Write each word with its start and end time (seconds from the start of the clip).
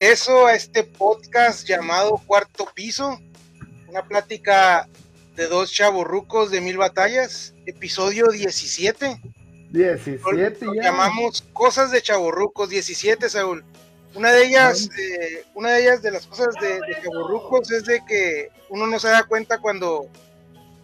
eso 0.00 0.46
a 0.46 0.54
este 0.54 0.82
podcast 0.82 1.68
llamado 1.68 2.18
Cuarto 2.26 2.66
Piso, 2.74 3.20
una 3.86 4.02
plática 4.02 4.88
de 5.36 5.46
dos 5.46 5.70
chavorrucos 5.70 6.50
de 6.50 6.62
mil 6.62 6.78
batallas, 6.78 7.54
episodio 7.66 8.28
17. 8.28 9.20
17 9.70 10.66
ya. 10.74 10.82
llamamos 10.82 11.42
Cosas 11.52 11.92
de 11.92 12.00
Chavorrucos, 12.00 12.70
17, 12.70 13.28
Saúl. 13.28 13.62
Una 14.14 14.32
de 14.32 14.46
ellas, 14.46 14.88
eh, 14.98 15.44
una 15.54 15.72
de 15.72 15.82
ellas 15.82 16.02
de 16.02 16.10
las 16.12 16.26
cosas 16.26 16.54
de, 16.60 16.80
de 16.80 17.02
chavorrucos 17.02 17.70
es 17.70 17.84
de 17.84 18.02
que 18.06 18.48
uno 18.70 18.86
no 18.86 18.98
se 18.98 19.08
da 19.08 19.22
cuenta 19.24 19.58
cuando, 19.58 20.06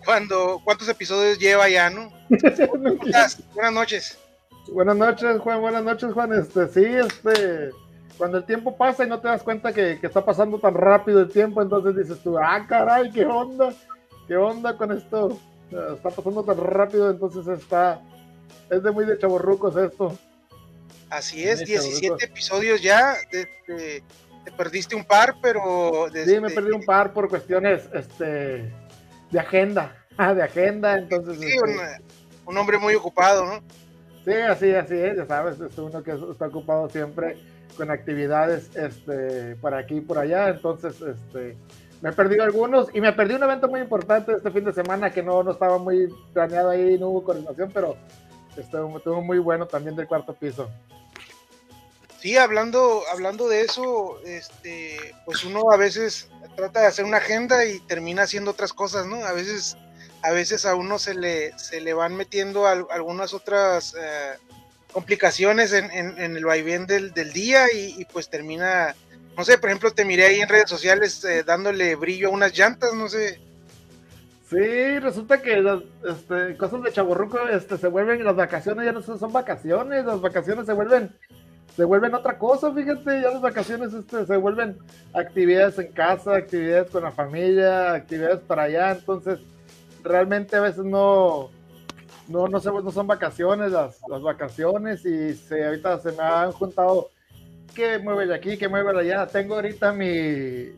cuando, 0.05 0.61
cuántos 0.63 0.89
episodios 0.91 1.39
lleva 1.39 1.69
ya, 1.71 1.89
¿no? 1.89 2.13
Buenas 3.55 3.73
noches. 3.73 4.19
Buenas 4.69 4.97
noches, 4.97 5.41
Juan, 5.41 5.61
buenas 5.63 5.85
noches, 5.85 6.13
Juan. 6.13 6.33
Este, 6.35 6.69
sí, 6.69 6.85
este, 6.85 7.71
cuando 8.17 8.39
el 8.39 8.45
tiempo 8.45 8.77
pasa 8.77 9.05
y 9.05 9.09
no 9.09 9.21
te 9.21 9.29
das 9.29 9.43
cuenta 9.43 9.73
que, 9.73 9.99
está 10.03 10.25
pasando 10.25 10.59
tan 10.59 10.75
rápido 10.75 11.21
el 11.21 11.31
tiempo, 11.31 11.63
entonces 11.63 11.97
dices 11.97 12.23
tú, 12.23 12.39
ah, 12.39 12.65
caray, 12.69 13.11
qué 13.11 13.25
onda, 13.25 13.73
qué 14.27 14.37
onda 14.37 14.77
con 14.77 14.93
esto. 14.93 15.39
Está 15.71 16.11
pasando 16.11 16.45
tan 16.45 16.59
rápido, 16.59 17.11
entonces 17.11 17.47
está, 17.49 18.01
es 18.71 18.83
de 18.83 18.91
muy 18.91 19.05
de 19.05 19.19
chaborrucos 19.19 19.77
esto. 19.77 20.17
Así 21.11 21.47
es, 21.47 21.65
17 21.65 22.25
episodios 22.25 22.83
ya, 22.83 23.17
te, 23.31 23.49
perdiste 24.57 24.97
un 24.97 25.05
par, 25.05 25.35
pero... 25.43 26.07
sí, 26.13 26.41
me 26.41 26.51
perdí 26.51 26.71
un 26.71 26.85
par 26.85 27.13
por 27.13 27.29
cuestiones 27.29 27.89
este, 27.93 28.73
de 29.31 29.41
agenda, 29.41 29.95
de 30.19 30.43
agenda, 30.43 30.97
entonces... 30.97 31.39
Sí, 31.39 31.47
este 31.47 32.03
un, 32.47 32.57
hombre 32.57 32.79
muy 32.79 32.95
ocupado, 32.95 33.45
¿no? 33.45 33.61
Sí, 34.25 34.33
así, 34.33 34.73
así 34.73 34.95
es, 34.95 35.17
ya 35.17 35.27
sabes, 35.27 35.61
es 35.61 35.77
uno 35.79 36.03
que 36.03 36.13
está 36.13 36.47
ocupado 36.47 36.89
siempre 36.89 37.37
con 37.77 37.91
actividades 37.91 38.75
este, 38.77 39.57
por 39.57 39.75
aquí 39.75 39.97
y 39.97 40.01
por 40.01 40.19
allá, 40.19 40.49
entonces 40.49 41.01
este, 41.01 41.57
me 42.03 42.11
he 42.11 42.13
perdido 42.13 42.45
algunos 42.45 42.89
y 42.95 43.01
me 43.01 43.13
perdí 43.13 43.35
un 43.35 43.43
evento 43.43 43.69
muy 43.69 43.81
importante 43.81 44.33
este 44.33 44.51
fin 44.51 44.65
de 44.65 44.73
semana 44.73 45.11
que 45.11 45.23
no, 45.23 45.43
no 45.43 45.53
estaba 45.53 45.79
muy 45.79 46.09
planeado 46.33 46.71
ahí, 46.71 46.99
no 46.99 47.09
hubo 47.09 47.25
coordinación, 47.25 47.71
pero 47.73 47.97
estuvo, 48.57 49.23
muy 49.23 49.39
bueno 49.39 49.67
también 49.67 49.97
del 49.97 50.07
cuarto 50.07 50.35
piso. 50.35 50.71
Sí, 52.19 52.37
hablando, 52.37 53.03
hablando 53.13 53.49
de 53.49 53.63
eso, 53.63 54.19
este, 54.25 54.97
pues 55.25 55.45
uno 55.45 55.71
a 55.71 55.77
veces 55.77 56.29
trata 56.57 56.81
de 56.81 56.87
hacer 56.87 57.05
una 57.05 57.19
agenda 57.19 57.65
y 57.65 57.79
termina 57.81 58.23
haciendo 58.23 58.51
otras 58.51 58.73
cosas, 58.73 59.07
¿no? 59.07 59.25
A 59.25 59.33
veces, 59.33 59.77
a 60.23 60.31
veces 60.31 60.65
a 60.67 60.75
uno 60.75 60.99
se 60.99 61.15
le, 61.15 61.57
se 61.59 61.81
le 61.81 61.95
van 61.95 62.17
metiendo 62.17 62.67
algunas 62.67 63.35
otras 63.35 63.95
eh, 63.99 64.39
complicaciones 64.97 65.75
en, 65.75 66.37
el 66.37 66.43
vaivén 66.47 66.87
del, 66.87 67.13
día 67.35 67.67
y, 67.71 68.07
pues 68.07 68.31
termina, 68.31 68.95
no 69.37 69.45
sé, 69.45 69.59
por 69.59 69.69
ejemplo, 69.69 69.91
te 69.91 70.07
miré 70.07 70.25
ahí 70.25 70.41
en 70.41 70.49
redes 70.49 70.71
sociales 70.71 71.23
eh, 71.27 71.43
dándole 71.45 71.97
brillo 71.97 72.29
a 72.29 72.31
unas 72.31 72.57
llantas, 72.57 72.95
no 72.95 73.07
sé. 73.07 73.39
Sí, 74.49 74.99
resulta 75.01 75.43
que 75.43 75.61
las 75.61 75.83
este, 76.03 76.57
cosas 76.57 76.83
de 76.83 76.93
chaborruco 76.93 77.47
este, 77.47 77.77
se 77.77 77.89
vuelven, 77.89 78.25
las 78.25 78.37
vacaciones 78.37 78.87
ya 78.87 78.93
no 78.93 79.03
son, 79.03 79.31
vacaciones, 79.35 80.07
las 80.07 80.19
vacaciones 80.19 80.65
se 80.65 80.73
vuelven 80.73 81.11
se 81.77 81.85
vuelven 81.85 82.15
otra 82.15 82.39
cosa, 82.39 82.73
fíjate, 82.73 83.21
ya 83.21 83.33
las 83.33 83.43
vacaciones 83.43 83.93
este, 83.93 84.25
se 84.25 84.37
vuelven 84.39 84.79
actividades 85.13 85.79
en 85.79 85.93
casa, 85.93 86.37
actividades 86.37 86.91
con 86.91 87.03
la 87.03 87.13
familia, 87.13 87.93
actividades 87.93 88.41
para 88.41 88.63
allá, 88.63 88.93
entonces 88.93 89.41
realmente 90.03 90.57
a 90.57 90.61
veces 90.61 90.87
no, 90.87 91.51
no, 92.29 92.49
no, 92.49 92.59
no 92.59 92.91
son 92.93 93.07
vacaciones 93.07 93.73
las, 93.73 94.01
las 94.09 94.23
vacaciones 94.23 95.05
y 95.05 95.35
se, 95.35 95.65
ahorita 95.65 96.01
se 96.01 96.13
me 96.13 96.23
han 96.23 96.53
juntado 96.53 97.11
que 97.75 97.99
mueve 97.99 98.27
de 98.27 98.35
aquí, 98.35 98.57
que 98.57 98.69
mueve 98.69 98.93
de 98.93 99.01
allá. 99.01 99.27
Tengo 99.27 99.55
ahorita 99.55 99.93
mi, 99.93 100.09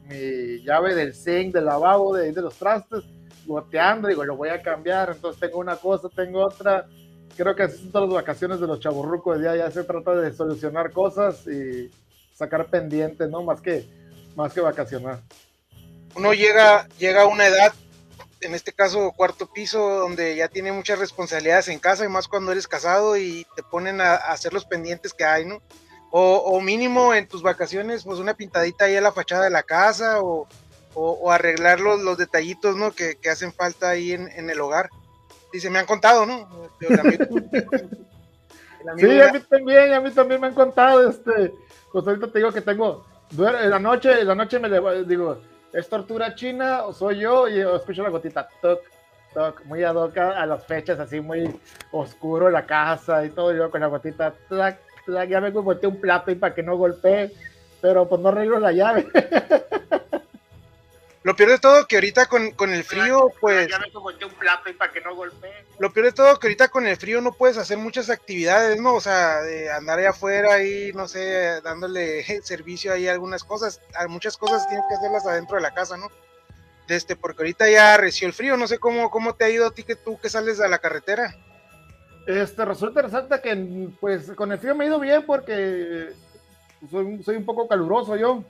mi 0.09 0.63
llave 0.63 0.95
del 0.95 1.15
zinc, 1.15 1.55
del 1.55 1.65
lavabo, 1.65 2.15
de, 2.15 2.33
de 2.33 2.43
los 2.43 2.55
trastes, 2.55 3.05
goteando, 3.47 4.09
digo, 4.09 4.25
lo 4.25 4.37
voy 4.37 4.49
a 4.49 4.61
cambiar. 4.61 5.11
Entonces 5.11 5.41
tengo 5.41 5.59
una 5.59 5.77
cosa, 5.77 6.09
tengo 6.09 6.45
otra. 6.45 6.87
Creo 7.37 7.55
que 7.55 7.69
son 7.69 7.93
todas 7.93 8.09
las 8.09 8.17
vacaciones 8.17 8.59
de 8.59 8.67
los 8.67 8.81
chaburrucos, 8.81 9.41
ya, 9.41 9.55
ya 9.55 9.71
se 9.71 9.85
trata 9.85 10.13
de 10.17 10.33
solucionar 10.33 10.91
cosas 10.91 11.47
y 11.47 11.89
sacar 12.35 12.67
pendientes, 12.67 13.31
¿no? 13.31 13.43
Más 13.43 13.61
que, 13.61 13.87
más 14.35 14.53
que 14.53 14.61
vacacionar. 14.61 15.21
Uno 16.17 16.33
llega, 16.35 16.89
llega 16.99 17.23
a 17.23 17.27
una 17.27 17.47
edad 17.47 17.73
en 18.41 18.55
este 18.55 18.73
caso 18.73 19.13
cuarto 19.13 19.47
piso, 19.47 20.01
donde 20.01 20.37
ya 20.37 20.49
tiene 20.49 20.73
muchas 20.73 20.99
responsabilidades 20.99 21.69
en 21.69 21.79
casa 21.79 22.05
y 22.05 22.09
más 22.09 22.29
cuando 22.29 22.53
eres 22.53 22.69
casado 22.69 23.17
y 23.17 23.47
te 23.57 23.63
ponen 23.63 24.01
a, 24.01 24.15
hacer 24.15 24.53
los 24.53 24.65
pendientes 24.65 25.13
que 25.13 25.25
hay, 25.25 25.45
¿no? 25.45 25.63
O, 26.11 26.59
mínimo 26.63 27.13
en 27.13 27.29
tus 27.29 27.43
vacaciones, 27.43 28.05
pues 28.05 28.19
una 28.19 28.33
pintadita 28.33 28.87
ahí 28.87 28.97
a 28.97 29.01
la 29.03 29.13
fachada 29.13 29.45
de 29.45 29.51
la 29.51 29.63
casa 29.63 30.21
o, 30.23 30.49
arreglar 31.31 31.81
los, 31.81 32.17
detallitos, 32.17 32.77
¿no? 32.77 32.93
Que, 32.93 33.19
hacen 33.31 33.53
falta 33.53 33.91
ahí 33.91 34.13
en, 34.13 34.51
el 34.51 34.61
hogar. 34.61 34.89
Dice, 35.53 35.69
me 35.69 35.79
han 35.79 35.87
contado, 35.87 36.25
¿no? 36.25 36.71
sí, 38.99 39.21
a 39.21 39.33
mí 39.33 39.41
también, 39.41 39.93
a 39.93 40.01
mí 40.01 40.11
también 40.11 40.41
me 40.41 40.47
han 40.47 40.55
contado, 40.55 41.09
este, 41.09 41.53
pues 41.93 42.07
ahorita 42.07 42.33
te 42.33 42.39
digo 42.39 42.53
que 42.53 42.63
tengo, 42.63 43.05
en 43.37 43.71
la 43.71 43.79
noche, 43.79 44.21
en 44.21 44.27
la 44.27 44.35
noche 44.35 44.59
me 44.59 44.69
digo, 45.05 45.39
¿Es 45.73 45.89
tortura 45.89 46.35
china 46.35 46.85
o 46.85 46.93
soy 46.93 47.21
yo? 47.21 47.47
Y 47.49 47.61
escucho 47.61 48.03
la 48.03 48.09
gotita, 48.09 48.49
toc, 48.63 48.81
toc, 49.35 49.65
muy 49.65 49.85
ad 49.85 49.97
a 50.17 50.47
las 50.47 50.65
fechas, 50.65 50.99
así 50.99 51.21
muy 51.21 51.61
oscuro 51.93 52.49
la 52.49 52.65
casa 52.65 53.25
y 53.25 53.31
todo. 53.31 53.55
Yo 53.55 53.71
con 53.71 53.81
la 53.81 53.89
gotita, 53.89 54.33
tac, 54.49 54.79
tac, 55.07 55.29
ya 55.29 55.41
me 55.41 55.51
volteé 55.51 55.89
un 55.89 56.01
plato 56.01 56.31
y 56.31 56.37
para 56.37 56.55
que 56.55 56.63
no 56.63 56.77
golpee, 56.77 57.33
pero 57.83 58.09
pues 58.09 58.21
no 58.21 58.31
arreglo 58.31 58.59
la 58.59 58.73
llave. 58.73 59.07
Lo 61.25 61.35
peor 61.35 61.51
de 61.51 61.59
todo 61.59 61.87
que 61.87 61.97
ahorita 61.97 62.27
con, 62.27 62.53
con 62.53 62.73
el 62.73 62.85
frío, 62.85 63.31
pues. 63.41 63.69
Ya 63.69 63.79
me 63.79 63.87
un 63.89 64.33
plato 64.35 64.71
y 64.71 64.73
para 64.75 64.93
que 64.93 65.01
no 65.01 65.17
golpee. 65.17 65.53
Lo 65.79 65.93
peor 65.93 66.07
de 66.07 66.13
todo 66.13 66.39
que 66.39 66.47
ahorita 66.47 66.69
con 66.69 66.87
el 66.87 66.97
frío 66.97 67.21
no 67.21 67.33
puedes 67.33 67.59
hacer 67.59 67.77
muchas 67.77 68.09
actividades, 68.09 68.81
¿no? 68.81 68.95
O 68.95 69.01
sea, 69.01 69.43
de 69.43 69.71
andar 69.71 69.99
ahí 69.99 70.05
afuera 70.05 70.63
y, 70.63 70.93
no 70.93 71.09
sé, 71.09 71.61
dándole 71.63 72.23
servicio 72.43 72.93
ahí 72.93 73.09
a 73.09 73.13
algunas 73.13 73.43
cosas. 73.43 73.81
muchas 74.09 74.37
cosas 74.37 74.67
tienes 74.69 74.87
que 74.89 74.95
hacerlas 74.95 75.27
adentro 75.27 75.57
de 75.57 75.63
la 75.63 75.75
casa, 75.75 75.97
¿no? 75.97 76.09
Este, 76.87 77.17
porque 77.17 77.43
ahorita 77.43 77.69
ya 77.69 77.97
reció 77.97 78.29
el 78.29 78.33
frío. 78.33 78.57
No 78.57 78.69
sé 78.69 78.79
cómo, 78.79 79.11
cómo 79.11 79.35
te 79.35 79.45
ha 79.45 79.51
ido 79.51 79.67
a 79.67 79.73
ti 79.73 79.83
que 79.83 79.97
tú 79.97 80.19
que 80.21 80.31
sales 80.31 80.61
a 80.61 80.69
la 80.69 80.79
carretera. 80.79 81.35
Este, 82.27 82.65
resulta, 82.65 83.03
resulta 83.03 83.43
que, 83.43 83.89
pues, 84.01 84.31
con 84.33 84.53
el 84.53 84.59
frío 84.59 84.75
me 84.75 84.85
ha 84.85 84.89
ido 84.89 85.01
bien 85.01 85.25
porque 85.27 86.13
soy, 86.91 87.23
soy 87.25 87.37
un 87.37 87.45
poco 87.45 87.67
caluroso 87.67 88.15
yo. 88.17 88.45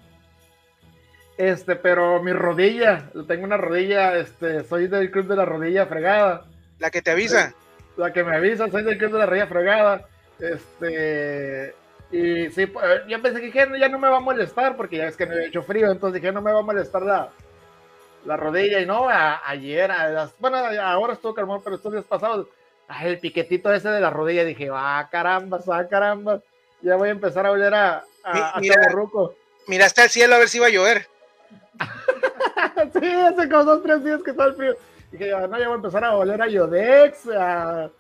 Este, 1.39 1.77
pero 1.77 2.21
mi 2.21 2.33
rodilla, 2.33 3.11
tengo 3.29 3.45
una 3.45 3.57
rodilla, 3.57 4.19
este, 4.19 4.65
soy 4.65 4.89
del 4.89 5.13
club 5.13 5.29
de 5.29 5.37
la 5.37 5.45
rodilla 5.45 5.87
fregada. 5.87 6.45
La 6.81 6.91
que 6.91 7.01
te 7.01 7.13
avisa. 7.13 7.55
La 7.97 8.13
que 8.13 8.25
me 8.25 8.37
avisa, 8.37 8.69
soy 8.69 8.83
del 8.83 8.99
club 8.99 9.13
de 9.13 9.19
la 9.19 9.27
rodilla 9.27 9.47
fregada. 9.47 10.09
Este, 10.41 11.75
y 12.11 12.51
sí, 12.51 12.67
pues, 12.67 12.85
yo 13.07 13.23
pensé 13.23 13.41
que 13.41 13.53
ya 13.53 13.89
no 13.89 14.01
me 14.01 14.09
va 14.09 14.17
a 14.17 14.21
molestar 14.21 14.77
porque 14.77 14.97
ya 14.97 15.07
es 15.07 15.17
que 15.17 15.27
me 15.27 15.37
he 15.37 15.47
hecho 15.47 15.63
frío, 15.63 15.91
entonces 15.93 16.21
dije 16.21 16.33
no 16.33 16.43
me 16.43 16.53
va 16.53 16.61
a 16.61 16.63
molestar 16.63 17.03
la, 17.03 17.31
la 18.25 18.37
rodilla 18.37 18.81
y 18.81 18.87
no, 18.87 19.09
ayer, 19.09 19.93
bueno, 20.41 20.59
ahora 20.83 21.13
estuvo 21.13 21.35
calmón, 21.35 21.61
pero 21.63 21.77
estos 21.77 21.93
días 21.93 22.05
pasados, 22.05 22.49
el 23.03 23.19
piquetito 23.21 23.73
ese 23.73 23.91
de 23.91 24.01
la 24.01 24.11
rodilla, 24.11 24.45
dije, 24.45 24.71
ah, 24.73 25.09
caramba, 25.11 25.61
ah, 25.71 25.85
caramba, 25.89 26.41
ya 26.83 26.97
voy 26.97 27.11
a 27.11 27.13
empezar 27.13 27.47
a 27.47 27.51
volver 27.51 27.75
a, 27.75 28.05
a, 28.25 28.59
Mira, 28.61 28.77
Miraste 29.69 30.01
al 30.01 30.09
cielo 30.09 30.35
a 30.35 30.39
ver 30.39 30.49
si 30.49 30.57
iba 30.57 30.67
a 30.67 30.71
llover. 30.71 31.07
sí, 32.93 33.07
hace 33.07 33.49
como 33.49 33.65
dos 33.65 33.83
tres 33.83 34.05
días 34.05 34.23
que 34.23 34.31
está 34.31 34.47
el 34.47 34.55
frío. 34.55 34.77
Dije, 35.13 35.31
no, 35.31 35.59
ya 35.59 35.69
voy 35.69 35.73
a 35.73 35.75
empezar 35.75 36.05
a 36.05 36.17
oler 36.17 36.43
a 36.43 36.49
Yodex, 36.49 37.29
a 37.29 37.91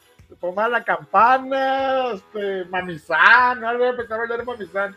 tomar 0.40 0.70
la 0.70 0.84
campana, 0.84 2.12
este, 2.12 2.64
mamizán, 2.66 3.60
no, 3.60 3.78
voy 3.78 3.86
a 3.86 3.90
empezar 3.90 4.20
a 4.20 4.22
oler 4.24 4.40
a 4.40 4.44
mamizán. 4.44 4.96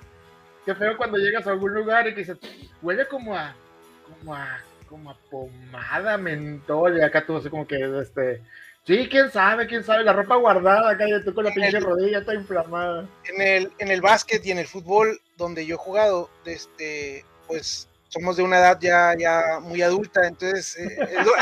Qué 0.65 0.75
feo 0.75 0.97
cuando 0.97 1.17
llegas 1.17 1.47
a 1.47 1.51
algún 1.51 1.73
lugar 1.73 2.07
y 2.07 2.13
que 2.13 2.19
dices, 2.19 2.37
huele 2.81 3.07
como 3.07 3.35
a, 3.35 3.55
como 4.19 4.35
a, 4.35 4.59
como 4.87 5.09
a 5.09 5.17
pomada, 5.29 6.17
mentol, 6.17 6.97
y 6.97 7.01
acá 7.01 7.25
tú 7.25 7.37
así 7.37 7.49
como 7.49 7.65
que, 7.65 7.77
este, 8.01 8.43
sí, 8.83 9.07
quién 9.09 9.31
sabe, 9.31 9.65
quién 9.65 9.83
sabe, 9.83 10.03
la 10.03 10.13
ropa 10.13 10.35
guardada 10.35 10.91
acá, 10.91 11.07
y 11.07 11.23
tú 11.23 11.33
con 11.33 11.45
la 11.45 11.53
pinche 11.53 11.79
rodilla 11.79 12.19
está 12.19 12.35
inflamada. 12.35 13.07
En 13.23 13.41
el, 13.41 13.71
en 13.79 13.89
el 13.89 14.01
básquet 14.01 14.45
y 14.45 14.51
en 14.51 14.59
el 14.59 14.67
fútbol 14.67 15.19
donde 15.37 15.65
yo 15.65 15.75
he 15.75 15.79
jugado, 15.79 16.29
este, 16.45 17.25
pues 17.47 17.87
somos 18.11 18.35
de 18.35 18.43
una 18.43 18.59
edad 18.59 18.77
ya, 18.79 19.15
ya 19.17 19.59
muy 19.61 19.81
adulta, 19.81 20.27
entonces 20.27 20.77
eh, 20.77 20.97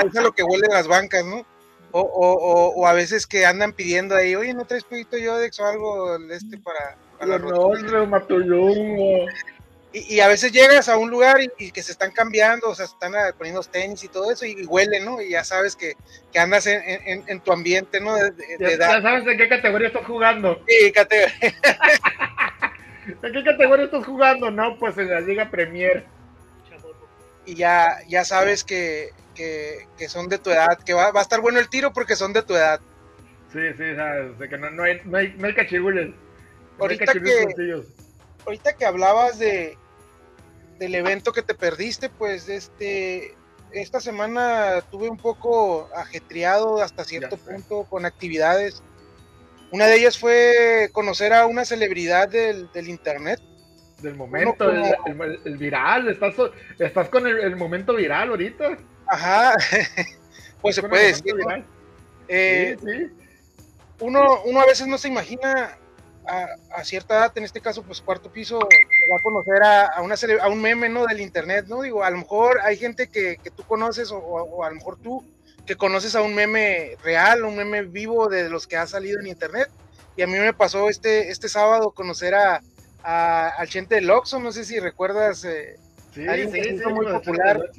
es, 0.05 0.13
lo, 0.13 0.31
que 0.31 0.43
huelen 0.43 0.69
las 0.71 0.87
bancas, 0.87 1.25
¿no? 1.25 1.45
O, 1.91 2.01
o, 2.01 2.67
o, 2.75 2.87
a 2.87 2.93
veces 2.93 3.25
que 3.25 3.47
andan 3.47 3.73
pidiendo 3.73 4.15
ahí, 4.15 4.35
oye, 4.35 4.53
¿no 4.53 4.65
traes 4.65 4.83
poquito 4.83 5.17
Yodex 5.17 5.59
o 5.59 5.65
algo 5.65 6.15
este 6.29 6.59
para, 6.59 6.95
para 7.17 7.39
no, 7.39 7.71
y, 9.91 10.17
y, 10.17 10.19
a 10.19 10.27
veces 10.27 10.51
llegas 10.51 10.87
a 10.87 10.97
un 10.97 11.09
lugar 11.09 11.37
y, 11.57 11.71
que 11.71 11.81
se 11.81 11.91
están 11.91 12.11
cambiando, 12.11 12.69
o 12.69 12.75
sea, 12.75 12.85
están 12.85 13.15
ah, 13.15 13.33
poniendo 13.35 13.63
tenis 13.63 14.03
y 14.03 14.07
todo 14.07 14.31
eso, 14.31 14.45
y, 14.45 14.63
huelen, 14.65 15.03
¿no? 15.03 15.19
Y 15.19 15.31
ya 15.31 15.43
sabes 15.43 15.75
que, 15.75 15.93
que 16.31 16.37
andas 16.37 16.67
en, 16.67 16.79
en, 16.85 17.23
en, 17.25 17.39
tu 17.39 17.51
ambiente, 17.51 17.99
¿no? 17.99 18.13
De, 18.13 18.31
ya, 18.59 18.77
ya, 18.77 19.01
sabes 19.01 19.25
en 19.25 19.37
qué 19.39 19.49
categoría 19.49 19.87
estás 19.87 20.05
jugando. 20.05 20.63
Sí, 20.67 20.91
categoría. 20.91 21.33
¿En 23.23 23.33
qué 23.33 23.43
categoría 23.43 23.85
estás 23.85 24.05
jugando? 24.05 24.51
No, 24.51 24.77
pues 24.77 24.95
en 24.99 25.09
la 25.09 25.21
Liga 25.21 25.49
Premier. 25.49 26.05
Y 27.49 27.55
ya, 27.55 27.97
ya 28.07 28.23
sabes 28.25 28.63
que, 28.63 29.09
que, 29.33 30.07
son 30.07 30.29
de 30.29 30.37
tu 30.37 30.51
edad, 30.51 30.77
que 30.85 30.93
va, 30.93 31.11
va, 31.11 31.19
a 31.19 31.23
estar 31.23 31.41
bueno 31.41 31.57
el 31.57 31.67
tiro 31.67 31.91
porque 31.91 32.15
son 32.15 32.31
de 32.31 32.43
tu 32.43 32.55
edad. 32.55 32.79
Sí, 33.51 33.59
sí, 33.75 33.95
sabes, 33.95 34.37
de 34.37 34.47
que 34.47 34.57
no, 34.59 34.69
no, 34.69 34.83
hay, 34.83 35.01
no, 35.05 35.17
hay, 35.17 35.33
no 35.35 35.47
hay 35.47 35.55
cachirules. 35.55 36.13
ahorita, 36.77 37.11
que, 37.13 37.83
ahorita 38.45 38.73
que 38.73 38.85
hablabas 38.85 39.39
de 39.39 39.75
del 40.77 40.93
evento 40.93 41.33
que 41.33 41.41
te 41.41 41.55
perdiste, 41.55 42.09
pues 42.09 42.47
este 42.49 43.35
esta 43.71 43.99
semana 43.99 44.81
tuve 44.91 45.09
un 45.09 45.17
poco 45.17 45.89
ajetreado 45.95 46.83
hasta 46.83 47.03
cierto 47.03 47.35
punto 47.37 47.85
con 47.89 48.05
actividades. 48.05 48.83
Una 49.71 49.87
de 49.87 49.95
ellas 49.95 50.19
fue 50.19 50.89
conocer 50.93 51.33
a 51.33 51.47
una 51.47 51.65
celebridad 51.65 52.29
del, 52.29 52.71
del 52.73 52.89
internet. 52.89 53.41
Del 54.01 54.15
momento, 54.15 54.69
el, 54.71 55.57
viral, 55.57 56.09
estás, 56.09 56.35
estás 56.77 57.09
con 57.09 57.27
el, 57.27 57.55
momento 57.55 57.95
viral 57.95 58.29
ahorita. 58.29 58.77
Ajá, 59.07 59.55
pues 60.61 60.75
se 60.75 60.83
puede 60.83 61.07
decir. 61.07 61.35
Eh, 62.27 62.77
uno, 63.99 64.41
uno 64.45 64.61
a 64.61 64.65
veces 64.65 64.87
no 64.87 64.97
se 64.97 65.07
imagina 65.09 65.77
a, 66.29 66.83
cierta 66.83 67.15
edad, 67.15 67.37
en 67.37 67.43
este 67.43 67.61
caso, 67.61 67.83
pues 67.83 68.01
cuarto 68.01 68.31
piso, 68.31 68.59
va 68.59 69.17
a 69.17 69.21
conocer 69.21 69.63
a, 69.63 69.85
a, 69.87 70.01
una 70.01 70.15
a 70.41 70.47
un 70.47 70.61
meme, 70.61 70.89
¿no? 70.89 71.05
Del 71.05 71.21
internet, 71.21 71.65
¿no? 71.67 71.81
Digo, 71.81 72.03
a 72.03 72.09
lo 72.09 72.17
mejor 72.17 72.59
hay 72.63 72.77
gente 72.77 73.09
que, 73.09 73.37
que 73.37 73.51
tú 73.51 73.63
conoces 73.63 74.11
o, 74.11 74.63
a 74.63 74.69
lo 74.69 74.75
mejor 74.75 74.97
tú 74.99 75.23
que 75.65 75.75
conoces 75.75 76.15
a 76.15 76.21
un 76.21 76.33
meme 76.33 76.95
real, 77.03 77.43
un 77.43 77.55
meme 77.55 77.83
vivo 77.83 78.27
de 78.27 78.49
los 78.49 78.67
que 78.67 78.77
ha 78.77 78.87
salido 78.87 79.19
en 79.19 79.27
internet. 79.27 79.69
Y 80.15 80.21
a 80.21 80.27
mí 80.27 80.33
me 80.33 80.53
pasó 80.53 80.89
este, 80.89 81.29
este 81.29 81.47
sábado 81.47 81.91
conocer 81.91 82.35
a, 82.35 82.61
al 83.03 83.67
Chente 83.67 83.95
del 83.95 84.09
Oxxo, 84.09 84.39
no 84.39 84.51
sé 84.51 84.65
si 84.65 84.79
recuerdas, 84.79 85.43
eh, 85.45 85.77
sí, 86.13 86.25
sí, 86.25 86.51
se 86.51 86.73
hizo 86.73 86.89
muy 86.89 87.05
popular. 87.07 87.69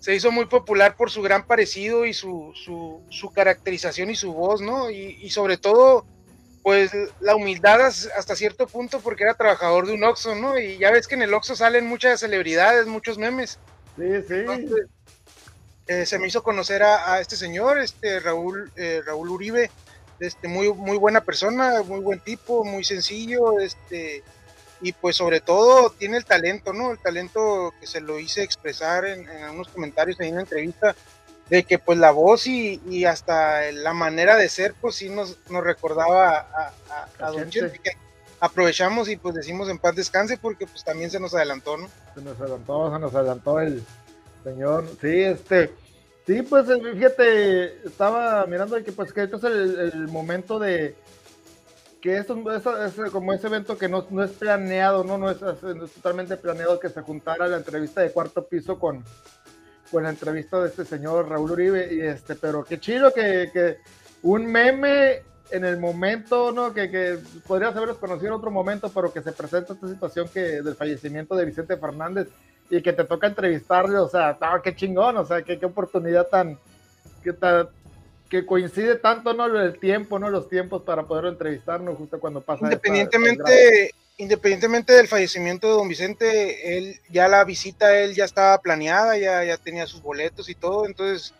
Se 0.00 0.14
hizo 0.14 0.30
muy 0.30 0.46
popular 0.46 0.96
por 0.96 1.10
su 1.10 1.22
gran 1.22 1.46
parecido 1.46 2.06
y 2.06 2.14
su, 2.14 2.52
su, 2.54 3.02
su 3.10 3.30
caracterización 3.32 4.10
y 4.10 4.14
su 4.14 4.32
voz, 4.32 4.60
¿no? 4.60 4.90
Y, 4.90 5.18
y, 5.20 5.30
sobre 5.30 5.56
todo, 5.56 6.06
pues 6.62 6.92
la 7.20 7.34
humildad 7.34 7.80
hasta 7.80 8.36
cierto 8.36 8.68
punto 8.68 9.00
porque 9.00 9.24
era 9.24 9.34
trabajador 9.34 9.86
de 9.86 9.94
un 9.94 10.04
Oxxo, 10.04 10.36
¿no? 10.36 10.56
Y 10.58 10.78
ya 10.78 10.92
ves 10.92 11.08
que 11.08 11.16
en 11.16 11.22
el 11.22 11.34
Oxxo 11.34 11.56
salen 11.56 11.86
muchas 11.86 12.20
celebridades, 12.20 12.86
muchos 12.86 13.18
memes. 13.18 13.58
Sí, 13.96 14.22
sí. 14.28 14.34
Eh, 15.88 16.04
se 16.04 16.18
me 16.18 16.28
hizo 16.28 16.42
conocer 16.42 16.82
a, 16.82 17.18
este 17.18 17.34
señor, 17.34 17.78
este 17.78 18.20
Raúl, 18.20 18.70
eh, 18.76 19.00
Raúl 19.04 19.30
Uribe, 19.30 19.70
este, 20.20 20.48
muy, 20.48 20.72
muy 20.72 20.96
buena 20.98 21.22
persona, 21.22 21.82
muy 21.82 22.00
buen 22.00 22.20
tipo, 22.20 22.64
muy 22.64 22.84
sencillo, 22.84 23.58
este, 23.60 24.22
y 24.80 24.92
pues 24.92 25.16
sobre 25.16 25.40
todo 25.40 25.90
tiene 25.90 26.16
el 26.16 26.24
talento, 26.24 26.72
¿no? 26.72 26.92
El 26.92 26.98
talento 26.98 27.72
que 27.80 27.86
se 27.86 28.00
lo 28.00 28.18
hice 28.18 28.42
expresar 28.42 29.04
en, 29.04 29.28
en 29.28 29.50
unos 29.50 29.68
comentarios 29.68 30.18
en 30.20 30.32
una 30.32 30.42
entrevista, 30.42 30.94
de 31.50 31.64
que 31.64 31.78
pues 31.78 31.98
la 31.98 32.10
voz 32.10 32.46
y, 32.46 33.04
hasta 33.04 33.72
la 33.72 33.94
manera 33.94 34.36
de 34.36 34.48
ser, 34.48 34.74
pues 34.80 34.96
sí 34.96 35.08
nos, 35.08 35.38
nos 35.48 35.64
recordaba 35.64 36.38
a, 36.38 36.72
a, 37.18 37.30
Don 37.30 37.48
Chente, 37.48 37.78
que 37.78 37.92
aprovechamos 38.40 39.08
y 39.08 39.16
pues 39.16 39.34
decimos 39.34 39.68
en 39.68 39.78
paz 39.78 39.96
descanse 39.96 40.36
porque 40.36 40.66
pues 40.66 40.84
también 40.84 41.10
se 41.10 41.18
nos 41.18 41.34
adelantó, 41.34 41.76
¿no? 41.76 41.88
Se 42.14 42.20
nos 42.20 42.38
adelantó, 42.40 42.92
se 42.92 42.98
nos 42.98 43.14
adelantó 43.14 43.60
el, 43.60 43.82
señor. 44.44 44.88
Sí, 45.00 45.22
este, 45.22 45.70
sí, 46.28 46.42
pues 46.42 46.68
eh, 46.68 46.78
fíjate, 46.94 47.86
estaba 47.88 48.44
mirando 48.46 48.76
que 48.84 48.92
pues 48.92 49.14
que 49.14 49.22
este 49.22 49.36
es 49.36 49.44
el, 49.44 50.08
momento 50.08 50.58
de 50.58 50.94
que 52.02 52.18
esto 52.18 52.36
es, 52.54 53.10
como 53.10 53.32
ese 53.32 53.46
evento 53.46 53.78
que 53.78 53.88
no, 53.88 54.06
no 54.10 54.22
es 54.22 54.32
planeado, 54.32 55.04
¿no? 55.04 55.16
No 55.16 55.30
es, 55.30 55.38
totalmente 55.38 56.36
planeado 56.36 56.78
que 56.78 56.90
se 56.90 57.00
juntara 57.00 57.48
la 57.48 57.56
entrevista 57.56 58.02
de 58.02 58.12
cuarto 58.12 58.46
piso 58.46 58.78
con, 58.78 59.02
con 59.90 60.02
la 60.02 60.10
entrevista 60.10 60.60
de 60.60 60.68
este 60.68 60.84
señor 60.84 61.30
Raúl 61.30 61.52
Uribe, 61.52 61.94
y 61.94 62.00
este, 62.02 62.34
pero 62.34 62.62
qué 62.62 62.78
chido 62.78 63.12
que, 63.12 63.50
que 63.50 63.78
un 64.22 64.44
meme 64.44 65.22
en 65.50 65.64
el 65.64 65.78
momento, 65.78 66.52
¿no? 66.52 66.74
Que, 66.74 66.90
que 66.90 67.18
podrías 67.46 67.74
haberlos 67.74 67.96
conocido 67.96 68.28
en 68.28 68.34
otro 68.34 68.50
momento, 68.50 68.90
pero 68.94 69.10
que 69.10 69.22
se 69.22 69.32
presenta 69.32 69.72
esta 69.72 69.88
situación 69.88 70.28
que 70.28 70.60
del 70.60 70.76
fallecimiento 70.76 71.34
de 71.34 71.46
Vicente 71.46 71.78
Fernández 71.78 72.28
y 72.70 72.82
que 72.82 72.92
te 72.92 73.04
toca 73.04 73.26
entrevistarle, 73.26 73.98
o 73.98 74.08
sea, 74.08 74.36
ah, 74.40 74.60
qué 74.62 74.74
chingón, 74.74 75.16
o 75.16 75.24
sea, 75.24 75.42
qué, 75.42 75.58
qué 75.58 75.66
oportunidad 75.66 76.26
tan 76.28 76.58
que, 77.22 77.34
que 78.28 78.46
coincide 78.46 78.96
tanto, 78.96 79.32
¿no? 79.34 79.46
El 79.46 79.78
tiempo, 79.78 80.18
¿no? 80.18 80.30
Los 80.30 80.48
tiempos 80.48 80.82
para 80.82 81.04
poder 81.04 81.26
entrevistarnos 81.26 81.96
justo 81.96 82.20
cuando 82.20 82.40
pasa. 82.40 82.64
Independientemente, 82.64 83.94
independientemente 84.18 84.92
del 84.92 85.08
fallecimiento 85.08 85.66
de 85.68 85.72
don 85.74 85.88
Vicente, 85.88 86.76
él 86.76 87.00
ya 87.08 87.28
la 87.28 87.44
visita, 87.44 87.98
él 87.98 88.14
ya 88.14 88.24
estaba 88.24 88.58
planeada, 88.58 89.16
ya, 89.16 89.44
ya 89.44 89.56
tenía 89.56 89.86
sus 89.86 90.02
boletos 90.02 90.48
y 90.48 90.54
todo, 90.54 90.86
entonces 90.86 91.32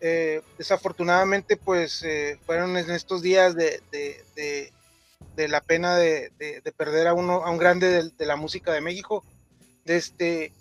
eh, 0.00 0.42
desafortunadamente 0.58 1.56
pues 1.56 2.02
eh, 2.02 2.38
fueron 2.44 2.76
en 2.76 2.90
estos 2.90 3.22
días 3.22 3.54
de, 3.54 3.80
de, 3.90 4.70
de, 5.34 5.48
la 5.48 5.62
pena 5.62 5.96
de, 5.96 6.30
perder 6.76 7.06
a 7.06 7.14
uno, 7.14 7.44
a 7.44 7.50
un 7.50 7.56
grande 7.56 8.10
de, 8.10 8.26
la 8.26 8.36
música 8.36 8.72
de 8.72 8.82
México. 8.82 9.24
De 9.86 9.96
este, 9.96 10.52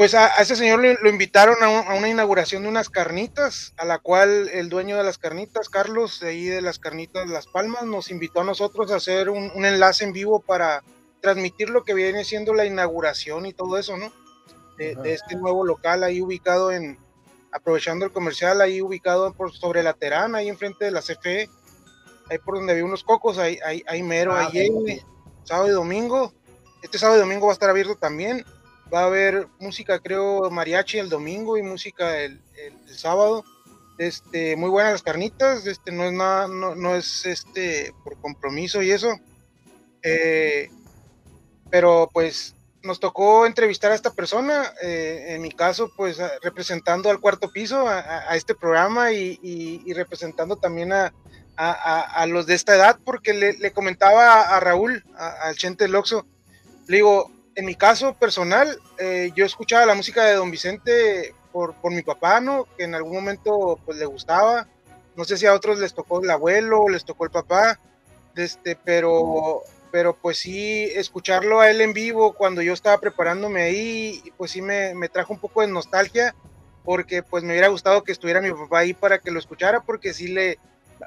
pues 0.00 0.14
a, 0.14 0.28
ese 0.40 0.56
señor 0.56 0.80
lo, 0.82 1.10
invitaron 1.10 1.62
a, 1.62 1.92
una 1.94 2.08
inauguración 2.08 2.62
de 2.62 2.70
unas 2.70 2.88
carnitas, 2.88 3.74
a 3.76 3.84
la 3.84 3.98
cual 3.98 4.48
el 4.48 4.70
dueño 4.70 4.96
de 4.96 5.04
las 5.04 5.18
carnitas, 5.18 5.68
Carlos, 5.68 6.20
de 6.20 6.30
ahí 6.30 6.46
de 6.46 6.62
las 6.62 6.78
carnitas 6.78 7.28
Las 7.28 7.46
Palmas, 7.46 7.84
nos 7.84 8.10
invitó 8.10 8.40
a 8.40 8.44
nosotros 8.44 8.90
a 8.90 8.96
hacer 8.96 9.28
un, 9.28 9.50
enlace 9.62 10.04
en 10.04 10.14
vivo 10.14 10.40
para 10.40 10.82
transmitir 11.20 11.68
lo 11.68 11.84
que 11.84 11.92
viene 11.92 12.24
siendo 12.24 12.54
la 12.54 12.64
inauguración 12.64 13.44
y 13.44 13.52
todo 13.52 13.76
eso, 13.76 13.98
¿no? 13.98 14.10
De, 14.78 14.96
este 15.04 15.36
nuevo 15.36 15.66
local 15.66 16.02
ahí 16.02 16.22
ubicado 16.22 16.72
en, 16.72 16.98
aprovechando 17.52 18.06
el 18.06 18.10
comercial, 18.10 18.62
ahí 18.62 18.80
ubicado 18.80 19.34
por, 19.34 19.52
sobre 19.52 19.82
la 19.82 19.92
Terana, 19.92 20.38
ahí 20.38 20.48
enfrente 20.48 20.86
de 20.86 20.92
la 20.92 21.02
CFE, 21.02 21.50
ahí 22.30 22.38
por 22.38 22.54
donde 22.54 22.72
había 22.72 22.86
unos 22.86 23.04
cocos, 23.04 23.36
ahí, 23.36 23.58
ahí, 23.86 24.02
mero, 24.02 24.32
ah, 24.32 24.48
ahí, 24.50 25.02
sábado 25.44 25.68
y 25.68 25.72
domingo. 25.72 26.32
Este 26.80 26.96
sábado 26.96 27.18
y 27.18 27.20
domingo 27.20 27.48
va 27.48 27.52
a 27.52 27.58
estar 27.60 27.68
abierto 27.68 27.96
también 27.96 28.46
va 28.92 29.02
a 29.02 29.06
haber 29.06 29.46
música, 29.58 29.98
creo, 29.98 30.50
mariachi 30.50 30.98
el 30.98 31.08
domingo 31.08 31.56
y 31.56 31.62
música 31.62 32.18
el, 32.18 32.40
el, 32.56 32.96
sábado. 32.96 33.44
Este, 33.98 34.56
muy 34.56 34.70
buenas 34.70 34.92
las 34.92 35.02
carnitas, 35.02 35.66
este, 35.66 35.92
no 35.92 36.04
es 36.04 36.12
nada, 36.12 36.48
no, 36.48 36.74
no 36.74 36.94
es 36.94 37.26
este 37.26 37.92
por 38.02 38.18
compromiso 38.20 38.82
y 38.82 38.90
eso. 38.90 39.10
Eh, 40.02 40.70
pero 41.70 42.08
pues 42.12 42.54
nos 42.82 42.98
tocó 42.98 43.44
entrevistar 43.44 43.92
a 43.92 43.94
esta 43.94 44.12
persona, 44.12 44.72
eh, 44.82 45.26
en 45.28 45.42
mi 45.42 45.50
caso, 45.50 45.92
pues 45.96 46.18
representando 46.42 47.10
al 47.10 47.20
cuarto 47.20 47.50
piso, 47.50 47.86
a, 47.86 48.34
este 48.34 48.54
programa 48.54 49.12
y, 49.12 49.92
representando 49.92 50.56
también 50.56 50.92
a, 50.92 51.12
a, 51.56 52.26
los 52.26 52.46
de 52.46 52.54
esta 52.54 52.74
edad, 52.74 52.98
porque 53.04 53.34
le, 53.34 53.52
le 53.52 53.72
comentaba 53.72 54.56
a, 54.56 54.60
Raúl, 54.60 55.04
al 55.14 55.54
Chente 55.56 55.88
Loxo, 55.88 56.26
le 56.86 56.96
digo, 56.96 57.30
en 57.60 57.66
mi 57.66 57.74
caso 57.74 58.14
personal, 58.14 58.80
eh, 58.96 59.32
yo 59.34 59.44
escuchaba 59.44 59.84
la 59.84 59.94
música 59.94 60.24
de 60.24 60.32
Don 60.32 60.50
Vicente 60.50 61.34
por, 61.52 61.74
por, 61.74 61.92
mi 61.92 62.00
papá, 62.00 62.40
¿no? 62.40 62.66
Que 62.78 62.84
en 62.84 62.94
algún 62.94 63.12
momento 63.12 63.78
pues 63.84 63.98
le 63.98 64.06
gustaba. 64.06 64.66
No 65.14 65.24
sé 65.24 65.36
si 65.36 65.44
a 65.44 65.52
otros 65.52 65.78
les 65.78 65.92
tocó 65.92 66.22
el 66.22 66.30
abuelo 66.30 66.88
les 66.88 67.04
tocó 67.04 67.24
el 67.24 67.30
papá, 67.30 67.78
este, 68.34 68.76
pero, 68.76 69.60
pero 69.92 70.16
pues 70.16 70.38
sí, 70.38 70.84
escucharlo 70.84 71.60
a 71.60 71.68
él 71.68 71.82
en 71.82 71.92
vivo 71.92 72.32
cuando 72.32 72.62
yo 72.62 72.72
estaba 72.72 72.96
preparándome 72.96 73.60
ahí, 73.60 74.32
pues 74.38 74.52
sí 74.52 74.62
me, 74.62 74.94
me 74.94 75.10
trajo 75.10 75.34
un 75.34 75.38
poco 75.38 75.60
de 75.60 75.68
nostalgia, 75.68 76.34
porque 76.82 77.22
pues 77.22 77.44
me 77.44 77.50
hubiera 77.50 77.68
gustado 77.68 78.04
que 78.04 78.12
estuviera 78.12 78.40
mi 78.40 78.52
papá 78.52 78.78
ahí 78.78 78.94
para 78.94 79.18
que 79.18 79.30
lo 79.30 79.38
escuchara, 79.38 79.80
porque 79.80 80.14
sí 80.14 80.28
le... 80.28 80.58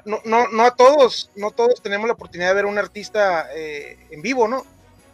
No, 0.04 0.20
no, 0.24 0.46
no 0.48 0.64
a 0.64 0.76
todos, 0.76 1.32
no 1.34 1.50
todos 1.50 1.82
tenemos 1.82 2.06
la 2.06 2.14
oportunidad 2.14 2.50
de 2.50 2.54
ver 2.54 2.64
a 2.66 2.68
un 2.68 2.78
artista 2.78 3.48
eh, 3.56 3.98
en 4.10 4.22
vivo, 4.22 4.46
¿no? 4.46 4.64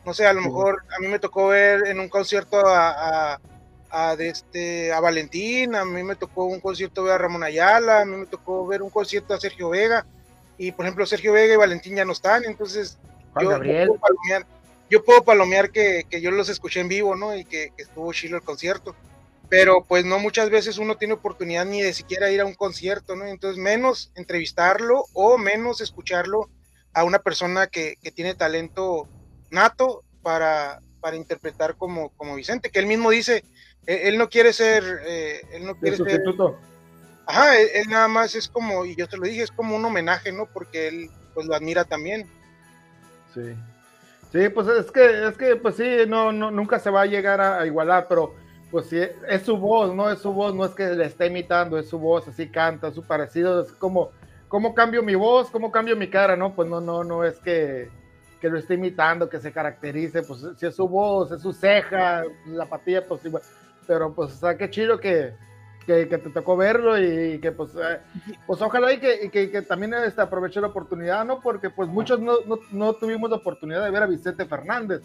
No 0.05 0.15
sé, 0.15 0.27
a 0.27 0.33
lo 0.33 0.41
mejor 0.41 0.83
a 0.97 1.01
mí 1.01 1.09
me 1.09 1.19
tocó 1.19 1.49
ver 1.49 1.87
en 1.87 2.01
un 2.01 2.09
concierto 2.09 2.59
a, 2.67 3.39
a, 3.91 4.17
de 4.17 4.29
este, 4.29 4.93
a 4.93 5.01
Valentín, 5.01 5.75
a 5.75 5.85
mí 5.85 6.03
me 6.03 6.17
tocó 6.17 6.47
un 6.47 6.61
concierto 6.61 7.05
ver 7.05 7.15
a 7.15 7.19
Ramón 7.19 7.43
Ayala, 7.43 8.01
a 8.01 8.05
mí 8.05 8.17
me 8.17 8.27
tocó 8.27 8.67
ver 8.67 8.83
un 8.83 8.91
concierto 8.91 9.35
a 9.35 9.41
Sergio 9.41 9.69
Vega, 9.69 10.07
y 10.57 10.73
por 10.73 10.87
ejemplo 10.87 11.07
Sergio 11.07 11.33
Vega 11.33 11.55
y 11.55 11.59
Valentín 11.59 11.97
ya 11.97 12.05
no 12.05 12.13
están, 12.13 12.45
entonces 12.45 12.99
yo, 13.39 15.05
puedo 15.05 15.23
palomear, 15.25 15.71
que, 15.71 16.05
que, 16.09 16.21
yo 16.21 16.31
los 16.31 16.49
escuché 16.49 16.81
en 16.81 16.89
vivo, 16.89 17.15
¿no? 17.15 17.37
Y 17.37 17.45
que, 17.45 17.73
estuvo 17.77 18.13
chido 18.13 18.37
el 18.37 18.43
concierto. 18.43 18.97
Pero 19.49 19.85
pues 19.87 20.05
no 20.05 20.19
muchas 20.19 20.51
veces 20.51 20.79
uno 20.79 20.97
tiene 20.97 21.15
oportunidad 21.15 21.65
ni 21.65 21.83
de 21.83 21.93
siquiera 21.93 22.31
ir 22.31 22.41
a 22.41 22.47
un 22.47 22.55
concierto, 22.55 23.17
¿no? 23.17 23.27
Entonces 23.27 23.63
menos 23.63 24.13
entrevistarlo 24.15 25.05
o 25.13 25.39
menos 25.39 25.81
escucharlo 25.81 26.49
a 26.93 27.05
una 27.05 27.21
persona 27.21 27.67
que, 27.67 27.97
que 28.03 28.13
tiene 28.13 28.35
talento 28.35 29.09
nato 29.51 30.05
para, 30.23 30.81
para 31.01 31.17
interpretar 31.17 31.77
como, 31.77 32.11
como 32.11 32.35
Vicente, 32.35 32.71
que 32.71 32.79
él 32.79 32.87
mismo 32.87 33.11
dice, 33.11 33.45
él, 33.87 34.19
no 34.19 34.29
quiere 34.29 34.53
ser, 34.53 34.85
eh, 35.05 35.41
él 35.53 35.67
no 35.67 35.77
quiere 35.77 35.97
ser... 35.97 36.23
Ajá, 37.27 37.59
él, 37.59 37.89
nada 37.89 38.09
más 38.09 38.35
es 38.35 38.49
como, 38.49 38.85
y 38.85 38.97
yo 38.97 39.07
te 39.07 39.17
lo 39.17 39.25
dije, 39.25 39.43
es 39.43 39.53
como 39.53 39.77
un 39.77 39.85
homenaje, 39.85 40.33
¿no? 40.33 40.47
Porque 40.47 40.89
él 40.89 41.11
pues 41.33 41.47
lo 41.47 41.55
admira 41.55 41.85
también. 41.85 42.29
Sí. 43.33 43.55
Sí, 44.33 44.49
pues 44.49 44.69
es 44.69 44.91
que, 44.91 45.29
es 45.29 45.37
que, 45.37 45.57
pues 45.57 45.77
sí, 45.77 45.85
no, 46.07 46.33
no, 46.33 46.51
nunca 46.51 46.79
se 46.79 46.91
va 46.91 47.03
a 47.03 47.07
llegar 47.07 47.41
a, 47.41 47.67
igualar, 47.67 48.07
pero 48.09 48.35
pues 48.71 48.87
sí, 48.87 49.01
es 49.29 49.43
su 49.43 49.57
voz, 49.57 49.95
no 49.95 50.11
es 50.11 50.21
su 50.21 50.33
voz, 50.33 50.55
no 50.55 50.65
es 50.65 50.73
que 50.73 50.87
le 50.87 51.05
esté 51.05 51.27
imitando, 51.27 51.79
es 51.79 51.89
su 51.89 51.99
voz, 51.99 52.29
así 52.29 52.49
canta, 52.49 52.93
su 52.93 53.03
parecido, 53.03 53.63
es 53.63 53.73
como, 53.73 54.11
¿cómo 54.47 54.73
cambio 54.75 55.03
mi 55.03 55.17
voz? 55.17 55.51
¿Cómo 55.51 55.73
cambio 55.73 55.97
mi 55.97 56.09
cara? 56.09 56.37
No, 56.37 56.55
pues 56.55 56.69
no, 56.69 56.81
no, 56.81 57.03
no 57.03 57.25
es 57.25 57.39
que, 57.41 57.91
que 58.41 58.49
lo 58.49 58.59
esté 58.59 58.75
imitando, 58.75 59.29
que 59.29 59.39
se 59.39 59.53
caracterice, 59.53 60.23
pues 60.23 60.47
si 60.57 60.67
es 60.67 60.75
su 60.75 60.89
voz, 60.89 61.31
es 61.31 61.43
su 61.43 61.53
ceja, 61.53 62.23
la 62.47 62.67
patilla, 62.67 63.05
pues 63.07 63.25
igual, 63.25 63.43
pero 63.87 64.15
pues, 64.15 64.33
o 64.33 64.37
sea, 64.37 64.57
qué 64.57 64.71
chido 64.71 64.99
que, 64.99 65.35
que, 65.85 66.07
te 66.07 66.31
tocó 66.31 66.57
verlo 66.57 66.99
y 66.99 67.39
que 67.41 67.53
pues, 67.53 67.75
eh, 67.75 68.01
pues 68.47 68.63
ojalá 68.63 68.93
y 68.93 68.99
que, 68.99 69.31
que, 69.31 69.63
también 69.63 69.93
este, 69.95 70.23
aproveche 70.23 70.61
la 70.61 70.69
oportunidad, 70.69 71.25
¿no? 71.25 71.41
Porque 71.41 71.71
pues 71.71 71.89
muchos 71.89 72.21
no, 72.21 72.35
no, 72.47 72.59
no, 72.73 72.93
tuvimos 72.95 73.29
la 73.31 73.37
oportunidad 73.37 73.85
de 73.85 73.91
ver 73.91 74.03
a 74.03 74.07
Vicente 74.07 74.47
Fernández, 74.47 75.03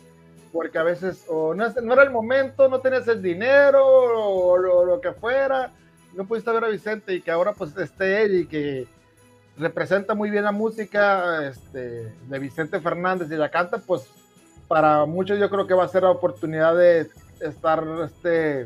porque 0.54 0.78
a 0.78 0.84
veces 0.84 1.26
o 1.28 1.54
no, 1.54 1.68
no 1.82 1.94
era 1.94 2.04
el 2.04 2.12
momento, 2.12 2.70
no 2.70 2.80
tenías 2.80 3.08
el 3.08 3.22
dinero 3.22 3.86
o, 3.86 4.58
lo, 4.58 5.02
que 5.02 5.12
fuera, 5.12 5.74
no 6.14 6.26
pudiste 6.26 6.52
ver 6.52 6.64
a 6.64 6.70
Vicente 6.70 7.14
y 7.14 7.22
que 7.22 7.32
ahora 7.32 7.52
pues 7.54 7.76
esté 7.78 8.24
él 8.24 8.42
y 8.42 8.46
que 8.46 8.88
representa 9.58 10.14
muy 10.14 10.30
bien 10.30 10.44
la 10.44 10.52
música 10.52 11.48
este, 11.48 12.14
de 12.28 12.40
Vicente 12.40 12.80
Fernández 12.80 13.30
y 13.32 13.36
la 13.36 13.50
canta, 13.50 13.78
pues 13.78 14.08
para 14.68 15.06
muchos 15.06 15.40
yo 15.40 15.50
creo 15.50 15.68
que 15.68 15.74
va 15.74 15.86
a 15.86 15.90
ser 15.90 16.04
la 16.04 16.12
oportunidad 16.12 16.76
de 16.76 17.10
estar 17.40 17.84
este 18.04 18.66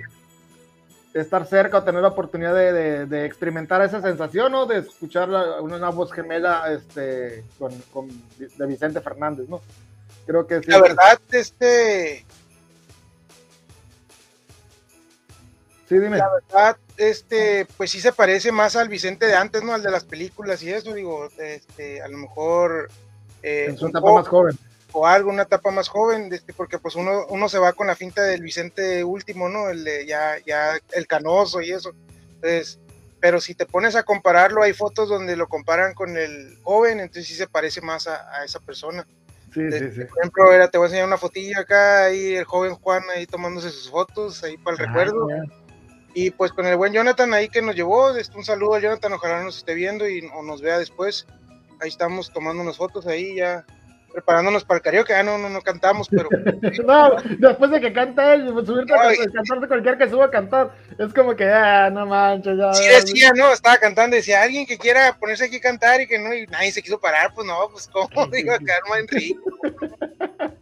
estar 1.14 1.46
cerca 1.46 1.80
o 1.80 1.84
tener 1.84 2.02
la 2.02 2.10
oportunidad 2.10 2.54
de, 2.54 3.26
experimentar 3.26 3.82
esa 3.82 4.02
sensación 4.02 4.54
o 4.54 4.66
de 4.66 4.80
escuchar 4.80 5.30
una, 5.62 5.90
voz 5.90 6.12
gemela 6.12 6.72
este, 6.72 7.44
con, 7.58 8.08
de 8.38 8.66
Vicente 8.68 9.02
Fernández, 9.02 9.50
¿no? 9.50 9.62
Creo 10.26 10.46
que 10.46 10.62
sí. 10.62 10.70
La 10.70 10.82
verdad, 10.82 11.20
este... 11.32 12.26
Sí, 15.90 15.98
dime. 15.98 16.18
La 16.18 16.30
verdad, 16.30 16.78
este, 16.96 17.68
pues 17.76 17.90
sí 17.92 18.00
se 18.00 18.14
parece 18.14 18.52
más 18.52 18.78
al 18.78 18.88
Vicente 18.88 19.26
de 19.26 19.36
antes, 19.36 19.64
¿no? 19.64 19.74
Al 19.74 19.84
de 19.84 19.92
las 19.92 20.06
películas 20.06 20.64
y 20.64 20.72
eso, 20.72 20.94
digo, 20.94 21.28
este, 21.38 22.02
a 22.02 22.08
lo 22.08 22.18
mejor... 22.18 22.90
Eh, 23.42 23.66
en 23.70 23.78
su 23.78 23.88
etapa 23.88 24.14
más 24.14 24.28
joven 24.28 24.58
o 24.92 25.08
algo, 25.08 25.30
una 25.30 25.44
etapa 25.44 25.72
más 25.72 25.88
joven, 25.88 26.34
este, 26.34 26.54
porque 26.54 26.80
pues 26.80 26.96
uno, 26.96 27.26
uno 27.30 27.50
se 27.50 27.60
va 27.60 27.74
con 27.74 27.88
la 27.88 27.96
finta 27.96 28.24
del 28.24 28.42
Vicente 28.42 29.04
último, 29.04 29.50
¿no? 29.50 29.70
El 29.70 29.84
de 29.84 30.06
ya, 30.06 30.38
ya 30.46 30.80
el 30.94 31.08
canoso 31.08 31.62
y 31.62 31.72
eso. 31.72 31.94
Entonces, 32.36 32.80
pero 33.20 33.40
si 33.40 33.54
te 33.54 33.66
pones 33.66 33.96
a 33.96 34.04
compararlo, 34.04 34.64
hay 34.64 34.74
fotos 34.74 35.10
donde 35.10 35.36
lo 35.36 35.48
comparan 35.48 35.94
con 35.94 36.18
el 36.18 36.58
joven, 36.64 37.00
entonces 37.00 37.28
sí 37.28 37.36
se 37.36 37.48
parece 37.48 37.82
más 37.82 38.08
a, 38.08 38.44
esa 38.44 38.60
persona. 38.60 39.06
Sí, 39.54 39.72
sí, 39.72 39.92
sí. 39.92 40.06
Por 40.06 40.20
ejemplo, 40.20 40.54
era, 40.54 40.68
te 40.70 40.78
voy 40.78 40.86
a 40.86 40.88
enseñar 40.88 41.08
una 41.08 41.18
fotilla 41.18 41.60
acá, 41.60 42.06
ahí 42.06 42.36
el 42.36 42.46
joven 42.46 42.76
Juan 42.76 43.04
ahí 43.14 43.26
tomándose 43.26 43.72
sus 43.72 43.90
fotos, 43.90 44.44
ahí 44.44 44.58
para 44.58 44.78
el 44.78 44.84
ah, 44.84 44.86
recuerdo. 44.88 45.28
Y 46.14 46.32
pues 46.32 46.52
con 46.52 46.66
el 46.66 46.76
buen 46.76 46.94
Jonathan 46.94 47.34
ahí 47.34 47.50
que 47.50 47.62
nos 47.62 47.76
llevó, 47.76 48.16
este, 48.16 48.38
un 48.38 48.44
saludo 48.44 48.76
a 48.76 48.80
Jonathan, 48.80 49.14
ojalá 49.14 49.44
nos 49.44 49.58
esté 49.58 49.74
viendo 49.74 50.08
y 50.10 50.28
o 50.34 50.44
nos 50.44 50.62
vea 50.62 50.80
después. 50.80 51.28
Ahí 51.80 51.90
estamos 51.90 52.32
tomando 52.32 52.62
unas 52.64 52.78
fotos 52.78 53.08
ahí 53.08 53.36
ya 53.36 53.66
preparándonos 54.12 54.64
para 54.66 54.78
el 54.78 54.84
karaoke. 54.84 55.14
Ah, 55.14 55.24
no, 55.24 55.38
no, 55.38 55.50
no 55.50 55.62
cantamos, 55.62 56.08
pero. 56.10 56.30
no, 56.86 57.16
después 57.38 57.72
de 57.72 57.80
que 57.80 57.94
canta 57.94 58.34
él, 58.34 58.48
subirte 58.66 58.94
a 58.94 59.14
cantar 59.34 59.60
de 59.62 59.68
cualquier 59.68 59.98
que 59.98 60.10
suba 60.10 60.26
a 60.26 60.32
cantar, 60.32 60.72
es 60.98 61.14
como 61.14 61.36
que, 61.36 61.46
ah, 61.46 61.90
no 61.90 62.06
manches, 62.06 62.58
ya. 62.58 62.74
Sí, 62.74 62.88
decía, 62.88 63.32
no, 63.36 63.54
estaba 63.54 63.78
cantando, 63.78 64.16
decía, 64.16 64.42
alguien 64.42 64.66
que 64.66 64.78
quiera 64.78 65.16
ponerse 65.20 65.46
aquí 65.46 65.58
a 65.58 65.62
cantar 65.62 66.02
y 66.02 66.08
que 66.08 66.20
no, 66.20 66.34
y 66.34 66.46
nadie 66.48 66.72
se 66.72 66.82
quiso 66.82 67.00
parar, 67.00 67.34
pues 67.34 67.48
no, 67.48 67.56
pues 67.72 67.88
cómo, 67.88 68.28
digo, 68.32 68.54
a 68.54 68.60
quedar 68.60 68.82
más 68.90 69.00
en 69.00 69.08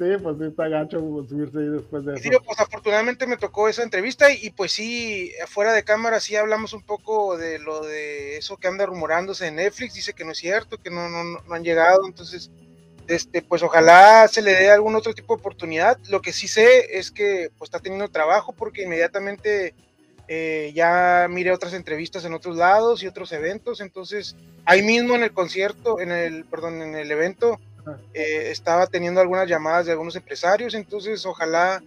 Sí, 0.00 0.06
pues 0.22 0.38
sí, 0.38 0.44
está 0.44 0.66
gacho 0.66 0.98
subirse 1.28 1.58
ahí 1.58 1.68
después 1.68 2.06
de 2.06 2.14
eso. 2.14 2.22
Sí, 2.22 2.30
pues 2.42 2.58
afortunadamente 2.58 3.26
me 3.26 3.36
tocó 3.36 3.68
esa 3.68 3.82
entrevista 3.82 4.32
y, 4.32 4.48
pues 4.48 4.72
sí, 4.72 5.30
fuera 5.46 5.74
de 5.74 5.84
cámara 5.84 6.20
sí 6.20 6.36
hablamos 6.36 6.72
un 6.72 6.80
poco 6.80 7.36
de 7.36 7.58
lo 7.58 7.82
de 7.84 8.38
eso 8.38 8.56
que 8.56 8.68
anda 8.68 8.86
rumorándose 8.86 9.48
en 9.48 9.56
Netflix, 9.56 9.92
dice 9.92 10.14
que 10.14 10.24
no 10.24 10.32
es 10.32 10.38
cierto, 10.38 10.78
que 10.78 10.88
no, 10.88 11.10
no, 11.10 11.42
no 11.46 11.54
han 11.54 11.62
llegado, 11.64 12.06
entonces 12.06 12.50
este, 13.08 13.42
pues 13.42 13.62
ojalá 13.62 14.26
se 14.28 14.40
le 14.40 14.52
dé 14.52 14.70
algún 14.70 14.96
otro 14.96 15.12
tipo 15.12 15.34
de 15.34 15.40
oportunidad. 15.40 15.98
Lo 16.08 16.22
que 16.22 16.32
sí 16.32 16.48
sé 16.48 16.96
es 16.98 17.10
que 17.10 17.50
pues, 17.58 17.68
está 17.68 17.80
teniendo 17.80 18.08
trabajo 18.08 18.54
porque 18.54 18.84
inmediatamente 18.84 19.74
eh, 20.28 20.72
ya 20.74 21.26
miré 21.28 21.52
otras 21.52 21.74
entrevistas 21.74 22.24
en 22.24 22.32
otros 22.32 22.56
lados 22.56 23.02
y 23.02 23.06
otros 23.06 23.32
eventos. 23.32 23.82
Entonces, 23.82 24.34
ahí 24.64 24.80
mismo 24.80 25.14
en 25.14 25.24
el 25.24 25.32
concierto, 25.32 26.00
en 26.00 26.10
el, 26.10 26.46
perdón, 26.46 26.80
en 26.80 26.94
el 26.94 27.10
evento, 27.10 27.60
eh, 28.14 28.48
estaba 28.50 28.86
teniendo 28.86 29.20
algunas 29.20 29.48
llamadas 29.48 29.86
de 29.86 29.92
algunos 29.92 30.16
empresarios. 30.16 30.74
Entonces, 30.74 31.24
ojalá, 31.26 31.82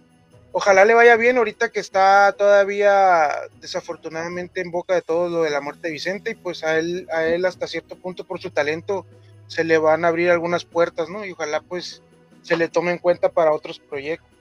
ojalá 0.52 0.84
le 0.84 0.94
vaya 0.94 1.16
bien 1.16 1.38
ahorita 1.38 1.70
que 1.70 1.80
está 1.80 2.32
todavía 2.32 3.30
desafortunadamente 3.60 4.60
en 4.60 4.70
boca 4.70 4.94
de 4.94 5.02
todo 5.02 5.28
lo 5.28 5.42
de 5.42 5.50
la 5.50 5.60
muerte 5.60 5.88
de 5.88 5.92
Vicente 5.92 6.30
y 6.32 6.34
pues 6.34 6.64
a 6.64 6.78
él, 6.78 7.08
a 7.12 7.24
él 7.26 7.44
hasta 7.44 7.66
cierto 7.66 7.96
punto 7.96 8.24
por 8.24 8.40
su 8.40 8.50
talento 8.50 9.06
se 9.46 9.64
le 9.64 9.78
van 9.78 10.04
a 10.04 10.08
abrir 10.08 10.30
algunas 10.30 10.64
puertas, 10.64 11.08
¿no? 11.08 11.24
Y 11.24 11.32
ojalá 11.32 11.60
pues 11.60 12.02
se 12.42 12.56
le 12.56 12.68
tome 12.68 12.92
en 12.92 12.98
cuenta 12.98 13.28
para 13.28 13.52
otros 13.52 13.78
proyectos. 13.78 14.34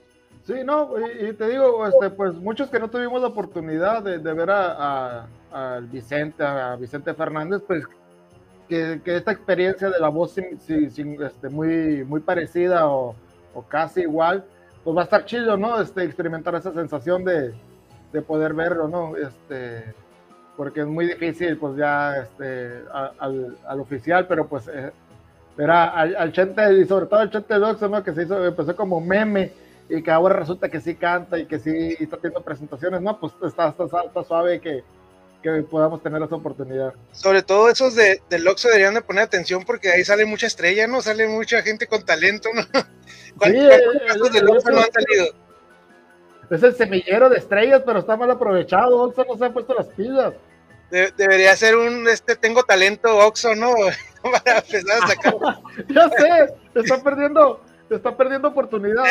Sí, 0.45 0.55
no, 0.65 0.91
y, 1.00 1.33
te 1.33 1.48
digo, 1.48 1.88
este, 1.88 2.10
pues 2.10 2.33
muchos 2.33 2.69
que 2.69 2.77
no 2.77 2.89
tuvimos 2.89 3.22
la 3.22 3.29
oportunidad 3.29 4.03
de, 4.03 4.17
ver 4.17 4.50
a, 4.51 5.27
a, 5.51 5.79
Vicente, 5.79 6.43
a 6.43 6.75
Vicente 6.75 7.13
Fernández, 7.13 7.62
pues 7.65 7.86
que, 8.67 9.01
esta 9.05 9.32
experiencia 9.32 9.89
de 9.89 10.00
la 10.00 10.10
voz 10.10 10.38
este, 10.38 11.50
muy, 11.50 12.03
muy 12.03 12.20
parecida 12.20 12.88
o, 12.88 13.15
casi 13.67 14.01
igual, 14.01 14.43
pues 14.84 14.96
va 14.98 15.01
a 15.01 15.03
estar 15.03 15.25
chido, 15.25 15.58
¿no? 15.58 15.79
Este, 15.79 16.03
experimentar 16.03 16.55
esa 16.55 16.74
sensación 16.74 17.24
de, 17.24 17.53
de 18.12 18.22
poder 18.22 18.53
verlo, 18.53 18.88
¿no? 18.88 19.15
Este, 19.15 19.93
porque 20.58 20.82
es 20.82 20.88
muy 20.88 21.05
difícil, 21.05 21.58
pues 21.58 21.77
ya 21.77 22.17
este, 22.17 22.82
al, 22.91 23.58
al, 23.65 23.79
oficial, 23.79 24.27
pero 24.27 24.48
pues 24.48 24.67
eh, 24.67 24.91
era 25.58 25.89
al, 25.89 26.15
al, 26.15 26.32
Chente, 26.32 26.74
y 26.74 26.86
sobre 26.86 27.05
todo 27.05 27.20
al 27.20 27.29
Chente 27.29 27.55
Doxo, 27.55 27.89
¿no? 27.89 28.03
Que 28.03 28.13
se 28.13 28.24
hizo, 28.24 28.43
empezó 28.43 28.75
como 28.75 29.00
meme 29.00 29.51
y 29.89 30.01
que 30.01 30.12
ahora 30.12 30.36
resulta 30.36 30.70
que 30.70 30.82
sí 30.82 30.96
canta 30.96 31.38
y 31.38 31.46
que 31.46 31.60
sí 31.60 31.96
está 32.00 32.15
haciendo 32.15 32.41
presentaciones, 32.41 33.01
¿no? 33.01 33.20
Pues 33.20 33.34
está, 33.43 33.70
está, 33.70 33.84
está 33.84 34.24
suave 34.24 34.60
que, 34.60 34.84
que 35.43 35.51
podamos 35.63 36.01
tener 36.01 36.23
esa 36.23 36.35
oportunidad. 36.35 36.93
Sobre 37.12 37.43
todo 37.43 37.69
esos 37.69 37.93
de, 37.95 38.21
del 38.29 38.47
Oxxo 38.47 38.69
deberían 38.69 38.95
de 38.95 39.01
poner 39.01 39.23
atención 39.25 39.63
porque 39.63 39.91
ahí 39.91 40.03
sale 40.03 40.25
mucha 40.25 40.47
estrella, 40.47 40.88
¿no? 40.88 41.01
Sale 41.01 41.27
mucha 41.27 41.62
gente 41.62 41.85
con 41.85 42.03
talento, 42.03 42.50
¿no? 42.53 42.63
¿Cuántos 43.38 43.62
sí, 43.62 44.07
casos 44.07 44.31
del 44.31 44.50
Oxxo 44.50 44.71
no 44.71 44.79
han 44.79 44.91
salido? 44.91 45.43
es 46.50 46.63
el 46.63 46.75
semillero 46.75 47.29
de 47.29 47.38
estrellas, 47.38 47.81
pero 47.85 48.00
está 48.00 48.15
mal 48.15 48.31
aprovechado. 48.31 49.01
Oxxo 49.01 49.25
no 49.25 49.38
se 49.38 49.45
ha 49.45 49.53
puesto 49.53 49.73
las 49.73 49.88
pilas. 49.88 50.33
debería 50.89 51.55
ser 51.55 51.75
un, 51.75 52.07
este, 52.07 52.35
tengo 52.35 52.63
talento 52.63 53.17
Oxxo, 53.17 53.55
¿no? 53.55 53.73
Para 54.23 54.59
empezar 54.59 55.03
a 55.03 55.07
sacar. 55.07 55.33
ya 55.89 56.09
sé, 56.09 56.53
está 56.75 57.03
perdiendo, 57.03 57.62
está 57.95 58.15
perdiendo 58.15 58.47
oportunidad. 58.47 59.03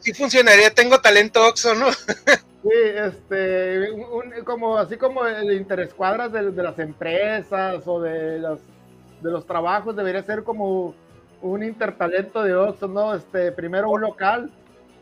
Sí, 0.00 0.12
funcionaría, 0.12 0.72
tengo 0.74 1.00
talento 1.00 1.46
Oxxo, 1.46 1.74
¿no? 1.74 1.92
sí, 2.62 2.70
este, 2.72 3.88
como, 4.44 4.78
así 4.78 4.96
como 4.96 5.26
el 5.26 5.52
interescuadras 5.52 6.32
de, 6.32 6.50
de 6.50 6.62
las 6.62 6.78
empresas 6.78 7.82
o 7.86 8.00
de, 8.00 8.38
las, 8.38 8.58
de 9.20 9.30
los 9.30 9.46
trabajos, 9.46 9.96
debería 9.96 10.22
ser 10.22 10.44
como 10.44 10.94
un 11.40 11.62
intertalento 11.62 12.42
de 12.42 12.54
Oxxo, 12.54 12.88
¿no? 12.88 13.14
Este, 13.14 13.52
primero 13.52 13.90
un 13.90 14.00
local 14.00 14.50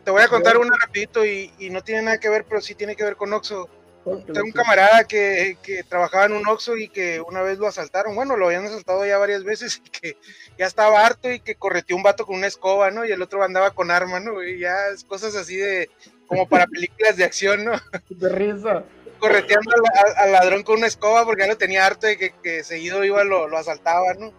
te 0.04 0.10
voy 0.10 0.22
a 0.22 0.28
contar 0.28 0.56
una 0.56 0.76
rapidito 0.80 1.25
y, 1.25 1.52
no 1.70 1.82
tiene 1.82 2.02
nada 2.02 2.18
que 2.18 2.28
ver, 2.28 2.44
pero 2.49 2.60
sí 2.60 2.75
tiene 2.75 2.96
que 2.96 3.04
ver 3.04 3.16
con 3.16 3.32
Oxxo. 3.32 3.68
Tengo 4.04 4.45
un 4.45 4.52
camarada 4.52 5.04
que, 5.04 5.57
trabajaba 5.88 6.26
en 6.26 6.33
un 6.33 6.47
Oxxo 6.49 6.76
y 6.76 6.88
que 6.88 7.21
una 7.21 7.42
vez 7.42 7.59
lo 7.59 7.66
asaltaron. 7.66 8.14
Bueno, 8.14 8.37
lo 8.37 8.47
habían 8.47 8.64
asaltado 8.64 9.04
ya 9.04 9.19
varias 9.19 9.45
veces 9.45 9.83
y 9.85 9.90
que 9.90 10.16
ya 10.59 10.66
estaba 10.66 11.04
harto 11.04 11.30
y 11.30 11.40
que 11.40 11.54
correteó 11.54 11.97
un 11.97 12.02
vato 12.02 12.25
con 12.25 12.37
una 12.37 12.47
escoba, 12.47 12.90
¿no? 12.90 13.04
Y 13.04 13.12
el 13.12 13.21
otro 13.21 13.42
andaba 13.42 13.73
con 13.73 13.90
arma, 13.90 14.19
¿no? 14.21 14.42
Y 14.42 14.61
ya 14.61 14.88
es 14.92 15.04
cosas 15.04 15.37
así 15.37 15.57
de 15.57 15.90
como 16.26 16.49
para 16.49 16.66
películas 16.66 17.16
de 17.16 17.25
acción, 17.25 17.64
¿no? 17.64 17.73
De 18.09 18.28
risa. 18.30 18.85
Correteando 19.19 19.71
al, 20.16 20.33
ladrón 20.33 20.62
con 20.62 20.78
una 20.78 20.87
escoba 20.87 21.26
porque 21.26 21.42
ya 21.42 21.49
lo 21.49 21.59
tenía 21.59 21.85
harto 21.85 22.07
de 22.07 22.33
que, 22.42 22.64
seguido 22.64 23.04
iba, 23.04 23.23
lo, 23.23 23.49
lo 23.49 23.59
asaltaba, 23.59 24.14
¿no? 24.14 24.33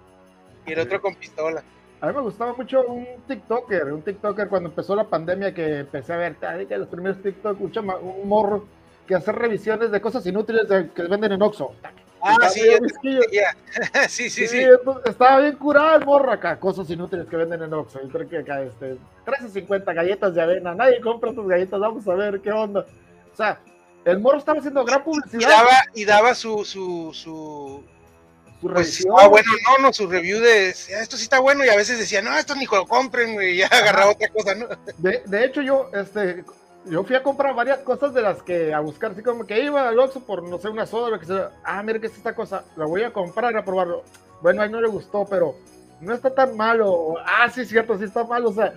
Y 0.66 0.74
el 0.74 0.80
otro 0.80 1.02
con 1.02 1.14
pistola. 1.14 1.64
A 2.00 2.08
mí 2.08 2.14
me 2.14 2.22
gustaba 2.22 2.54
mucho 2.54 2.84
un 2.88 3.06
TikToker, 3.28 3.94
un 3.94 4.02
TikToker 4.02 4.48
cuando 4.48 4.70
empezó 4.70 4.96
la 4.96 5.08
pandemia 5.08 5.54
que 5.54 5.82
empecé 5.82 6.14
a 6.14 6.18
ver, 6.18 6.36
que 6.68 6.78
los 6.80 6.88
primeros 6.88 7.22
TikTok, 7.22 7.62
un 7.62 8.28
morro 8.28 8.66
que 9.12 9.16
hace 9.16 9.34
revisiones 9.34 9.92
de 9.92 10.00
cosas 10.00 10.26
inútiles 10.26 10.68
que 10.96 11.02
venden 11.02 11.34
en 11.34 11.42
Oxxo. 11.42 11.76
Ah, 12.22 12.48
sí, 12.50 12.62
sí, 14.08 14.30
sí, 14.30 14.48
sí, 14.48 14.66
Estaba 15.04 15.42
bien 15.42 15.58
curado 15.58 15.98
el 15.98 16.06
morro 16.06 16.32
acá, 16.32 16.58
cosas 16.58 16.90
inútiles 16.90 17.28
que 17.28 17.36
venden 17.36 17.62
en 17.62 17.74
Oxxo. 17.74 18.00
Yo 18.02 18.08
creo 18.08 18.30
que 18.30 18.38
acá, 18.38 18.62
este, 18.62 18.96
13.50 19.26 19.94
galletas 19.94 20.34
de 20.34 20.42
avena, 20.42 20.74
nadie 20.74 21.02
compra 21.02 21.32
estas 21.32 21.46
galletas, 21.46 21.78
vamos 21.78 22.08
a 22.08 22.14
ver 22.14 22.40
qué 22.40 22.54
onda. 22.54 22.86
O 23.34 23.36
sea, 23.36 23.60
el 24.06 24.22
morro 24.22 24.38
estaba 24.38 24.60
haciendo 24.60 24.86
gran 24.86 25.04
publicidad. 25.04 25.42
Y 25.42 25.44
daba, 25.44 25.84
y 25.94 26.06
daba 26.06 26.34
su, 26.34 26.64
su, 26.64 27.12
su 27.14 27.84
pues 28.62 29.06
ah, 29.18 29.28
bueno, 29.28 29.52
no, 29.68 29.88
no, 29.88 29.92
su 29.92 30.08
review 30.08 30.40
de 30.40 30.70
esto 30.70 31.18
sí 31.18 31.24
está 31.24 31.40
bueno 31.40 31.66
y 31.66 31.70
a 31.70 31.76
veces 31.76 32.00
decía, 32.00 32.22
no, 32.22 32.38
esto 32.38 32.56
ni 32.56 32.64
lo 32.64 32.88
compren, 32.88 33.36
y 33.42 33.58
ya 33.58 33.68
agarraba 33.68 34.12
otra 34.12 34.30
cosa, 34.30 34.56
¿no? 34.56 34.68
De, 35.00 35.22
de 35.26 35.46
hecho, 35.46 35.62
yo, 35.62 35.90
este, 35.94 36.46
yo 36.86 37.04
fui 37.04 37.16
a 37.16 37.24
comprar 37.24 37.56
varias 37.56 37.80
cosas 37.80 38.14
de 38.14 38.22
las 38.22 38.42
que 38.42 38.74
a 38.74 38.80
buscar, 38.80 39.12
así 39.12 39.22
como 39.22 39.46
que 39.46 39.64
iba 39.64 39.88
al 39.88 40.00
Oxxo 40.00 40.22
por, 40.22 40.44
no 40.44 40.58
sé, 40.58 40.70
una 40.70 40.86
soda, 40.86 41.10
lo 41.10 41.20
que 41.20 41.26
sea. 41.26 41.52
Ah, 41.64 41.84
mire 41.84 42.00
que 42.00 42.08
es 42.08 42.18
esta 42.18 42.34
cosa, 42.34 42.64
la 42.76 42.86
voy 42.86 43.04
a 43.04 43.14
comprar 43.14 43.56
a 43.56 43.64
probarlo. 43.64 44.04
Bueno, 44.42 44.62
a 44.62 44.66
él 44.66 44.72
no 44.72 44.82
le 44.82 44.88
gustó, 44.88 45.26
pero 45.30 45.56
no 46.00 46.14
está 46.14 46.34
tan 46.34 46.58
malo. 46.58 47.16
Ah, 47.26 47.50
sí, 47.50 47.66
cierto, 47.66 47.98
sí 47.98 48.06
está 48.06 48.24
malo, 48.24 48.50
o 48.50 48.54
sea, 48.54 48.74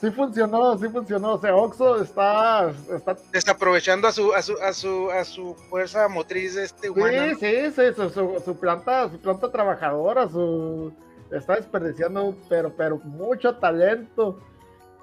sí 0.00 0.10
funcionó, 0.10 0.78
sí 0.78 0.88
funcionó. 0.88 1.34
O 1.34 1.38
sea, 1.38 1.54
Oxxo 1.54 2.02
está, 2.02 2.72
está... 2.94 3.16
Desaprovechando 3.30 4.08
a 4.08 4.12
su, 4.12 4.32
a 4.32 4.40
su, 4.40 4.58
a 4.58 4.72
su, 4.72 5.10
a 5.10 5.24
su 5.24 5.54
fuerza 5.54 6.08
motriz 6.08 6.56
este 6.56 6.88
humano. 6.88 7.36
Sí, 7.38 7.70
sí, 7.70 7.72
sí, 7.76 7.94
su, 7.94 8.40
su, 8.42 8.56
planta, 8.56 9.10
su 9.10 9.20
planta 9.20 9.50
trabajadora, 9.50 10.28
su... 10.28 10.92
Está 11.30 11.56
desperdiciando, 11.56 12.36
pero, 12.48 12.74
pero 12.76 12.98
mucho 12.98 13.56
talento. 13.56 14.38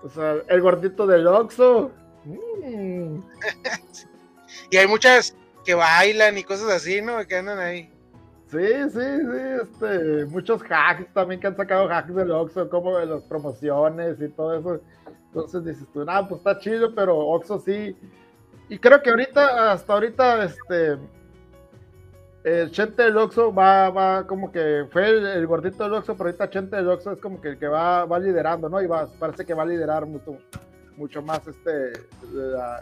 O 0.03 0.09
sea, 0.09 0.35
el 0.47 0.61
gordito 0.61 1.07
del 1.07 1.27
Oxxo 1.27 1.91
Mm. 2.25 3.21
y 4.71 4.77
hay 4.77 4.87
muchas 4.87 5.35
que 5.65 5.73
bailan 5.73 6.37
y 6.37 6.43
cosas 6.43 6.69
así, 6.71 7.01
¿no? 7.01 7.25
Que 7.27 7.37
andan 7.37 7.59
ahí. 7.59 7.91
Sí, 8.51 8.57
sí, 8.57 8.99
sí, 8.99 9.41
este, 9.61 10.25
muchos 10.25 10.61
hacks 10.67 11.13
también 11.13 11.39
que 11.39 11.47
han 11.47 11.55
sacado 11.55 11.87
hacks 11.87 12.15
del 12.15 12.31
Oxxo, 12.31 12.67
como 12.67 12.97
de 12.97 13.05
las 13.05 13.21
promociones 13.23 14.19
y 14.19 14.27
todo 14.29 14.57
eso. 14.57 14.81
Entonces 15.27 15.63
dices 15.63 15.87
tú, 15.93 16.03
nada, 16.03 16.27
pues 16.27 16.39
está 16.39 16.57
chido, 16.57 16.95
pero 16.95 17.15
Oxxo 17.15 17.59
sí. 17.59 17.95
Y 18.67 18.79
creo 18.79 19.01
que 19.03 19.11
ahorita, 19.11 19.71
hasta 19.71 19.93
ahorita, 19.93 20.45
este, 20.45 20.97
el 22.43 22.71
Chente 22.71 23.03
del 23.03 23.17
Oxxo 23.17 23.53
va, 23.53 23.91
va 23.91 24.25
como 24.25 24.51
que 24.51 24.85
fue 24.91 25.09
el, 25.09 25.45
gordito 25.45 25.83
del 25.83 25.93
Oxxo, 25.93 26.15
pero 26.15 26.29
ahorita 26.29 26.49
Chente 26.49 26.75
del 26.75 26.89
Oxxo 26.89 27.11
es 27.11 27.19
como 27.19 27.39
que 27.39 27.49
el 27.49 27.59
que 27.59 27.67
va, 27.67 28.05
va 28.05 28.17
liderando, 28.17 28.67
¿no? 28.67 28.81
Y 28.81 28.87
va, 28.87 29.07
parece 29.19 29.45
que 29.45 29.53
va 29.53 29.61
a 29.61 29.67
liderar 29.67 30.07
mucho, 30.07 30.39
mucho 30.99 31.21
más 31.21 31.41
este 31.47 31.93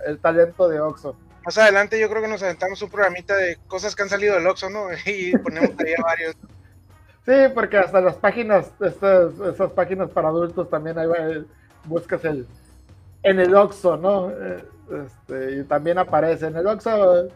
el 0.05 0.19
talento 0.19 0.67
de 0.67 0.79
Oxxo. 0.79 1.15
Más 1.45 1.57
adelante 1.57 1.99
yo 1.99 2.09
creo 2.09 2.21
que 2.21 2.27
nos 2.27 2.43
aventamos 2.43 2.81
un 2.81 2.89
programita 2.89 3.35
de 3.35 3.57
cosas 3.67 3.95
que 3.95 4.03
han 4.03 4.09
salido 4.09 4.35
del 4.35 4.47
Oxxo, 4.47 4.69
¿no? 4.69 4.87
Y 5.05 5.37
ponemos 5.37 5.69
ahí 5.79 5.93
a 5.97 6.03
varios. 6.03 6.35
Sí, 7.25 7.53
porque 7.53 7.77
hasta 7.77 8.01
las 8.01 8.15
páginas, 8.15 8.71
estas, 8.81 9.33
esas 9.39 9.71
páginas 9.71 10.09
para 10.09 10.29
adultos 10.29 10.69
también 10.69 10.97
ahí 10.97 11.07
eh, 11.17 11.43
buscas 11.85 12.23
el 12.25 12.47
en 13.23 13.39
el 13.39 13.53
Oxxo, 13.55 13.97
¿no? 13.97 14.31
Eh, 14.31 14.65
este, 15.05 15.59
y 15.59 15.63
también 15.63 15.97
aparece 15.97 16.47
en 16.47 16.55
el 16.55 16.67
Oxxo 16.67 17.29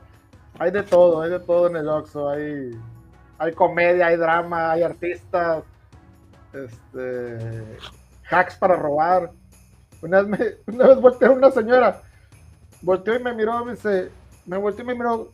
hay 0.59 0.71
de 0.71 0.83
todo, 0.83 1.21
hay 1.21 1.29
de 1.29 1.39
todo 1.39 1.67
en 1.67 1.75
el 1.77 1.87
Oxxo, 1.87 2.29
hay 2.29 2.71
hay 3.37 3.53
comedia, 3.53 4.07
hay 4.07 4.17
drama, 4.17 4.71
hay 4.71 4.83
artistas, 4.83 5.63
este 6.53 7.77
hacks 8.29 8.55
para 8.55 8.75
robar. 8.75 9.31
Una 10.01 10.21
vez, 10.21 10.27
me, 10.67 10.73
una 10.73 10.87
vez 10.87 10.99
volteé 10.99 11.27
a 11.27 11.31
una 11.31 11.51
señora, 11.51 12.01
volteó 12.81 13.15
y 13.15 13.23
me 13.23 13.33
miró, 13.33 13.63
me 13.63 13.73
dice, 13.73 14.09
me 14.45 14.57
volteó 14.57 14.83
y 14.83 14.87
me 14.87 14.95
miró 14.95 15.31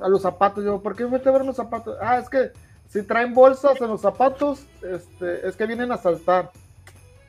a 0.00 0.08
los 0.08 0.22
zapatos. 0.22 0.64
Yo, 0.64 0.80
¿por 0.80 0.96
qué 0.96 1.04
volteé 1.04 1.30
a 1.30 1.32
ver 1.32 1.44
los 1.44 1.56
zapatos? 1.56 1.96
Ah, 2.00 2.18
es 2.18 2.28
que 2.28 2.50
si 2.88 3.02
traen 3.02 3.34
bolsas 3.34 3.80
en 3.80 3.88
los 3.88 4.00
zapatos, 4.00 4.66
este, 4.82 5.46
es 5.46 5.56
que 5.56 5.66
vienen 5.66 5.92
a 5.92 5.98
saltar. 5.98 6.50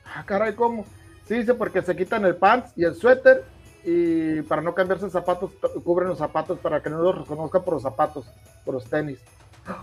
Ah, 0.06 0.24
caray, 0.26 0.56
¿cómo? 0.56 0.86
Sí, 1.28 1.36
dice, 1.36 1.54
porque 1.54 1.82
se 1.82 1.96
quitan 1.96 2.26
el 2.26 2.36
pants 2.36 2.72
y 2.76 2.86
el 2.86 2.96
suéter 2.96 3.44
y 3.84 4.42
para 4.44 4.62
no 4.62 4.74
cambiarse 4.74 5.10
zapatos, 5.10 5.52
cubren 5.84 6.10
los 6.10 6.18
zapatos 6.18 6.58
para 6.60 6.82
que 6.82 6.90
no 6.90 7.00
los 7.00 7.18
reconozcan 7.20 7.64
por 7.64 7.76
los 7.76 7.84
zapatos, 7.84 8.26
por 8.64 8.76
los 8.76 8.86
tenis. 8.86 9.20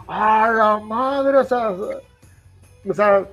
¡Ah, 0.08 0.52
la 0.54 0.78
madre! 0.78 1.38
O 1.38 1.44
sea, 1.44 1.70
o 1.70 2.94
sea 2.94 3.26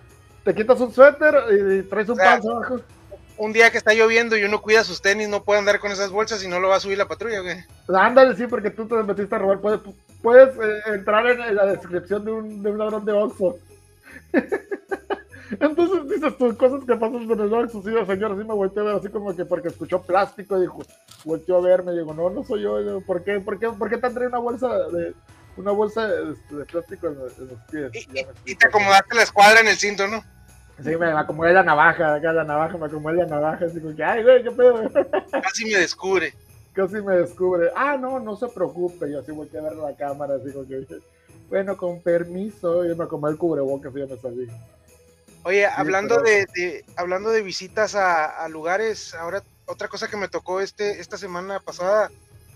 te 0.44 0.56
quitas 0.56 0.80
un 0.80 0.92
suéter 0.92 1.36
y 1.52 1.84
traes 1.84 2.10
un 2.10 2.18
pants 2.18 2.46
abajo 2.48 2.80
un 3.40 3.54
día 3.54 3.72
que 3.72 3.78
está 3.78 3.94
lloviendo 3.94 4.38
y 4.38 4.44
uno 4.44 4.62
cuida 4.62 4.84
sus 4.84 5.02
tenis, 5.02 5.30
no 5.30 5.44
puede 5.44 5.60
andar 5.60 5.80
con 5.80 5.92
esas 5.92 6.12
bolsas 6.12 6.44
y 6.44 6.48
no 6.48 6.60
lo 6.60 6.70
va 6.70 6.76
a 6.76 6.80
subir 6.80 6.98
la 6.98 7.08
patrulla, 7.08 7.40
güey. 7.40 7.58
Ándale, 7.88 8.36
sí, 8.36 8.46
porque 8.48 8.70
tú 8.70 8.88
te 8.88 9.02
metiste 9.02 9.34
a 9.34 9.40
robar. 9.40 9.62
Puedes, 9.62 9.80
puedes 10.22 10.56
eh, 10.56 10.82
entrar 10.88 11.26
en, 11.26 11.56
la 11.56 11.66
descripción 11.66 12.26
de 12.26 12.32
un, 12.32 12.62
de 12.62 12.70
un 12.70 12.78
ladrón 12.78 13.06
de 13.06 13.14
Oxford. 13.14 13.56
Entonces 15.60 16.10
dices 16.10 16.38
tú, 16.38 16.56
cosas 16.58 16.82
que 16.86 16.96
pasan 16.96 17.24
en 17.24 17.40
el 17.40 17.54
Oxxo, 17.54 17.82
sí, 17.82 17.90
señor, 18.06 18.34
así 18.34 18.44
me 18.44 18.54
volteó 18.54 18.84
a 18.84 18.86
ver, 18.86 18.96
así 18.98 19.10
como 19.10 19.36
que 19.36 19.46
porque 19.46 19.70
escuchó 19.70 20.02
plástico, 20.02 20.58
y 20.58 20.62
dijo, 20.62 20.84
volteó 21.24 21.58
a 21.58 21.62
verme, 21.62 21.94
digo, 21.94 22.14
no, 22.14 22.30
no 22.30 22.44
soy 22.44 22.62
yo, 22.62 23.02
¿por 23.02 23.24
qué, 23.24 23.40
por 23.40 23.58
qué, 23.58 23.70
por 23.70 23.90
qué 23.90 23.98
te 23.98 24.10
trae 24.12 24.28
una 24.28 24.38
bolsa 24.38 24.68
de, 24.90 25.16
una 25.58 25.72
bolsa 25.72 26.08
de, 26.08 26.36
plástico 26.66 27.08
en, 27.08 27.16
los 27.16 27.34
pies? 27.72 27.92
Y, 27.94 28.52
y, 28.52 28.56
te 28.56 28.68
acomodaste 28.68 29.16
la 29.16 29.24
escuadra 29.24 29.62
en 29.62 29.70
el 29.70 29.78
cinto, 29.78 30.08
¿no? 30.08 30.24
Sí, 30.84 30.96
me 30.96 31.08
acomodé 31.08 31.54
la 31.54 31.64
navaja, 31.64 32.16
acá 32.16 32.32
la 32.32 32.44
navaja, 32.44 32.78
me 32.78 32.86
acomodé 32.86 33.18
la 33.18 33.26
navaja, 33.26 33.66
así 33.66 33.80
como 33.82 33.96
que, 33.96 34.04
ay, 34.04 34.24
güey, 34.24 34.44
qué 34.44 34.52
pedo. 34.52 34.82
Casi 35.32 35.66
me 35.66 35.78
descubre. 35.78 36.34
Casi 36.74 37.02
me 37.02 37.18
descubre. 37.18 37.70
Ah, 37.76 37.98
no, 37.98 38.20
no 38.20 38.36
se 38.38 38.48
preocupe. 38.48 39.12
Yo 39.12 39.20
así 39.20 39.32
voy 39.32 39.50
a 39.58 39.62
ver 39.62 39.76
la 39.76 39.96
cámara, 39.96 40.36
así 40.36 40.52
como 40.52 40.68
que, 40.68 40.86
bueno, 41.50 41.76
con 41.76 42.02
permiso, 42.02 42.86
yo 42.86 42.96
me 42.96 43.04
acomodé 43.04 43.34
el 43.34 43.38
cubrebocas 43.38 43.94
y 43.96 44.00
ya 44.00 44.06
me 44.06 44.18
salí. 44.18 44.48
Oye, 45.44 45.66
hablando 45.66 46.22
de, 46.22 46.86
hablando 46.96 47.32
de 47.32 47.42
visitas 47.42 47.96
a, 47.96 48.48
lugares, 48.50 49.14
ahora 49.16 49.44
otra 49.66 49.88
cosa 49.88 50.08
que 50.08 50.18
me 50.18 50.28
tocó 50.28 50.62
este, 50.62 51.00
esta 51.00 51.18
semana 51.18 51.60
pasada 51.60 52.12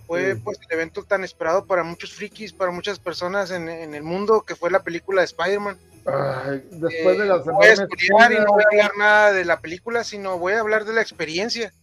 fue 0.06 0.36
pues 0.36 0.60
el 0.62 0.78
evento 0.78 1.04
tan 1.04 1.24
esperado 1.24 1.66
para 1.66 1.84
muchos 1.84 2.14
frikis, 2.14 2.52
para 2.52 2.72
muchas 2.72 3.00
personas 3.00 3.52
en, 3.52 3.70
en 3.70 3.96
el 3.96 4.04
mundo, 4.04 4.42
que 4.42 4.56
fue 4.56 4.70
la 4.70 4.84
película 4.84 5.22
de 5.22 5.26
Spider-Man 5.26 5.78
después 6.06 7.18
de 7.18 7.26
las 7.26 7.46
no 7.46 7.54
voy 7.54 7.68
a 7.68 7.74
y 7.74 8.36
no 8.36 8.54
voy 8.54 8.64
a 8.64 8.68
hablar 8.72 8.92
nada 8.98 9.32
de 9.32 9.46
la 9.46 9.60
película, 9.60 10.04
sino 10.04 10.38
voy 10.38 10.54
a 10.54 10.60
hablar 10.60 10.86
de 10.86 10.94
la 10.94 11.02
experiencia. 11.02 11.74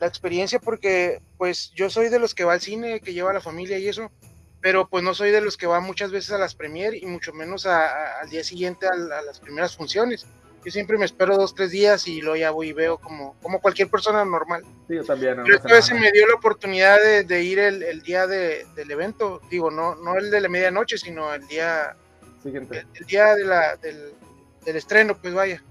La 0.00 0.06
experiencia 0.06 0.58
porque 0.58 1.20
pues 1.38 1.70
yo 1.74 1.88
soy 1.88 2.08
de 2.08 2.18
los 2.18 2.34
que 2.34 2.44
va 2.44 2.54
al 2.54 2.60
cine, 2.60 3.00
que 3.00 3.14
lleva 3.14 3.30
a 3.30 3.34
la 3.34 3.40
familia 3.40 3.78
y 3.78 3.88
eso, 3.88 4.10
pero 4.60 4.88
pues 4.88 5.04
no 5.04 5.14
soy 5.14 5.30
de 5.30 5.40
los 5.40 5.56
que 5.56 5.66
va 5.66 5.80
muchas 5.80 6.10
veces 6.10 6.32
a 6.32 6.38
las 6.38 6.54
premier 6.54 6.94
y 6.94 7.06
mucho 7.06 7.32
menos 7.32 7.66
al 7.66 8.28
día 8.28 8.42
siguiente 8.42 8.86
a, 8.86 8.94
las 8.96 9.38
primeras 9.38 9.76
funciones. 9.76 10.26
Yo 10.64 10.72
siempre 10.72 10.96
me 10.96 11.04
espero 11.04 11.36
dos, 11.36 11.54
tres 11.54 11.70
días 11.70 12.08
y 12.08 12.22
luego 12.22 12.36
ya 12.36 12.50
voy 12.50 12.68
y 12.68 12.72
veo 12.72 12.96
como, 12.96 13.36
como 13.42 13.60
cualquier 13.60 13.88
persona 13.88 14.24
normal. 14.24 14.64
Sí, 14.88 14.94
yo 14.96 15.04
también. 15.04 15.36
pero 15.44 15.56
esta 15.56 15.74
vez 15.74 15.84
se 15.84 15.94
me 15.94 16.10
dio 16.10 16.26
la 16.26 16.34
oportunidad 16.34 16.98
de, 17.26 17.42
ir 17.42 17.58
el, 17.58 18.02
día 18.02 18.26
del 18.26 18.90
evento, 18.90 19.42
digo, 19.50 19.70
no, 19.70 19.94
no 19.96 20.16
el 20.16 20.30
de 20.30 20.40
la 20.40 20.48
medianoche, 20.48 20.96
sino 20.96 21.34
el 21.34 21.46
día 21.46 21.94
el, 22.44 23.06
día 23.06 23.34
de 23.34 23.44
la, 23.44 23.76
del, 23.76 24.12
del, 24.64 24.76
estreno, 24.76 25.16
pues 25.20 25.34
vaya. 25.34 25.62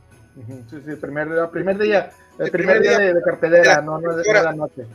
Sí, 0.70 0.82
sí, 0.84 0.92
el 0.92 0.98
primer, 0.98 1.28
el 1.28 1.50
primer 1.50 1.78
día, 1.78 2.12
el, 2.40 2.52
primer, 2.52 2.82
día, 2.82 3.00
de, 3.00 3.22
cartelera, 3.22 3.82
no, 3.82 4.00
no 4.00 4.16
de, 4.16 4.34
la 4.34 4.54
noche. 4.54 4.86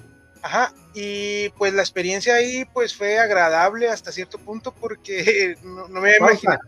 Ajá, 0.43 0.73
y 0.95 1.49
pues 1.51 1.75
la 1.75 1.83
experiencia 1.83 2.35
ahí 2.35 2.65
pues 2.73 2.97
fue 2.97 3.19
agradable 3.19 3.89
hasta 3.89 4.13
cierto 4.13 4.39
punto 4.39 4.73
porque 4.73 5.57
no, 5.63 5.89
me 5.89 6.17
imaginado. 6.17 6.61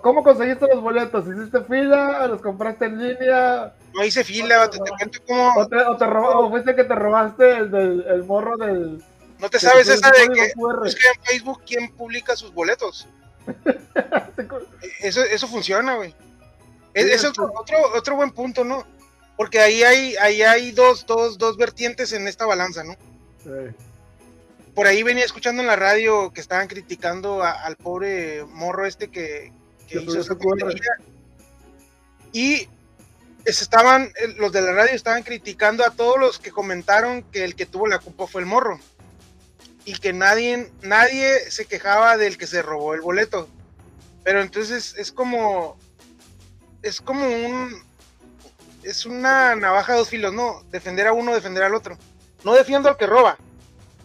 ¿Cómo 0.00 0.22
conseguiste 0.22 0.68
los 0.68 0.80
boletos? 0.80 1.26
¿Hiciste 1.26 1.60
fila? 1.64 2.24
¿Los 2.28 2.40
compraste 2.40 2.84
en 2.84 3.02
línea? 3.02 3.74
No 3.92 4.04
hice 4.04 4.22
fila, 4.22 4.70
te, 4.70 4.78
cuento 4.78 5.18
cómo... 5.26 5.54
¿O, 5.56 5.66
te, 5.66 5.76
o, 5.76 5.96
te 5.96 6.04
o 6.04 6.50
fuiste 6.50 6.76
que 6.76 6.84
te 6.84 6.94
robaste 6.94 7.50
el, 7.50 7.70
del, 7.72 8.04
el 8.06 8.22
morro 8.22 8.56
del... 8.56 9.02
¿No 9.40 9.50
te 9.50 9.58
sabes 9.58 9.88
esa 9.88 10.08
de 10.12 10.28
que, 10.28 10.44
es 10.44 10.94
que 10.94 11.08
en 11.08 11.24
Facebook 11.24 11.62
quién 11.66 11.92
publica 11.96 12.36
sus 12.36 12.54
boletos? 12.54 13.08
eso, 15.00 15.22
eso 15.22 15.48
funciona, 15.48 15.96
güey. 15.96 16.14
Eso 16.94 17.28
es 17.28 17.38
otro, 17.38 17.82
otro 17.94 18.16
buen 18.16 18.32
punto, 18.32 18.64
¿no? 18.64 18.86
Porque 19.36 19.60
ahí 19.60 19.82
hay, 19.82 20.16
ahí 20.16 20.42
hay 20.42 20.72
dos, 20.72 21.06
dos, 21.06 21.38
dos 21.38 21.56
vertientes 21.56 22.12
en 22.12 22.28
esta 22.28 22.46
balanza, 22.46 22.84
¿no? 22.84 22.96
Por 24.74 24.86
ahí 24.86 25.02
venía 25.02 25.24
escuchando 25.24 25.62
en 25.62 25.68
la 25.68 25.76
radio 25.76 26.32
que 26.32 26.40
estaban 26.40 26.68
criticando 26.68 27.42
al 27.42 27.76
pobre 27.76 28.44
morro 28.44 28.86
este 28.86 29.08
que, 29.08 29.52
hizo 29.88 30.18
esa 30.18 30.36
Y 32.32 32.68
estaban, 33.44 34.12
los 34.38 34.52
de 34.52 34.62
la 34.62 34.72
radio 34.72 34.94
estaban 34.94 35.22
criticando 35.22 35.84
a 35.84 35.90
todos 35.90 36.18
los 36.18 36.38
que 36.38 36.52
comentaron 36.52 37.22
que 37.24 37.44
el 37.44 37.54
que 37.54 37.66
tuvo 37.66 37.86
la 37.86 37.98
culpa 37.98 38.26
fue 38.26 38.42
el 38.42 38.46
morro 38.46 38.78
y 39.84 39.94
que 39.94 40.12
nadie, 40.12 40.70
nadie 40.82 41.50
se 41.50 41.66
quejaba 41.66 42.16
del 42.16 42.38
que 42.38 42.46
se 42.46 42.62
robó 42.62 42.94
el 42.94 43.00
boleto. 43.00 43.48
Pero 44.24 44.40
entonces 44.40 44.94
es 44.96 45.12
como, 45.12 45.76
es 46.82 47.00
como 47.00 47.24
un, 47.24 47.82
es 48.82 49.06
una 49.06 49.54
navaja 49.54 49.92
de 49.92 49.98
dos 49.98 50.08
filos, 50.08 50.32
¿no? 50.32 50.62
Defender 50.70 51.06
a 51.06 51.12
uno, 51.12 51.34
defender 51.34 51.62
al 51.62 51.74
otro. 51.74 51.98
No 52.44 52.54
defiendo 52.54 52.88
al 52.88 52.96
que 52.96 53.06
roba, 53.06 53.38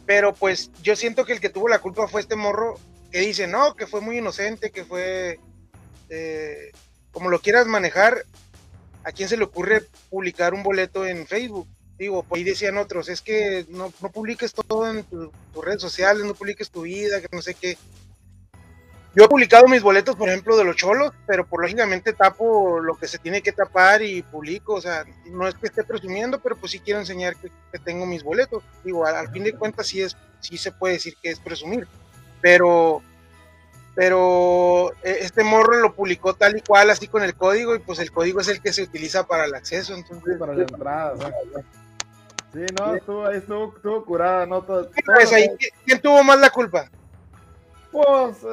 pero 0.05 0.33
pues 0.33 0.71
yo 0.81 0.95
siento 0.95 1.25
que 1.25 1.33
el 1.33 1.39
que 1.39 1.49
tuvo 1.49 1.67
la 1.67 1.79
culpa 1.79 2.07
fue 2.07 2.21
este 2.21 2.35
morro 2.35 2.79
que 3.11 3.19
dice, 3.19 3.47
no, 3.47 3.75
que 3.75 3.87
fue 3.87 4.01
muy 4.01 4.17
inocente, 4.17 4.71
que 4.71 4.85
fue, 4.85 5.39
eh, 6.09 6.71
como 7.11 7.29
lo 7.29 7.39
quieras 7.39 7.67
manejar, 7.67 8.25
¿a 9.03 9.11
quién 9.11 9.29
se 9.29 9.37
le 9.37 9.43
ocurre 9.43 9.85
publicar 10.09 10.53
un 10.53 10.63
boleto 10.63 11.05
en 11.05 11.25
Facebook? 11.25 11.67
digo, 11.97 12.25
ahí 12.31 12.43
decían 12.43 12.77
otros, 12.77 13.09
es 13.09 13.21
que 13.21 13.65
no, 13.69 13.89
publiques 13.89 14.53
todo 14.53 14.89
en 14.89 15.03
tus 15.03 15.31
redes 15.63 15.81
sociales, 15.81 16.23
no 16.23 16.35
publiques 16.35 16.69
tu 16.69 16.83
vida, 16.83 17.21
que 17.21 17.27
no 17.31 17.41
sé 17.41 17.55
qué. 17.55 17.77
Yo 19.17 19.23
he 19.23 19.27
publicado 19.27 19.67
mis 19.67 19.81
boletos, 19.81 20.15
por 20.15 20.29
ejemplo, 20.29 20.55
de 20.55 20.63
los 20.63 20.75
cholos, 20.75 21.11
pero 21.25 21.43
por 21.43 21.63
lógicamente 21.63 22.13
tapo 22.13 22.79
lo 22.79 22.95
que 22.95 23.07
se 23.07 23.17
tiene 23.17 23.41
que 23.41 23.51
tapar 23.51 24.03
y 24.03 24.21
publico. 24.21 24.75
O 24.75 24.81
sea, 24.81 25.05
no 25.25 25.47
es 25.47 25.55
que 25.55 25.65
esté 25.65 25.83
presumiendo, 25.83 26.39
pero 26.39 26.55
pues 26.55 26.73
sí 26.73 26.79
quiero 26.79 26.99
enseñar 26.99 27.35
que, 27.35 27.49
tengo 27.83 28.05
mis 28.05 28.21
boletos. 28.21 28.61
Digo, 28.83 29.07
al, 29.07 29.31
fin 29.31 29.43
de 29.43 29.53
cuentas 29.53 29.87
sí, 29.87 30.03
es, 30.03 30.15
sí 30.39 30.55
se 30.59 30.71
puede 30.71 30.93
decir 30.93 31.17
que 31.19 31.31
es 31.31 31.39
presumir. 31.39 31.87
Pero, 32.41 33.01
pero 33.95 34.91
e, 35.01 35.17
este 35.21 35.43
morro 35.43 35.79
lo 35.79 35.95
publicó 35.95 36.35
tal 36.35 36.55
y 36.55 36.61
cual, 36.61 36.91
así 36.91 37.07
con 37.07 37.23
el 37.23 37.33
código, 37.33 37.73
y 37.73 37.79
pues 37.79 37.97
el 37.97 38.11
código 38.11 38.39
es 38.39 38.49
el 38.49 38.61
que 38.61 38.71
se 38.71 38.83
utiliza 38.83 39.25
para 39.25 39.45
el 39.45 39.55
acceso. 39.55 39.95
Entonces, 39.95 40.37
para 40.37 40.53
la 40.53 40.61
entrada. 40.61 41.15
Sí, 42.53 42.59
no, 42.79 42.93
estuvo, 42.93 43.25
ahí 43.25 43.37
estuvo, 43.37 43.73
estuvo 43.75 44.05
curada, 44.05 44.45
¿no? 44.45 44.61
Todo, 44.61 44.91
¿Quién 45.85 46.01
tuvo 46.03 46.23
más 46.23 46.39
la 46.39 46.51
culpa? 46.51 46.87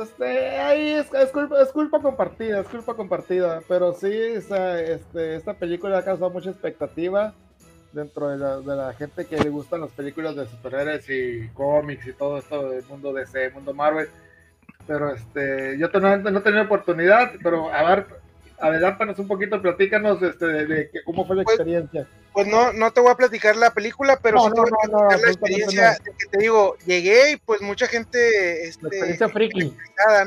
Este, 0.03 0.59
ahí 0.59 0.89
es, 0.93 1.13
es, 1.13 1.31
culpa, 1.31 1.61
es 1.61 1.71
culpa 1.71 2.01
compartida, 2.01 2.61
es 2.61 2.69
culpa 2.69 2.95
compartida, 2.95 3.61
pero 3.69 3.93
sí, 3.93 4.11
este, 4.11 5.37
esta 5.37 5.55
película 5.55 5.99
ha 5.99 6.05
causado 6.05 6.31
mucha 6.31 6.51
expectativa 6.51 7.35
dentro 7.93 8.29
de 8.29 8.39
la, 8.39 8.61
de 8.61 8.77
la, 8.77 8.93
gente 8.95 9.27
que 9.27 9.37
le 9.37 9.51
gustan 9.51 9.83
las 9.83 9.91
películas 9.91 10.35
de 10.35 10.47
superhéroes 10.47 11.09
y 11.11 11.49
cómics 11.51 12.07
y 12.07 12.13
todo 12.15 12.39
esto 12.39 12.71
del 12.71 12.85
mundo 12.87 13.13
DC, 13.13 13.51
mundo 13.51 13.75
Marvel. 13.75 14.09
Pero 14.87 15.13
este, 15.15 15.79
yo 15.79 15.89
no, 15.89 16.17
no 16.17 16.39
he 16.39 16.43
tenido 16.43 16.63
oportunidad, 16.63 17.33
pero 17.43 17.73
a 17.73 17.83
ver, 17.83 18.07
adelántanos 18.59 19.19
un 19.19 19.29
poquito, 19.29 19.61
platícanos 19.61 20.23
este, 20.23 20.47
de, 20.47 20.91
cómo 21.05 21.27
fue 21.27 21.37
la 21.37 21.45
pues, 21.45 21.55
experiencia. 21.55 22.07
Pues 22.33 22.47
no, 22.47 22.73
no 22.73 22.93
te 22.93 23.01
voy 23.01 23.11
a 23.11 23.17
platicar 23.17 23.57
la 23.57 23.73
película, 23.73 24.19
pero 24.23 24.41
sí 24.41 24.51
te 24.53 24.61
voy 24.61 24.71
a 24.71 24.89
platicar 24.89 25.21
la 25.21 25.29
experiencia 25.29 25.91
de 25.93 26.13
que 26.13 26.27
te 26.31 26.39
digo, 26.39 26.77
llegué 26.87 27.33
y 27.33 27.37
pues 27.37 27.61
mucha 27.61 27.87
gente... 27.87 28.67
Este, 28.67 28.87
experiencia 28.87 29.29
friki. 29.29 29.77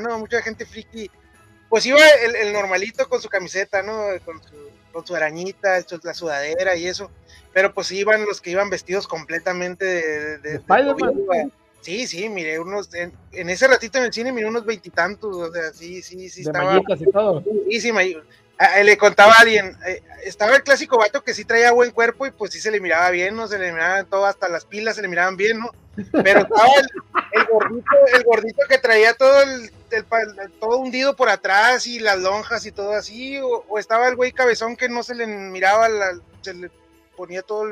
¿no? 0.00 0.18
Mucha 0.18 0.42
gente 0.42 0.64
friki. 0.64 1.10
Pues 1.68 1.84
iba 1.84 1.98
el, 2.00 2.52
normalito 2.52 3.08
con 3.08 3.20
su 3.20 3.28
camiseta, 3.28 3.82
¿no? 3.82 4.04
Con 4.24 4.42
su, 4.42 4.56
con 4.92 5.06
su 5.06 5.14
arañita, 5.14 5.84
la 6.02 6.14
sudadera 6.14 6.76
y 6.76 6.86
eso. 6.86 7.10
Pero 7.52 7.74
pues 7.74 7.90
iban 7.92 8.24
los 8.24 8.40
que 8.40 8.50
iban 8.50 8.70
vestidos 8.70 9.06
completamente 9.06 9.84
de... 9.84 10.38
de, 10.38 10.58
de 10.58 11.50
Sí, 11.88 12.06
sí, 12.06 12.28
miré 12.28 12.58
unos, 12.58 12.90
en, 12.92 13.14
ese 13.32 13.66
ratito 13.66 13.96
en 13.96 14.04
el 14.04 14.12
cine 14.12 14.30
miré 14.30 14.46
unos 14.46 14.66
veintitantos, 14.66 15.34
o 15.34 15.50
sea, 15.50 15.72
sí, 15.72 16.02
sí, 16.02 16.28
sí, 16.28 16.42
estaba. 16.42 16.82
Y 16.98 17.10
todo. 17.10 17.42
Sí, 17.70 17.80
sí, 17.80 17.90
le 18.84 18.98
contaba 18.98 19.32
a 19.32 19.40
alguien, 19.40 19.74
eh, 19.86 20.02
estaba 20.22 20.56
el 20.56 20.62
clásico 20.62 20.98
vato 20.98 21.24
que 21.24 21.32
sí 21.32 21.46
traía 21.46 21.72
buen 21.72 21.90
cuerpo 21.92 22.26
y 22.26 22.30
pues 22.30 22.52
sí 22.52 22.60
se 22.60 22.70
le 22.70 22.78
miraba 22.78 23.08
bien, 23.08 23.34
¿no? 23.34 23.48
Se 23.48 23.58
le 23.58 23.72
miraban 23.72 24.04
todo, 24.04 24.26
hasta 24.26 24.50
las 24.50 24.66
pilas 24.66 24.96
se 24.96 25.02
le 25.02 25.08
miraban 25.08 25.38
bien, 25.38 25.60
¿no? 25.60 25.70
Pero 26.22 26.40
estaba 26.40 26.68
el, 27.32 27.46
gordito, 27.46 27.90
el 28.14 28.22
gordito 28.24 28.62
que 28.68 28.76
traía 28.76 29.14
todo 29.14 29.40
el, 29.40 29.72
todo 30.60 30.76
hundido 30.76 31.16
por 31.16 31.30
atrás 31.30 31.86
y 31.86 32.00
las 32.00 32.18
lonjas 32.18 32.66
y 32.66 32.72
todo 32.72 32.92
así, 32.92 33.38
o, 33.38 33.78
estaba 33.78 34.08
el 34.08 34.16
güey 34.16 34.32
cabezón 34.32 34.76
que 34.76 34.90
no 34.90 35.02
se 35.02 35.14
le 35.14 35.26
miraba, 35.26 35.88
la, 35.88 36.20
se 36.42 36.52
le 36.52 36.70
ponía 37.16 37.40
todo 37.40 37.64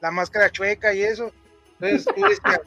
la 0.00 0.10
máscara 0.10 0.48
chueca 0.48 0.94
y 0.94 1.02
eso. 1.02 1.30
Entonces, 1.78 2.06
tú 2.06 2.22
decías, 2.22 2.60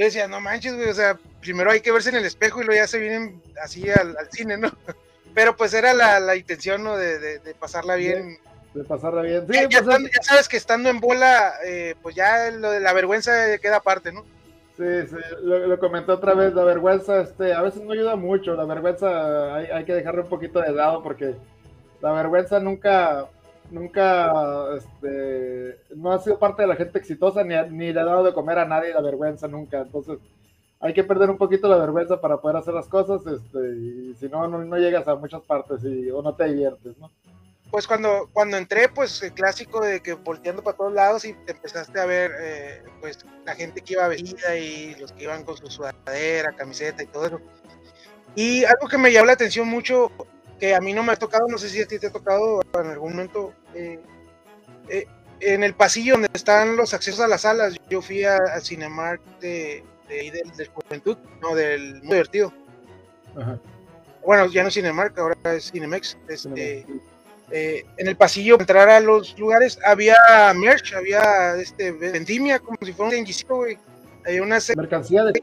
yo 0.00 0.06
decía, 0.06 0.28
no 0.28 0.40
manches, 0.40 0.74
güey, 0.74 0.88
o 0.88 0.94
sea, 0.94 1.18
primero 1.42 1.70
hay 1.70 1.82
que 1.82 1.92
verse 1.92 2.08
en 2.08 2.16
el 2.16 2.24
espejo 2.24 2.62
y 2.62 2.64
luego 2.64 2.80
ya 2.80 2.86
se 2.86 2.98
vienen 2.98 3.42
así 3.62 3.90
al, 3.90 4.16
cine, 4.32 4.56
¿no? 4.56 4.70
Pero 5.34 5.54
pues 5.54 5.74
era 5.74 5.92
la, 5.92 6.36
intención, 6.36 6.82
¿no? 6.82 6.96
De, 6.96 7.38
pasarla 7.60 7.96
bien. 7.96 8.38
De 8.72 8.82
pasarla 8.82 9.20
bien. 9.20 9.46
Sí, 9.46 9.58
ya, 9.68 9.82
pues, 9.82 9.98
ya, 10.04 10.22
sabes 10.22 10.48
que 10.48 10.56
estando 10.56 10.88
en 10.88 11.00
bola, 11.00 11.52
eh, 11.66 11.96
pues 12.00 12.14
ya 12.14 12.50
lo 12.50 12.70
de 12.70 12.80
la 12.80 12.94
vergüenza 12.94 13.58
queda 13.58 13.76
aparte, 13.76 14.10
¿no? 14.10 14.24
Sí, 14.78 14.86
sí, 15.10 15.16
lo, 15.42 15.66
lo, 15.66 15.78
comenté 15.78 16.12
otra 16.12 16.32
vez, 16.32 16.54
la 16.54 16.64
vergüenza, 16.64 17.20
este, 17.20 17.52
a 17.52 17.60
veces 17.60 17.82
no 17.82 17.92
ayuda 17.92 18.16
mucho, 18.16 18.54
la 18.54 18.64
vergüenza 18.64 19.54
hay, 19.54 19.66
hay 19.66 19.84
que 19.84 19.92
dejarle 19.92 20.22
un 20.22 20.30
poquito 20.30 20.62
de 20.62 20.72
lado 20.72 21.02
porque 21.02 21.36
la 22.00 22.12
vergüenza 22.12 22.58
nunca, 22.58 23.26
nunca 23.70 24.74
este, 24.76 25.78
no 25.96 26.12
ha 26.12 26.18
sido 26.18 26.38
parte 26.38 26.62
de 26.62 26.68
la 26.68 26.76
gente 26.76 26.98
exitosa 26.98 27.44
ni, 27.44 27.54
ni 27.70 27.92
le 27.92 28.00
ha 28.00 28.04
dado 28.04 28.24
de 28.24 28.32
comer 28.32 28.58
a 28.58 28.64
nadie 28.64 28.94
la 28.94 29.00
vergüenza 29.00 29.48
nunca. 29.48 29.80
Entonces, 29.80 30.18
hay 30.80 30.94
que 30.94 31.04
perder 31.04 31.28
un 31.28 31.36
poquito 31.36 31.68
la 31.68 31.76
vergüenza 31.76 32.20
para 32.20 32.38
poder 32.38 32.56
hacer 32.56 32.72
las 32.72 32.86
cosas, 32.86 33.20
este, 33.26 33.58
y 33.76 34.14
si 34.18 34.28
no, 34.28 34.48
no, 34.48 34.76
llegas 34.78 35.06
a 35.06 35.14
muchas 35.14 35.42
partes 35.42 35.84
y, 35.84 36.10
o 36.10 36.22
no 36.22 36.34
te 36.34 36.44
diviertes, 36.44 36.96
¿no? 36.98 37.10
Pues 37.70 37.86
cuando, 37.86 38.28
cuando 38.32 38.56
entré, 38.56 38.88
pues 38.88 39.22
el 39.22 39.32
clásico 39.32 39.80
de 39.80 40.00
que 40.00 40.14
volteando 40.14 40.62
para 40.62 40.76
todos 40.76 40.92
lados 40.92 41.24
y 41.24 41.34
te 41.34 41.52
empezaste 41.52 42.00
a 42.00 42.06
ver, 42.06 42.32
eh, 42.40 42.82
pues 43.00 43.24
la 43.44 43.54
gente 43.54 43.80
que 43.80 43.92
iba 43.92 44.08
vestida 44.08 44.56
y 44.56 44.96
los 44.96 45.12
que 45.12 45.24
iban 45.24 45.44
con 45.44 45.56
su 45.56 45.66
sudadera, 45.68 46.56
camiseta 46.56 47.02
y 47.02 47.06
todo 47.06 47.26
eso. 47.26 47.40
Y 48.34 48.64
algo 48.64 48.88
que 48.88 48.98
me 48.98 49.12
llamó 49.12 49.26
la 49.26 49.34
atención 49.34 49.68
mucho 49.68 50.10
que 50.60 50.74
a 50.74 50.80
mí 50.80 50.92
no 50.92 51.02
me 51.02 51.12
ha 51.12 51.16
tocado, 51.16 51.48
no 51.48 51.58
sé 51.58 51.70
si 51.70 51.80
a 51.80 51.86
ti 51.86 51.98
te 51.98 52.08
ha 52.08 52.12
tocado 52.12 52.60
en 52.74 52.86
algún 52.86 53.12
momento, 53.12 53.54
eh, 53.74 53.98
eh, 54.90 55.06
en 55.40 55.64
el 55.64 55.74
pasillo 55.74 56.12
donde 56.12 56.28
están 56.34 56.76
los 56.76 56.92
accesos 56.92 57.20
a 57.20 57.28
las 57.28 57.40
salas, 57.40 57.74
yo 57.88 58.02
fui 58.02 58.24
al 58.24 58.60
Cinemark 58.62 59.22
de, 59.40 59.82
de, 60.08 60.42
de, 60.56 60.66
Juventud, 60.66 61.16
no, 61.40 61.54
del 61.54 61.94
muy 62.02 62.12
divertido. 62.12 62.52
Bueno, 64.24 64.46
ya 64.46 64.62
no 64.62 64.68
es 64.68 64.74
Cinemark, 64.74 65.18
ahora 65.18 65.36
es 65.54 65.72
Cinemex. 65.72 66.18
Este, 66.28 66.84
eh, 67.50 67.84
en 67.96 68.06
el 68.06 68.16
pasillo, 68.16 68.60
entrar 68.60 68.90
a 68.90 69.00
los 69.00 69.38
lugares, 69.38 69.78
había 69.84 70.14
merch, 70.54 70.92
había 70.92 71.56
este, 71.56 71.90
vendimia, 71.92 72.58
como 72.58 72.76
si 72.82 72.92
fuera 72.92 73.10
un 73.10 73.16
tenguicito, 73.16 73.56
güey. 73.56 73.78
Había 74.26 74.42
una 74.42 74.58
mercancía 74.76 75.24
de 75.24 75.40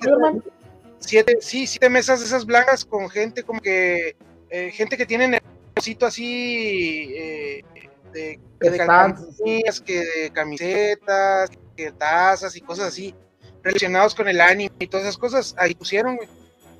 siete, 0.99 1.37
sí, 1.41 1.65
siete 1.65 1.89
mesas 1.89 2.19
de 2.19 2.27
esas 2.27 2.45
blancas 2.45 2.85
con 2.85 3.09
gente 3.09 3.43
como 3.43 3.59
que 3.59 4.15
eh, 4.49 4.71
gente 4.71 4.97
que 4.97 5.05
tiene 5.05 5.27
negocito 5.75 6.05
así 6.05 7.13
eh, 7.15 7.63
de, 8.13 8.39
de 8.59 8.71
que 9.85 9.95
de 9.95 10.31
camisetas, 10.33 11.49
que 11.75 11.91
tazas 11.91 12.55
y 12.55 12.61
cosas 12.61 12.87
así, 12.87 13.13
relacionados 13.63 14.15
con 14.15 14.27
el 14.27 14.41
anime 14.41 14.73
y 14.79 14.87
todas 14.87 15.05
esas 15.05 15.17
cosas, 15.17 15.55
ahí 15.57 15.75
pusieron, 15.75 16.17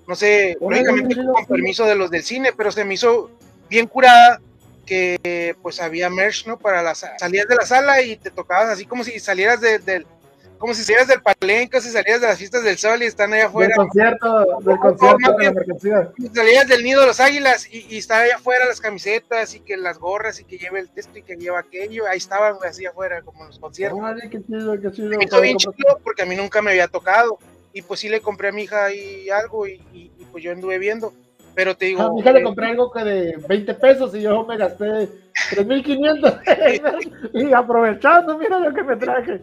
No 0.07 0.15
sé, 0.15 0.57
lógicamente 0.59 1.15
con 1.15 1.45
permiso 1.45 1.85
de 1.85 1.95
los 1.95 2.09
del 2.09 2.23
cine, 2.23 2.51
pero 2.55 2.71
se 2.71 2.85
me 2.85 2.93
hizo 2.93 3.29
bien 3.69 3.87
curada 3.87 4.41
que 4.85 5.55
pues 5.61 5.81
había 5.81 6.09
merch, 6.09 6.47
¿no? 6.47 6.57
Para 6.57 6.81
las 6.81 7.05
salidas 7.19 7.47
de 7.47 7.55
la 7.55 7.65
sala 7.65 8.01
y 8.01 8.15
te 8.15 8.31
tocabas 8.31 8.69
así 8.69 8.85
como 8.85 9.03
si 9.03 9.19
salieras 9.19 9.59
de, 9.59 9.79
del 9.79 10.07
como 10.57 10.73
si 10.73 10.83
salieras 10.83 11.07
del 11.07 11.21
palenque, 11.21 11.81
si 11.81 11.89
salías 11.89 12.21
de 12.21 12.27
las 12.27 12.37
fiestas 12.37 12.63
del 12.63 12.77
sol 12.77 13.01
y 13.01 13.05
están 13.05 13.33
allá 13.33 13.47
afuera. 13.47 13.69
Del 13.69 13.77
concierto, 13.77 14.59
del 14.61 14.77
concierto 14.77 15.33
de 15.33 15.43
la 15.43 15.51
mercancía. 15.51 16.11
Salías 16.33 16.67
del 16.67 16.83
nido 16.83 17.01
de 17.01 17.07
los 17.07 17.19
águilas 17.19 17.67
y, 17.71 17.85
y 17.89 17.97
estaba 17.97 18.21
allá 18.21 18.35
afuera 18.35 18.65
las 18.65 18.81
camisetas 18.81 19.53
y 19.55 19.59
que 19.59 19.77
las 19.77 19.99
gorras 19.99 20.39
y 20.39 20.45
que 20.45 20.57
lleva 20.57 20.79
el 20.79 20.89
texto 20.89 21.17
y 21.17 21.21
que 21.21 21.35
lleva 21.35 21.59
aquello, 21.59 22.07
ahí 22.07 22.17
estaban 22.17 22.55
así 22.67 22.85
afuera 22.85 23.21
como 23.21 23.41
en 23.41 23.47
los 23.47 23.59
conciertos. 23.59 23.99
Ay, 24.03 24.29
qué 24.29 24.43
chido, 24.43 24.79
qué 24.79 24.91
chido. 24.91 25.09
Me 25.09 25.41
bien 25.41 25.57
chido 25.57 25.99
porque 26.03 26.23
a 26.23 26.25
mí 26.25 26.35
nunca 26.35 26.61
me 26.61 26.71
había 26.71 26.87
tocado 26.87 27.37
y 27.73 27.81
pues 27.83 27.99
sí 27.99 28.09
le 28.09 28.21
compré 28.21 28.49
a 28.49 28.51
mi 28.51 28.63
hija 28.63 28.85
ahí 28.85 29.29
algo 29.29 29.67
y, 29.67 29.81
y, 29.93 30.25
pues 30.31 30.43
yo 30.43 30.51
anduve 30.51 30.79
viendo. 30.79 31.13
Pero 31.53 31.75
te 31.75 31.85
digo. 31.85 32.01
A 32.03 32.13
mi 32.13 32.21
hija 32.21 32.31
le 32.31 32.43
compré 32.43 32.67
algo 32.67 32.91
que 32.91 33.03
de 33.03 33.37
20 33.47 33.73
pesos 33.75 34.13
y 34.15 34.21
yo 34.21 34.45
me 34.45 34.57
gasté 34.57 35.09
3.500. 35.51 37.31
y 37.33 37.53
aprovechando, 37.53 38.37
mira 38.37 38.59
lo 38.59 38.73
que 38.73 38.83
me 38.83 38.95
traje 38.95 39.41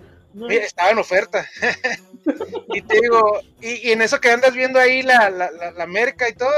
estaba 0.50 0.90
en 0.90 0.98
oferta. 0.98 1.48
y 2.68 2.82
te 2.82 3.00
digo, 3.00 3.40
y, 3.60 3.90
en 3.90 4.02
eso 4.02 4.20
que 4.20 4.30
andas 4.30 4.54
viendo 4.54 4.78
ahí 4.78 5.02
la, 5.02 5.30
la, 5.30 5.50
la, 5.50 5.86
merca 5.86 6.28
y 6.28 6.32
todo, 6.32 6.52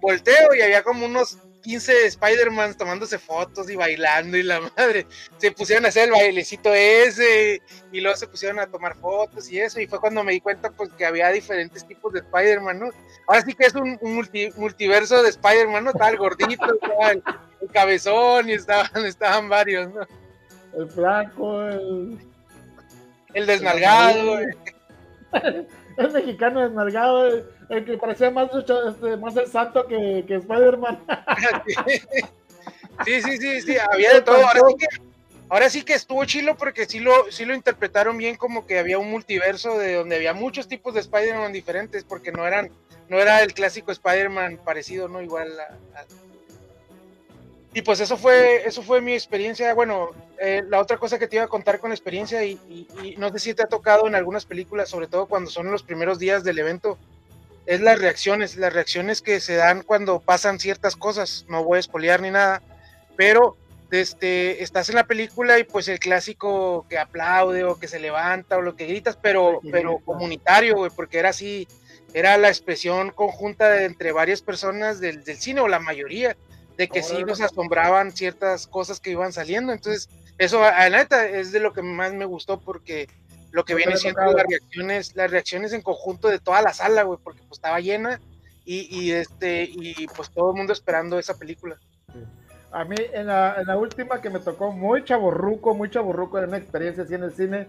volteo 0.00 0.54
y 0.54 0.60
había 0.60 0.82
como 0.82 1.06
unos 1.06 1.38
15 1.68 2.06
Spider-Man 2.06 2.76
tomándose 2.76 3.18
fotos 3.18 3.68
y 3.68 3.76
bailando 3.76 4.36
y 4.36 4.42
la 4.42 4.60
madre. 4.60 5.06
Se 5.36 5.52
pusieron 5.52 5.84
a 5.84 5.88
hacer 5.88 6.04
el 6.04 6.12
bailecito 6.12 6.72
ese 6.72 7.60
y 7.92 8.00
luego 8.00 8.16
se 8.16 8.26
pusieron 8.26 8.58
a 8.58 8.66
tomar 8.66 8.96
fotos 8.96 9.50
y 9.50 9.60
eso. 9.60 9.80
Y 9.80 9.86
fue 9.86 10.00
cuando 10.00 10.24
me 10.24 10.32
di 10.32 10.40
cuenta 10.40 10.70
pues 10.70 10.90
que 10.92 11.04
había 11.04 11.28
diferentes 11.30 11.86
tipos 11.86 12.12
de 12.12 12.20
Spider-Man, 12.20 12.78
¿no? 12.78 12.90
Ahora 13.26 13.42
sí 13.42 13.52
que 13.54 13.66
es 13.66 13.74
un, 13.74 13.98
multiverso 14.56 15.22
de 15.22 15.30
Spider-Man, 15.30 15.84
¿no? 15.84 15.90
Estaba 15.90 16.10
el 16.10 16.16
gordito, 16.16 16.64
el, 17.10 17.22
cabezón 17.72 18.48
y 18.48 18.52
estaban, 18.52 19.04
estaban 19.04 19.48
varios, 19.48 19.92
¿no? 19.92 20.06
El 20.74 20.88
flaco, 20.88 21.62
el 21.64 22.18
el 23.38 23.46
desnalgado, 23.46 24.38
El 24.40 26.12
mexicano 26.12 26.62
desnalgado, 26.62 27.44
el 27.68 27.84
que 27.84 27.98
parecía 27.98 28.30
más, 28.30 28.48
este, 28.54 29.16
más 29.16 29.36
el 29.36 29.46
santo 29.46 29.86
que, 29.86 30.24
que 30.26 30.36
Spider-Man. 30.36 30.98
sí, 33.04 33.22
sí, 33.22 33.38
sí, 33.38 33.60
sí, 33.60 33.76
había 33.92 34.14
de 34.14 34.22
todo. 34.22 34.38
Ahora 35.50 35.70
sí, 35.70 35.82
que, 35.82 35.94
estuvo 35.94 36.24
chilo 36.26 36.56
porque 36.56 36.84
sí 36.84 37.00
lo, 37.00 37.30
sí 37.30 37.46
lo 37.46 37.54
interpretaron 37.54 38.18
bien 38.18 38.36
como 38.36 38.66
que 38.66 38.78
había 38.78 38.98
un 38.98 39.10
multiverso 39.10 39.78
de 39.78 39.94
donde 39.94 40.16
había 40.16 40.34
muchos 40.34 40.68
tipos 40.68 40.92
de 40.92 41.00
Spider-Man 41.00 41.52
diferentes 41.52 42.04
porque 42.04 42.32
no 42.32 42.46
eran, 42.46 42.70
no 43.08 43.18
era 43.18 43.42
el 43.42 43.54
clásico 43.54 43.90
Spider-Man 43.90 44.60
parecido, 44.62 45.08
¿no? 45.08 45.22
Igual 45.22 45.48
a 45.58 46.04
y 47.74 47.82
pues 47.82 48.00
eso 48.00 48.16
fue, 48.16 48.66
eso 48.66 48.82
fue 48.82 49.00
mi 49.00 49.12
experiencia. 49.12 49.74
Bueno, 49.74 50.10
eh, 50.40 50.62
la 50.68 50.80
otra 50.80 50.96
cosa 50.96 51.18
que 51.18 51.26
te 51.26 51.36
iba 51.36 51.44
a 51.44 51.48
contar 51.48 51.78
con 51.78 51.92
experiencia, 51.92 52.44
y, 52.44 52.86
no 53.18 53.30
sé 53.30 53.38
si 53.38 53.54
te 53.54 53.62
ha 53.62 53.66
tocado 53.66 54.06
en 54.06 54.14
algunas 54.14 54.46
películas, 54.46 54.88
sobre 54.88 55.06
todo 55.06 55.26
cuando 55.26 55.50
son 55.50 55.70
los 55.70 55.82
primeros 55.82 56.18
días 56.18 56.44
del 56.44 56.58
evento, 56.58 56.98
es 57.66 57.80
las 57.80 57.98
reacciones, 57.98 58.56
las 58.56 58.72
reacciones 58.72 59.20
que 59.20 59.40
se 59.40 59.56
dan 59.56 59.82
cuando 59.82 60.20
pasan 60.20 60.58
ciertas 60.58 60.96
cosas. 60.96 61.44
No 61.48 61.62
voy 61.62 61.76
a 61.76 61.80
espolear 61.80 62.22
ni 62.22 62.30
nada, 62.30 62.62
pero 63.16 63.56
este, 63.90 64.62
estás 64.62 64.88
en 64.88 64.94
la 64.94 65.06
película 65.06 65.58
y 65.58 65.64
pues 65.64 65.88
el 65.88 65.98
clásico 65.98 66.86
que 66.88 66.98
aplaude 66.98 67.64
o 67.64 67.78
que 67.78 67.88
se 67.88 68.00
levanta 68.00 68.56
o 68.56 68.62
lo 68.62 68.76
que 68.76 68.86
gritas, 68.86 69.18
pero, 69.20 69.60
pero 69.70 69.98
comunitario, 69.98 70.76
güey, 70.76 70.90
porque 70.94 71.18
era 71.18 71.30
así, 71.30 71.68
era 72.14 72.38
la 72.38 72.48
expresión 72.48 73.10
conjunta 73.10 73.68
de, 73.68 73.84
entre 73.84 74.12
varias 74.12 74.40
personas 74.40 75.00
del, 75.00 75.24
del, 75.24 75.36
cine 75.36 75.60
o 75.60 75.68
la 75.68 75.78
mayoría, 75.78 76.36
de 76.78 76.88
que 76.88 77.02
sí 77.02 77.24
nos 77.24 77.40
asombraban 77.42 78.12
ciertas 78.12 78.66
cosas 78.66 79.00
que 79.00 79.10
iban 79.10 79.32
saliendo. 79.32 79.72
Entonces, 79.72 80.08
eso, 80.38 80.64
a 80.64 80.88
la 80.88 80.98
neta, 80.98 81.26
es 81.26 81.52
de 81.52 81.60
lo 81.60 81.74
que 81.74 81.82
más 81.82 82.14
me 82.14 82.24
gustó 82.24 82.60
porque 82.60 83.08
lo 83.50 83.64
que 83.64 83.74
viene 83.74 83.96
siendo 83.96 84.22
las 84.22 84.46
reacciones, 84.48 85.16
las 85.16 85.30
reacciones 85.30 85.72
en 85.72 85.82
conjunto 85.82 86.28
de 86.28 86.38
toda 86.38 86.62
la 86.62 86.72
sala, 86.72 87.02
güey, 87.02 87.18
porque 87.22 87.40
pues 87.40 87.58
estaba 87.58 87.80
llena 87.80 88.20
y, 88.64 88.86
y 88.96 89.12
este, 89.12 89.64
y 89.64 90.06
pues 90.16 90.30
todo 90.30 90.52
el 90.52 90.56
mundo 90.56 90.72
esperando 90.72 91.18
esa 91.18 91.36
película. 91.36 91.76
A 92.70 92.84
mí, 92.84 92.96
en 93.12 93.26
la, 93.26 93.56
en 93.58 93.66
la 93.66 93.76
última 93.76 94.20
que 94.20 94.30
me 94.30 94.40
tocó 94.40 94.70
muy 94.70 95.02
chaborruco, 95.04 95.74
muy 95.74 95.90
chaborruco, 95.90 96.38
era 96.38 96.46
una 96.46 96.58
experiencia 96.58 97.02
así 97.02 97.14
en 97.14 97.24
el 97.24 97.32
cine, 97.32 97.66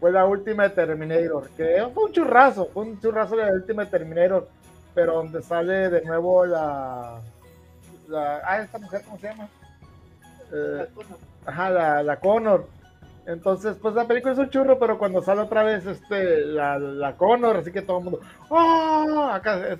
fue 0.00 0.10
la 0.10 0.26
última 0.26 0.64
de 0.64 0.70
Terminator, 0.70 1.48
que 1.56 1.86
fue 1.94 2.04
un 2.04 2.12
churrazo, 2.12 2.68
fue 2.74 2.82
un 2.82 3.00
churrazo 3.00 3.36
de 3.36 3.46
la 3.46 3.52
última 3.52 3.84
de 3.84 3.90
Terminator, 3.92 4.48
pero 4.94 5.14
donde 5.14 5.42
sale 5.42 5.88
de 5.88 6.02
nuevo 6.02 6.44
la. 6.44 7.20
La 8.12 8.42
ah, 8.44 8.60
esta 8.60 8.78
mujer, 8.78 9.02
¿cómo 9.04 9.18
se 9.18 9.28
llama? 9.28 9.48
Eh, 10.52 10.86
ajá, 11.46 11.70
la, 11.70 12.02
la 12.02 12.20
Connor 12.20 12.68
entonces, 13.24 13.76
pues 13.80 13.94
la 13.94 14.06
película 14.06 14.32
es 14.32 14.38
un 14.38 14.50
churro, 14.50 14.78
pero 14.78 14.98
cuando 14.98 15.22
sale 15.22 15.42
otra 15.42 15.62
vez 15.62 15.86
este, 15.86 16.44
la, 16.44 16.78
la 16.78 17.16
Connor, 17.16 17.58
así 17.58 17.70
que 17.70 17.82
todo 17.82 17.98
el 17.98 18.04
mundo, 18.04 18.20
¡oh! 18.48 19.30
Acá, 19.32 19.76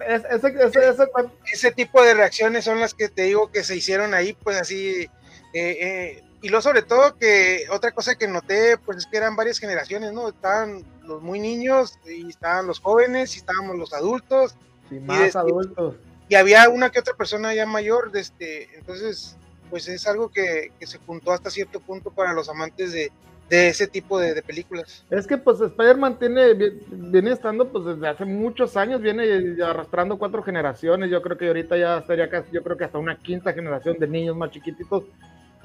ese, 1.53 1.73
tipo 1.73 2.03
de 2.03 2.15
reacciones 2.15 2.65
son 2.65 2.79
las 2.79 2.95
que 2.95 3.09
te 3.09 3.23
digo 3.23 3.51
que 3.51 3.65
se 3.65 3.77
hicieron 3.77 4.15
ahí, 4.15 4.33
pues 4.33 4.61
así. 4.61 5.03
Eh, 5.03 5.09
eh, 5.55 6.25
y 6.41 6.49
lo 6.51 6.63
sobre 6.63 6.83
todo 6.83 7.17
que 7.19 7.67
otra 7.71 7.91
cosa 7.91 8.15
que 8.15 8.29
noté, 8.29 8.79
pues 8.79 8.99
es 8.99 9.07
que 9.07 9.17
eran 9.17 9.35
varias 9.35 9.59
generaciones, 9.59 10.13
¿no? 10.13 10.29
Estaban 10.29 10.85
los 11.03 11.21
muy 11.21 11.41
niños, 11.41 11.99
y 12.07 12.29
estaban 12.29 12.69
los 12.69 12.79
jóvenes, 12.79 13.35
y 13.35 13.39
estábamos 13.39 13.77
los 13.77 13.93
adultos. 13.93 14.55
y 14.91 15.01
más 15.01 15.35
adultos. 15.35 15.97
Y 16.33 16.35
había 16.35 16.67
una 16.71 16.89
que 16.89 16.99
otra 16.99 17.13
persona 17.13 17.53
ya 17.53 17.67
mayor, 17.67 18.11
de 18.11 18.21
este, 18.21 18.75
entonces, 18.79 19.37
pues 19.69 19.87
es 19.87 20.07
algo 20.07 20.31
que, 20.31 20.73
se 20.81 20.97
juntó 20.97 21.31
hasta 21.31 21.51
cierto 21.51 21.79
punto 21.79 22.11
para 22.11 22.33
los 22.33 22.49
amantes 22.49 22.95
de, 22.95 23.13
de 23.51 23.69
ese 23.69 23.87
tipo 23.87 24.19
de, 24.19 24.41
películas. 24.41 25.05
Es 25.11 25.27
que 25.27 25.37
pues 25.37 25.61
Spider-Man 25.61 26.19
tiene, 26.19 26.55
viene 26.91 27.33
estando 27.33 27.69
pues 27.69 27.85
desde 27.85 28.09
hace 28.09 28.25
muchos 28.25 28.79
años, 28.79 29.03
viene 29.03 29.63
arrastrando 29.63 30.17
cuatro 30.17 30.43
generaciones, 30.43 31.11
yo 31.11 31.21
creo 31.21 31.37
que 31.37 31.49
ahorita 31.49 31.77
ya 31.77 31.99
estaría 31.99 32.31
casi, 32.31 32.51
yo 32.51 32.63
creo 32.63 32.79
que 32.79 32.85
hasta 32.85 32.97
una 32.97 33.19
quinta 33.19 33.53
generación 33.53 33.99
de 33.99 34.09
niños 34.09 34.35
más 34.35 34.53
chiquititos 34.53 35.05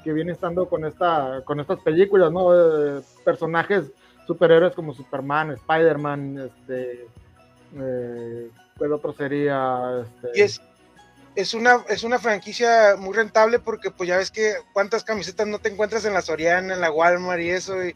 que 0.04 0.12
viene 0.12 0.32
estando 0.32 0.68
con 0.68 0.84
esta, 0.84 1.40
con 1.46 1.60
estas 1.60 1.80
películas, 1.80 2.30
¿no? 2.30 2.98
Eh, 2.98 3.00
personajes 3.24 3.86
superhéroes 4.26 4.74
como 4.74 4.92
Superman, 4.92 5.52
Spider-Man, 5.52 6.38
este, 6.40 7.06
eh, 7.76 8.50
el 8.80 8.92
otro 8.92 9.12
sería? 9.12 10.04
Este... 10.04 10.38
Y 10.38 10.42
es, 10.42 10.60
es 11.38 11.54
una, 11.54 11.84
es 11.88 12.02
una 12.02 12.18
franquicia 12.18 12.96
muy 12.98 13.14
rentable 13.14 13.60
porque 13.60 13.92
pues 13.92 14.08
ya 14.08 14.16
ves 14.16 14.32
que 14.32 14.54
cuántas 14.72 15.04
camisetas 15.04 15.46
no 15.46 15.60
te 15.60 15.68
encuentras 15.68 16.04
en 16.04 16.12
la 16.12 16.20
Soriana, 16.20 16.74
en 16.74 16.80
la 16.80 16.90
Walmart 16.90 17.40
y 17.40 17.50
eso, 17.50 17.76
y, 17.84 17.94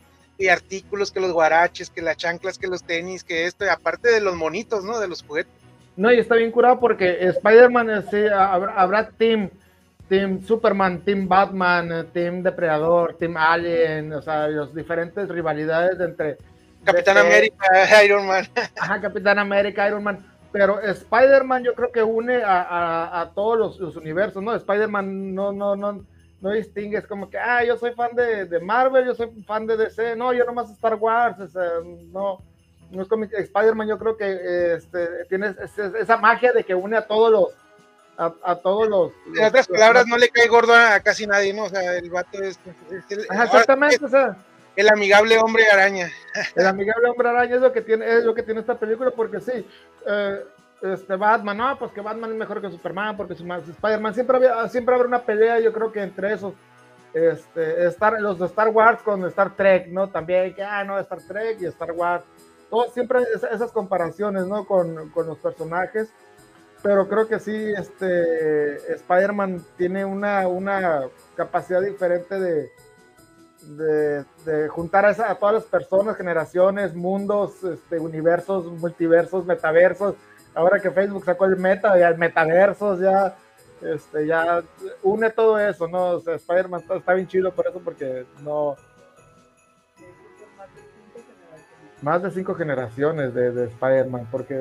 artículos 0.49 1.13
que 1.13 1.21
los 1.21 1.33
guaraches, 1.33 1.89
que 1.89 2.03
las 2.03 2.17
chanclas, 2.17 2.59
que 2.59 2.67
los 2.67 2.83
tenis, 2.83 3.23
que 3.23 3.47
esto, 3.47 3.65
y 3.65 3.69
aparte 3.69 4.11
de 4.11 4.21
los 4.21 4.35
monitos, 4.35 4.83
¿no? 4.85 4.99
De 4.99 5.07
los 5.07 5.23
juguetes. 5.23 5.53
No, 5.97 6.13
y 6.13 6.19
está 6.19 6.35
bien 6.35 6.51
curado 6.51 6.81
porque 6.81 7.19
Spider-Man, 7.29 8.07
sí, 8.11 8.27
habrá, 8.27 8.75
habrá, 8.75 9.09
Team, 9.11 9.51
Team 10.09 10.45
Superman, 10.45 11.01
Team 11.05 11.29
Batman, 11.29 12.09
Team 12.13 12.43
Depredador, 12.43 13.17
Team 13.19 13.37
Alien, 13.37 14.13
o 14.13 14.23
sea, 14.23 14.49
las 14.49 14.75
diferentes 14.75 15.29
rivalidades 15.29 16.01
entre... 16.01 16.39
Capitán 16.85 17.19
América, 17.19 17.65
Iron 18.05 18.27
Man. 18.27 18.49
Ajá, 18.79 19.01
Capitán 19.01 19.39
América, 19.39 19.87
Iron 19.89 20.03
Man 20.03 20.33
pero 20.53 20.81
Spider-Man 20.81 21.65
yo 21.65 21.75
creo 21.75 21.91
que 21.91 22.03
une 22.03 22.43
a, 22.45 23.31
todos 23.35 23.81
los, 23.81 23.97
universos, 23.97 24.43
¿no? 24.43 24.55
Spider-Man 24.55 25.35
no, 25.35 25.51
no, 25.51 25.75
no, 25.75 26.05
no 26.41 26.51
distingue, 26.51 26.99
es 26.99 27.07
como 27.07 27.31
que, 27.31 27.39
ah, 27.39 27.65
yo 27.65 27.77
soy 27.79 27.93
fan 27.95 28.15
de, 28.15 28.61
Marvel, 28.61 29.07
yo 29.07 29.15
soy 29.15 29.31
fan 29.47 29.67
de 29.67 29.79
DC, 29.79 30.15
no, 30.15 30.33
yo 30.35 30.45
nomás 30.45 30.71
Star 30.71 30.95
Wars, 30.97 31.37
no, 32.13 32.39
no 32.91 33.03
es 33.03 33.09
como 33.09 33.25
Spider-Man, 33.25 33.89
yo 33.89 33.99
creo 33.99 34.17
que 34.17 34.75
este, 34.75 35.25
tiene 35.31 35.55
esa 35.99 36.19
magia 36.19 36.53
de 36.53 36.63
que 36.63 36.75
une 36.75 36.99
a 36.99 37.07
todos 37.07 37.33
los, 37.33 37.49
a, 38.19 38.55
todos 38.57 38.89
los... 38.89 39.13
En 39.35 39.47
otras 39.47 39.67
palabras, 39.67 40.07
no 40.07 40.19
le 40.19 40.29
cae 40.29 40.49
gordo 40.49 40.75
a 40.75 41.01
casi 41.01 41.27
nadie, 41.27 41.55
¿no? 41.55 41.65
O 41.65 41.69
sea, 41.71 41.97
el 41.97 42.11
vato 42.11 42.43
es... 42.43 42.61
exactamente, 43.31 44.05
o 44.05 44.09
sea 44.09 44.37
el 44.77 44.89
amigable 44.89 45.39
hombre 45.39 45.67
araña. 45.71 46.11
El 46.55 46.67
amigable 46.67 47.09
hombre 47.09 47.29
araña 47.29 47.57
es 47.57 47.61
lo 47.61 47.73
que 47.73 47.83
tiene, 47.83 48.07
es 48.07 48.25
lo 48.25 48.35
que 48.35 48.43
tiene 48.43 48.61
esta 48.61 48.79
película, 48.79 49.11
porque 49.11 49.41
sí, 49.41 49.67
eh, 50.07 50.45
este 50.83 51.17
Batman, 51.17 51.57
no, 51.57 51.79
pues 51.79 51.93
que 51.93 52.01
Batman 52.01 52.31
es 52.31 52.37
mejor 52.37 52.61
que 52.61 52.71
Superman, 52.71 53.17
porque 53.17 53.35
Spider-Man 53.35 54.15
siempre 54.15 54.37
había, 54.37 54.69
siempre 54.69 54.95
habrá 54.95 55.07
una 55.07 55.23
pelea, 55.23 55.61
yo 55.61 55.73
creo 55.73 55.93
que 55.93 56.03
entre 56.03 56.35
esos. 56.35 56.55
Este, 57.15 57.85
Star, 57.89 58.19
los 58.23 58.39
de 58.39 58.47
Star 58.47 58.71
Wars 58.71 59.03
con 59.03 59.23
Star 59.27 59.55
Trek, 59.55 59.89
¿no? 59.89 60.09
También, 60.09 60.55
que, 60.55 60.63
ah, 60.63 60.83
no, 60.83 60.99
Star 60.99 61.19
Trek 61.21 61.61
y 61.61 61.67
Star 61.67 61.93
Wars. 61.93 62.25
Todo, 62.71 62.91
siempre 62.91 63.21
esas 63.35 63.71
comparaciones, 63.71 64.47
¿no? 64.47 64.65
Con, 64.65 65.11
con 65.11 65.27
los 65.27 65.37
personajes. 65.37 66.11
Pero 66.83 67.07
creo 67.09 67.29
que 67.29 67.39
sí, 67.39 67.55
este, 67.77 68.95
Spider-Man 68.95 69.63
tiene 69.77 70.07
una, 70.07 70.49
una 70.49 71.03
capacidad 71.37 71.83
diferente 71.83 72.41
de, 72.41 72.71
de, 73.63 74.69
juntar 74.69 75.07
a, 75.07 75.35
todas 75.35 75.55
las 75.55 75.65
personas, 75.65 76.17
generaciones, 76.17 76.95
mundos, 76.95 77.63
este, 77.65 77.99
universos, 77.99 78.67
multiversos, 78.67 79.47
metaversos. 79.47 80.15
Ahora 80.55 80.81
que 80.81 80.91
Facebook 80.91 81.25
sacó 81.25 81.47
el 81.47 81.57
meta, 81.57 81.99
ya 81.99 82.09
el 82.09 82.19
metaversos, 82.19 83.01
ya, 83.01 83.37
este, 83.81 84.27
ya 84.27 84.63
une 85.03 85.31
todo 85.31 85.59
eso, 85.59 85.89
¿no? 85.89 86.11
O 86.11 86.21
sea, 86.21 86.35
Spider-Man 86.35 86.83
está, 86.95 87.15
bien 87.15 87.29
chido 87.29 87.53
por 87.53 87.67
eso, 87.67 87.81
porque 87.81 88.27
no. 88.43 88.77
Más 92.03 92.21
de 92.23 92.33
cinco 92.33 92.55
generaciones 92.55 93.33
de, 93.33 93.53
de 93.53 93.67
Spider-Man, 93.67 94.27
porque 94.31 94.55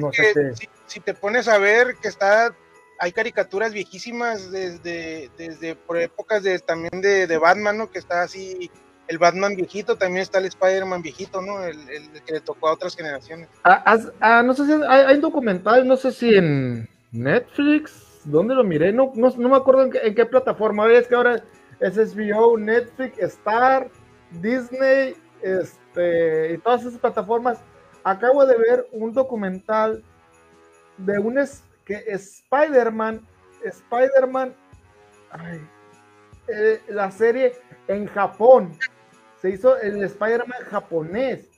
no 0.00 0.12
sé 0.12 0.54
si, 0.54 0.68
si 0.86 1.00
te 1.00 1.12
pones 1.12 1.46
a 1.46 1.58
ver 1.58 1.94
que 2.00 2.08
está 2.08 2.54
hay 3.00 3.12
caricaturas 3.12 3.72
viejísimas 3.72 4.50
desde, 4.50 5.30
desde 5.38 5.74
por 5.74 5.98
épocas 5.98 6.42
de, 6.42 6.58
también 6.58 7.00
de, 7.00 7.38
Batman, 7.38 7.78
¿no? 7.78 7.90
Que 7.90 7.98
está 7.98 8.22
así, 8.22 8.70
el 9.08 9.16
Batman 9.16 9.56
viejito, 9.56 9.96
también 9.96 10.20
está 10.20 10.38
el 10.38 10.44
Spider-Man 10.44 11.00
viejito, 11.00 11.40
¿no? 11.40 11.64
El, 11.64 11.78
que 12.26 12.34
le 12.34 12.40
tocó 12.40 12.68
a 12.68 12.74
otras 12.74 12.94
generaciones. 12.94 13.48
Ah, 13.64 13.96
ah, 14.20 14.42
no 14.42 14.52
sé 14.52 14.66
si 14.66 14.72
hay, 14.86 15.14
un 15.14 15.22
documental, 15.22 15.88
no 15.88 15.96
sé 15.96 16.12
si 16.12 16.34
en 16.34 16.86
Netflix, 17.10 18.20
¿dónde 18.24 18.54
lo 18.54 18.64
miré? 18.64 18.92
No, 18.92 19.12
no, 19.14 19.48
me 19.48 19.56
acuerdo 19.56 19.90
en 19.94 20.14
qué, 20.14 20.26
plataforma, 20.26 20.86
es 20.92 21.08
que 21.08 21.14
ahora 21.14 21.42
es 21.80 21.96
HBO, 21.96 22.58
Netflix, 22.58 23.18
Star, 23.18 23.88
Disney, 24.42 25.16
este, 25.40 26.52
y 26.52 26.58
todas 26.58 26.82
esas 26.82 27.00
plataformas. 27.00 27.58
Acabo 28.04 28.44
de 28.44 28.58
ver 28.58 28.86
un 28.92 29.14
documental 29.14 30.04
de 30.98 31.18
un 31.18 31.38
que 31.84 32.04
Spider-Man, 32.06 33.26
Spider-Man, 33.64 34.54
eh, 36.48 36.80
la 36.88 37.10
serie 37.10 37.54
en 37.88 38.06
Japón, 38.06 38.76
se 39.40 39.50
hizo 39.50 39.76
el 39.78 40.02
Spider-Man 40.02 40.64
japonés. 40.70 41.48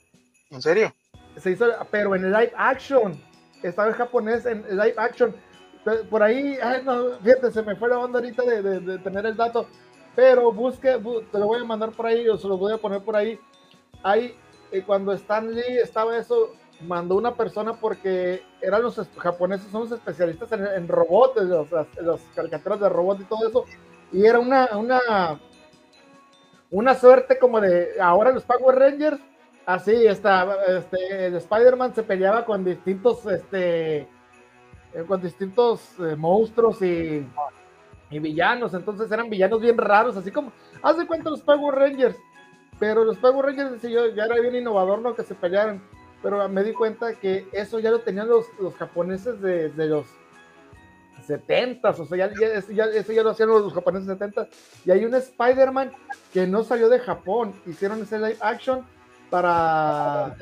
¿En 0.51 0.63
serio? 0.63 0.95
Se 1.37 1.51
hizo, 1.51 1.67
pero 1.91 2.15
en 2.15 2.31
live 2.31 2.53
action, 2.57 3.21
estaba 3.63 3.89
en 3.89 3.95
japonés 3.95 4.47
en 4.47 4.63
live 4.69 4.95
action. 4.97 5.35
Por 6.11 6.23
ahí, 6.23 6.59
fíjate, 7.23 7.51
se 7.51 7.63
me 7.63 7.75
fue 7.75 7.89
la 7.89 7.99
onda 7.99 8.21
ahorita 8.21 8.43
de, 8.45 8.99
tener 8.99 9.27
el 9.27 9.37
dato, 9.37 9.67
pero 10.15 10.53
busque, 10.53 10.91
te 11.33 11.39
lo 11.39 11.47
voy 11.47 11.61
a 11.61 11.65
mandar 11.65 11.91
por 11.91 12.07
ahí, 12.07 12.29
o 12.29 12.37
se 12.37 12.47
lo 12.47 12.57
voy 12.57 12.73
a 12.73 12.79
poner 12.79 13.03
por 13.03 13.17
ahí. 13.17 13.39
Ahí, 14.05 14.37
eh, 14.71 14.83
cuando 14.87 15.13
Stan 15.13 15.53
Lee 15.53 15.79
estaba 15.83 16.17
eso, 16.17 16.55
mandó 16.87 17.16
una 17.16 17.35
persona 17.35 17.75
porque 17.75 18.42
eran 18.61 18.83
los 18.83 19.01
japoneses, 19.18 19.71
son 19.71 19.83
los 19.83 19.92
especialistas 19.92 20.53
en, 20.53 20.88
robots, 20.88 21.42
los, 21.42 21.68
los 22.01 22.21
caricaturas 22.35 22.81
de 22.81 22.88
robots 22.88 23.21
y 23.23 23.25
todo 23.25 23.49
eso, 23.49 23.64
y 24.12 24.27
era 24.27 24.38
una, 24.38 24.68
una, 24.77 25.40
una 26.71 26.95
suerte 26.95 27.38
como 27.38 27.61
de 27.61 28.01
ahora 28.01 28.33
los 28.33 28.45
Power 28.45 28.79
Rangers, 28.79 29.21
así 29.66 30.07
está, 30.07 30.57
este, 30.68 31.37
Spider-Man 31.37 31.95
se 31.95 32.03
peleaba 32.03 32.45
con 32.45 32.64
distintos, 32.64 33.25
este, 33.27 34.01
eh, 34.01 35.05
con 35.07 35.21
distintos 35.21 35.95
eh, 36.01 36.16
monstruos 36.16 36.83
y, 36.83 37.27
y, 38.11 38.18
villanos, 38.18 38.75
entonces 38.75 39.11
eran 39.11 39.31
villanos 39.31 39.61
bien 39.61 39.79
raros, 39.79 40.16
así 40.16 40.31
como, 40.31 40.53
haz 40.83 40.99
de 40.99 41.07
cuenta 41.07 41.31
los 41.31 41.42
Power 41.42 41.75
Rangers, 41.75 42.16
pero 42.79 43.05
los 43.05 43.16
Power 43.18 43.47
Rangers 43.47 43.83
ya 43.83 44.25
era 44.25 44.40
bien 44.40 44.57
innovador, 44.57 45.01
¿no? 45.01 45.14
Que 45.14 45.23
se 45.23 45.35
pelearan 45.35 45.81
pero 46.23 46.49
me 46.49 46.63
di 46.63 46.73
cuenta 46.73 47.15
que 47.15 47.49
eso 47.53 47.79
ya 47.79 47.91
lo 47.91 48.01
tenían 48.01 48.29
los, 48.29 48.47
los 48.61 48.75
japoneses 48.75 49.41
de, 49.41 49.71
de 49.71 49.87
los 49.87 50.07
70 51.27 51.91
o 51.91 52.07
sea, 52.07 52.17
ya, 52.17 52.47
eso 52.47 53.13
ya 53.13 53.23
lo 53.23 53.31
hacían 53.31 53.49
los 53.49 53.73
japoneses 53.73 54.09
70 54.09 54.49
y 54.85 54.91
hay 54.91 55.05
un 55.05 55.15
Spider-Man 55.15 55.93
que 56.33 56.47
no 56.47 56.65
salió 56.65 56.89
de 56.89 56.99
Japón, 56.99 57.53
hicieron 57.67 58.03
ese 58.03 58.19
live 58.19 58.39
action 58.41 58.85
para 59.31 60.37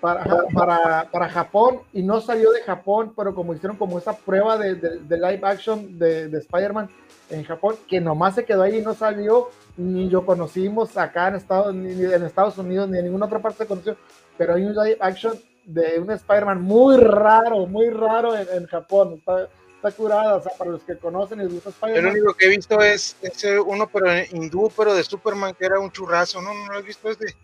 para, 0.00 0.24
para, 0.54 1.10
para, 1.10 1.28
Japón 1.28 1.80
y 1.92 2.02
no 2.02 2.22
salió 2.22 2.52
de 2.52 2.62
Japón, 2.62 3.12
pero 3.14 3.34
como 3.34 3.52
hicieron 3.52 3.76
como 3.76 3.98
esa 3.98 4.16
prueba 4.16 4.56
de, 4.56 4.74
de, 4.74 5.16
live 5.16 5.40
action 5.42 5.98
de, 5.98 6.28
de 6.28 6.38
Spider-Man 6.38 6.88
en 7.28 7.44
Japón, 7.44 7.76
que 7.86 8.00
nomás 8.00 8.34
se 8.34 8.46
quedó 8.46 8.62
ahí 8.62 8.78
y 8.78 8.82
no 8.82 8.94
salió, 8.94 9.50
ni 9.76 10.08
lo 10.08 10.24
conocimos 10.24 10.96
acá 10.96 11.28
en 11.28 11.34
Estados, 11.34 11.74
ni 11.74 11.90
en 12.02 12.24
Estados 12.24 12.56
Unidos, 12.56 12.88
ni 12.88 12.98
en 12.98 13.04
ninguna 13.04 13.26
otra 13.26 13.40
parte 13.40 13.58
se 13.58 13.66
conoció, 13.66 13.96
pero 14.40 14.54
hay 14.54 14.64
un 14.64 14.74
live 14.74 14.96
action 15.00 15.38
de 15.66 15.98
un 15.98 16.10
Spider-Man 16.10 16.62
muy 16.62 16.96
raro, 16.96 17.66
muy 17.66 17.90
raro 17.90 18.34
en, 18.34 18.66
Japón, 18.68 19.16
está, 19.18 19.46
está 19.76 19.92
curada, 19.92 20.36
o 20.36 20.42
sea, 20.42 20.52
para 20.56 20.70
los 20.70 20.82
que 20.82 20.96
conocen 20.96 21.40
y 21.40 21.42
les 21.42 21.52
gusta 21.52 21.68
Spider-Man. 21.68 22.04
Lo 22.04 22.10
único 22.10 22.32
que 22.32 22.46
he 22.46 22.48
visto 22.48 22.80
es 22.80 23.18
ese 23.20 23.60
uno, 23.60 23.86
pero 23.92 24.06
hindú, 24.32 24.72
pero 24.74 24.94
de 24.94 25.04
Superman, 25.04 25.54
que 25.58 25.66
era 25.66 25.78
un 25.78 25.92
churrazo, 25.92 26.40
¿no? 26.40 26.54
No 26.54 26.72
lo 26.72 26.78
he 26.78 26.82
visto 26.82 27.10
ese 27.10 27.36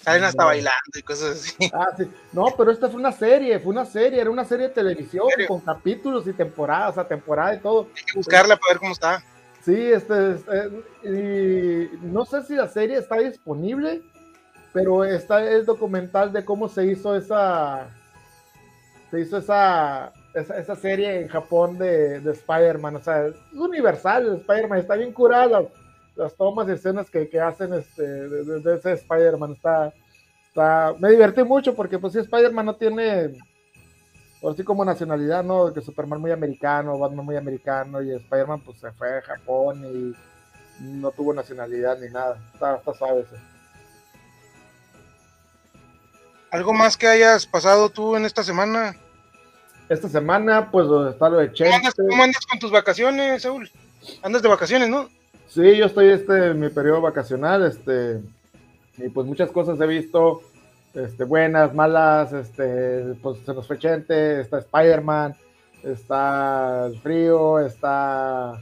Salen 0.00 0.22
hasta 0.22 0.44
bailando 0.44 0.72
y 0.94 1.02
cosas 1.02 1.30
así. 1.32 1.68
Ah, 1.74 1.88
sí. 1.96 2.04
No, 2.32 2.54
pero 2.56 2.70
esta 2.70 2.88
fue 2.88 3.00
una 3.00 3.10
serie, 3.10 3.58
fue 3.58 3.72
una 3.72 3.84
serie, 3.84 4.20
era 4.20 4.30
una 4.30 4.44
serie 4.44 4.68
de 4.68 4.74
televisión 4.74 5.26
con 5.48 5.60
capítulos 5.62 6.28
y 6.28 6.32
temporadas, 6.32 6.92
o 6.92 6.94
sea, 6.94 7.08
temporada 7.08 7.56
y 7.56 7.58
todo. 7.58 7.88
Hay 7.96 8.04
que 8.04 8.18
buscarla 8.18 8.56
para 8.56 8.74
ver 8.74 8.78
cómo 8.78 8.92
está. 8.92 9.24
Sí, 9.64 9.74
este, 9.74 10.34
este 10.34 10.70
y 11.02 12.06
no 12.06 12.24
sé 12.24 12.44
si 12.44 12.54
la 12.54 12.68
serie 12.68 12.98
está 12.98 13.16
disponible, 13.16 14.00
pero 14.76 15.06
está 15.06 15.42
el 15.42 15.64
documental 15.64 16.34
de 16.34 16.44
cómo 16.44 16.68
se 16.68 16.84
hizo 16.84 17.16
esa, 17.16 17.88
se 19.10 19.22
hizo 19.22 19.38
esa, 19.38 20.12
esa, 20.34 20.76
serie 20.76 21.22
en 21.22 21.28
Japón 21.28 21.78
de, 21.78 22.20
de 22.20 22.32
Spider-Man, 22.32 22.96
o 22.96 23.00
sea, 23.00 23.28
es 23.28 23.36
universal, 23.54 24.36
Spider-Man 24.36 24.80
está 24.80 24.96
bien 24.96 25.14
curada 25.14 25.62
las 26.14 26.34
tomas 26.34 26.68
y 26.68 26.72
escenas 26.72 27.08
que, 27.08 27.26
que 27.26 27.40
hacen 27.40 27.72
este, 27.72 28.02
de, 28.02 28.74
ese 28.74 28.92
Spider-Man. 28.92 29.52
Está, 29.52 29.94
está, 30.46 30.94
me 30.98 31.08
divertí 31.08 31.42
mucho 31.42 31.74
porque 31.74 31.98
pues 31.98 32.12
si 32.12 32.18
Spider-Man 32.18 32.66
no 32.66 32.76
tiene, 32.76 33.30
por 34.42 34.56
sí 34.56 34.62
como 34.62 34.84
nacionalidad, 34.84 35.42
¿no? 35.42 35.72
Que 35.72 35.80
Superman 35.80 36.20
muy 36.20 36.32
americano, 36.32 36.98
Batman 36.98 37.24
muy 37.24 37.36
americano 37.36 38.02
y 38.02 38.10
Spider-Man 38.10 38.60
pues 38.60 38.78
se 38.80 38.92
fue 38.92 39.16
a 39.16 39.22
Japón 39.22 39.82
y 39.86 40.14
no 40.82 41.10
tuvo 41.12 41.32
nacionalidad 41.32 41.98
ni 41.98 42.10
nada. 42.10 42.38
Está, 42.52 42.76
está 42.76 42.92
suave 42.92 43.22
eso. 43.22 43.55
¿Algo 46.56 46.72
más 46.72 46.96
que 46.96 47.06
hayas 47.06 47.46
pasado 47.46 47.90
tú 47.90 48.16
en 48.16 48.24
esta 48.24 48.42
semana? 48.42 48.96
Esta 49.90 50.08
semana, 50.08 50.70
pues 50.70 50.86
está 51.12 51.28
lo 51.28 51.36
de 51.36 51.52
Chen. 51.52 51.70
¿Cómo 52.08 52.22
andas 52.22 52.46
con 52.46 52.58
tus 52.58 52.70
vacaciones, 52.70 53.42
Saúl? 53.42 53.70
Andas 54.22 54.40
de 54.40 54.48
vacaciones, 54.48 54.88
¿no? 54.88 55.10
Sí, 55.48 55.76
yo 55.76 55.84
estoy 55.84 56.08
este, 56.08 56.52
en 56.52 56.60
mi 56.60 56.70
periodo 56.70 57.02
vacacional, 57.02 57.66
este, 57.66 58.22
y 58.96 59.10
pues 59.10 59.26
muchas 59.26 59.50
cosas 59.50 59.78
he 59.82 59.86
visto, 59.86 60.40
este, 60.94 61.24
buenas, 61.24 61.74
malas, 61.74 62.32
este, 62.32 63.14
pues 63.22 63.38
se 63.44 63.52
nos 63.52 63.66
fue 63.66 63.78
Chente, 63.78 64.40
está 64.40 64.60
Spider-Man, 64.60 65.36
está 65.82 66.86
el 66.86 66.98
frío, 67.00 67.58
está, 67.60 68.58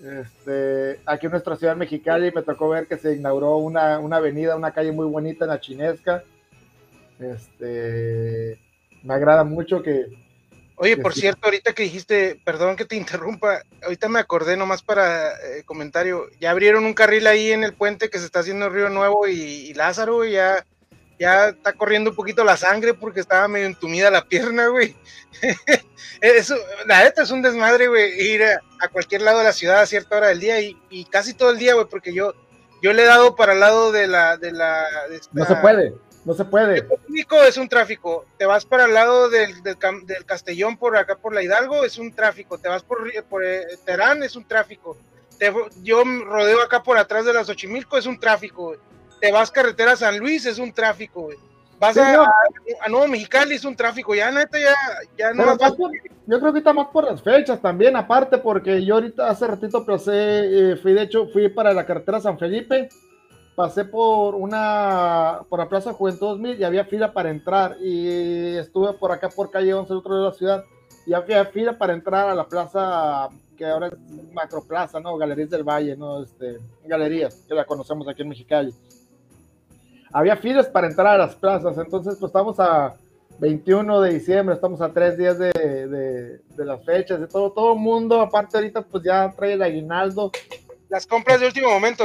este, 0.00 1.00
aquí 1.06 1.26
en 1.26 1.32
nuestra 1.32 1.56
ciudad 1.56 1.74
mexicana 1.74 2.24
y 2.24 2.30
me 2.30 2.42
tocó 2.42 2.68
ver 2.68 2.86
que 2.86 2.98
se 2.98 3.16
inauguró 3.16 3.56
una, 3.56 3.98
una 3.98 4.18
avenida, 4.18 4.54
una 4.54 4.70
calle 4.70 4.92
muy 4.92 5.06
bonita 5.06 5.44
en 5.44 5.50
la 5.50 5.60
Chinesca, 5.60 6.22
este, 7.20 8.58
me 9.02 9.14
agrada 9.14 9.44
mucho 9.44 9.82
que, 9.82 10.06
Oye, 10.76 10.96
por 10.96 11.14
cierto, 11.14 11.46
ahorita 11.46 11.72
que 11.72 11.84
dijiste, 11.84 12.40
perdón 12.44 12.74
que 12.74 12.84
te 12.84 12.96
interrumpa, 12.96 13.62
ahorita 13.84 14.08
me 14.08 14.18
acordé 14.18 14.56
nomás 14.56 14.82
para 14.82 15.30
eh, 15.30 15.62
comentario, 15.64 16.26
ya 16.40 16.50
abrieron 16.50 16.84
un 16.84 16.94
carril 16.94 17.28
ahí 17.28 17.52
en 17.52 17.62
el 17.62 17.74
puente 17.74 18.10
que 18.10 18.18
se 18.18 18.24
está 18.24 18.40
haciendo 18.40 18.68
Río 18.68 18.90
Nuevo 18.90 19.28
y, 19.28 19.72
Lázaro, 19.74 20.24
y 20.24 20.32
ya, 20.32 20.66
ya 21.16 21.50
está 21.50 21.74
corriendo 21.74 22.10
un 22.10 22.16
poquito 22.16 22.42
la 22.42 22.56
sangre 22.56 22.92
porque 22.92 23.20
estaba 23.20 23.46
medio 23.46 23.66
entumida 23.66 24.10
la 24.10 24.24
pierna, 24.24 24.66
güey. 24.66 24.96
Eso, 26.20 26.56
la 26.86 27.04
neta 27.04 27.22
es 27.22 27.30
un 27.30 27.42
desmadre, 27.42 27.86
güey, 27.86 28.20
ir 28.20 28.42
a, 28.42 28.88
cualquier 28.88 29.22
lado 29.22 29.38
de 29.38 29.44
la 29.44 29.52
ciudad 29.52 29.80
a 29.80 29.86
cierta 29.86 30.16
hora 30.16 30.28
del 30.28 30.40
día 30.40 30.60
y, 30.60 30.76
y 30.90 31.04
casi 31.04 31.34
todo 31.34 31.50
el 31.50 31.58
día, 31.58 31.74
güey, 31.74 31.86
porque 31.88 32.12
yo, 32.12 32.34
yo 32.82 32.92
le 32.92 33.02
he 33.02 33.06
dado 33.06 33.36
para 33.36 33.52
el 33.52 33.60
lado 33.60 33.92
de 33.92 34.08
la, 34.08 34.36
de 34.38 34.50
la... 34.50 34.84
No 35.32 35.44
se 35.44 35.54
puede. 35.56 35.94
No 36.24 36.32
se 36.32 36.44
puede. 36.44 36.78
El 36.78 37.26
es 37.46 37.56
un 37.58 37.68
tráfico. 37.68 38.24
Te 38.38 38.46
vas 38.46 38.64
para 38.64 38.86
el 38.86 38.94
lado 38.94 39.28
del, 39.28 39.62
del, 39.62 39.76
Castellón, 40.24 40.76
por 40.78 40.96
acá 40.96 41.16
por 41.16 41.34
la 41.34 41.42
Hidalgo, 41.42 41.84
es 41.84 41.98
un 41.98 42.12
tráfico. 42.12 42.58
Te 42.58 42.68
vas 42.68 42.82
por, 42.82 43.10
por 43.28 43.44
eh, 43.44 43.64
Terán, 43.84 44.22
es 44.22 44.34
un 44.34 44.44
tráfico. 44.44 44.96
Te, 45.38 45.52
yo 45.82 46.02
rodeo 46.04 46.62
acá 46.62 46.82
por 46.82 46.96
atrás 46.96 47.26
de 47.26 47.34
las 47.34 47.46
Xochimilco, 47.46 47.98
es 47.98 48.06
un 48.06 48.18
tráfico. 48.18 48.74
Te 49.20 49.32
vas 49.32 49.50
carretera 49.50 49.96
San 49.96 50.18
Luis, 50.18 50.46
es 50.46 50.58
un 50.58 50.72
tráfico. 50.72 51.28
Vas 51.78 51.98
a, 51.98 52.22
a, 52.22 52.88
Nuevo 52.88 53.08
Mexicali, 53.08 53.56
es 53.56 53.64
un 53.64 53.76
tráfico. 53.76 54.14
Ya, 54.14 54.30
neta, 54.30 54.58
ya, 54.58 54.74
ya 55.18 55.34
no. 55.34 55.58
yo 56.26 56.40
creo 56.40 56.52
que 56.52 56.58
está 56.60 56.72
más 56.72 56.88
por 56.88 57.04
las 57.04 57.20
fechas 57.20 57.60
también, 57.60 57.96
aparte, 57.96 58.38
porque 58.38 58.82
yo 58.82 58.94
ahorita 58.94 59.28
hace 59.28 59.46
ratito 59.46 59.84
pasé, 59.84 60.12
eh, 60.72 60.76
fui 60.76 60.94
de 60.94 61.02
hecho, 61.02 61.26
fui 61.26 61.48
para 61.48 61.74
la 61.74 61.84
carretera 61.84 62.20
San 62.20 62.38
Felipe 62.38 62.88
pasé 63.54 63.84
por 63.84 64.34
una, 64.34 65.40
por 65.48 65.58
la 65.58 65.68
Plaza 65.68 65.92
Juventud 65.92 66.28
2000 66.28 66.60
y 66.60 66.64
había 66.64 66.84
fila 66.84 67.12
para 67.12 67.30
entrar 67.30 67.76
y 67.80 68.56
estuve 68.56 68.92
por 68.94 69.12
acá 69.12 69.28
por 69.28 69.50
calle 69.50 69.74
11, 69.74 69.92
otro 69.92 70.16
de 70.16 70.24
la 70.24 70.32
ciudad, 70.32 70.64
y 71.06 71.12
había 71.12 71.44
fila 71.46 71.78
para 71.78 71.92
entrar 71.92 72.28
a 72.28 72.34
la 72.34 72.48
plaza 72.48 73.28
que 73.56 73.66
ahora 73.66 73.88
es 73.88 74.32
Macroplaza, 74.32 74.98
¿no? 75.00 75.16
Galerías 75.16 75.50
del 75.50 75.62
Valle, 75.62 75.96
¿no? 75.96 76.22
Este, 76.22 76.58
galerías, 76.84 77.44
que 77.46 77.54
la 77.54 77.64
conocemos 77.64 78.08
aquí 78.08 78.22
en 78.22 78.28
Mexicali. 78.28 78.74
Había 80.12 80.36
filas 80.36 80.66
para 80.66 80.86
entrar 80.86 81.14
a 81.14 81.18
las 81.18 81.34
plazas, 81.36 81.76
entonces 81.78 82.16
pues 82.18 82.30
estamos 82.30 82.58
a 82.58 82.94
21 83.38 84.00
de 84.00 84.14
diciembre, 84.14 84.54
estamos 84.54 84.80
a 84.80 84.92
tres 84.92 85.18
días 85.18 85.38
de, 85.38 85.52
de, 85.52 86.38
de 86.38 86.64
las 86.64 86.84
fechas, 86.84 87.20
de 87.20 87.26
todo, 87.26 87.52
todo 87.52 87.74
el 87.74 87.80
mundo, 87.80 88.20
aparte 88.20 88.56
ahorita 88.56 88.82
pues 88.82 89.04
ya 89.04 89.32
trae 89.36 89.54
el 89.54 89.62
aguinaldo. 89.62 90.32
Las 90.88 91.06
compras 91.06 91.40
de 91.40 91.46
último 91.46 91.68
momento. 91.70 92.04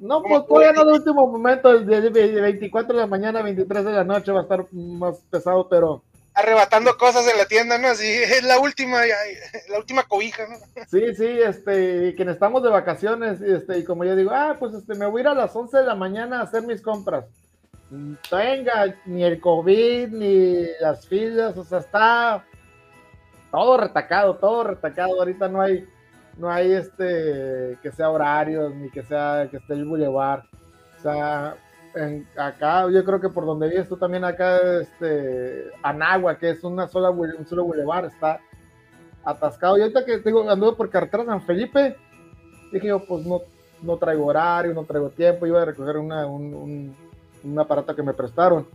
No, 0.00 0.22
pues 0.22 0.46
todavía 0.46 0.72
no 0.72 0.84
de 0.84 0.92
último 0.94 1.26
momento, 1.26 1.70
el 1.70 1.86
de 1.86 2.10
24 2.10 2.94
de 2.94 3.00
la 3.00 3.06
mañana, 3.06 3.42
23 3.42 3.84
de 3.84 3.92
la 3.92 4.04
noche 4.04 4.32
va 4.32 4.40
a 4.40 4.42
estar 4.42 4.66
más 4.72 5.18
pesado, 5.30 5.68
pero... 5.68 6.02
Arrebatando 6.34 6.96
cosas 6.96 7.26
en 7.28 7.36
la 7.36 7.46
tienda, 7.46 7.78
¿no? 7.78 7.88
Así, 7.88 8.06
es 8.06 8.44
la 8.44 8.60
última, 8.60 9.00
la 9.68 9.78
última 9.78 10.04
cobija, 10.04 10.46
¿no? 10.46 10.56
Sí, 10.86 11.14
sí, 11.16 11.26
este, 11.26 12.14
que 12.14 12.22
estamos 12.28 12.62
de 12.62 12.68
vacaciones, 12.68 13.40
este, 13.40 13.78
y 13.78 13.84
como 13.84 14.04
yo 14.04 14.14
digo, 14.14 14.30
ah, 14.32 14.56
pues 14.58 14.74
este, 14.74 14.94
me 14.94 15.06
voy 15.06 15.20
a 15.20 15.22
ir 15.22 15.28
a 15.28 15.34
las 15.34 15.54
11 15.54 15.78
de 15.78 15.84
la 15.84 15.94
mañana 15.94 16.40
a 16.40 16.44
hacer 16.44 16.62
mis 16.62 16.80
compras. 16.80 17.24
Venga, 17.90 18.94
ni 19.06 19.24
el 19.24 19.40
COVID, 19.40 20.08
ni 20.08 20.66
las 20.80 21.08
filas, 21.08 21.56
o 21.56 21.64
sea, 21.64 21.78
está 21.78 22.44
todo 23.50 23.78
retacado, 23.78 24.36
todo 24.36 24.64
retacado, 24.64 25.18
ahorita 25.18 25.48
no 25.48 25.60
hay 25.62 25.88
no 26.38 26.50
hay 26.50 26.72
este 26.72 27.76
que 27.82 27.90
sea 27.90 28.10
horarios 28.10 28.74
ni 28.74 28.88
que 28.90 29.02
sea 29.02 29.48
que 29.50 29.58
esté 29.58 29.74
el 29.74 29.84
bulevar. 29.84 30.44
O 30.98 31.02
sea, 31.02 31.56
acá 32.36 32.88
yo 32.90 33.04
creo 33.04 33.20
que 33.20 33.28
por 33.28 33.44
donde 33.44 33.68
vives 33.68 33.88
tú 33.88 33.96
también 33.96 34.24
acá 34.24 34.58
este 34.80 35.64
Anagua, 35.82 36.38
que 36.38 36.50
es 36.50 36.62
una 36.64 36.88
sola 36.88 37.10
un 37.10 37.46
solo 37.46 37.64
bulevar, 37.64 38.04
está 38.04 38.40
atascado. 39.24 39.78
Y 39.78 39.82
ahorita 39.82 40.04
que 40.04 40.18
tengo 40.18 40.48
anduve 40.48 40.76
por 40.76 40.90
carretera 40.90 41.24
San 41.24 41.42
Felipe, 41.42 41.96
dije 42.72 42.86
yo, 42.86 43.04
pues 43.04 43.26
no, 43.26 43.40
no 43.82 43.96
traigo 43.96 44.26
horario, 44.26 44.72
no 44.74 44.84
traigo 44.84 45.10
tiempo, 45.10 45.46
iba 45.46 45.62
a 45.62 45.64
recoger 45.64 45.96
una, 45.96 46.26
un, 46.26 46.94
un 47.42 47.58
aparato 47.58 47.94
que 47.96 48.02
me 48.02 48.14
prestaron. 48.14 48.66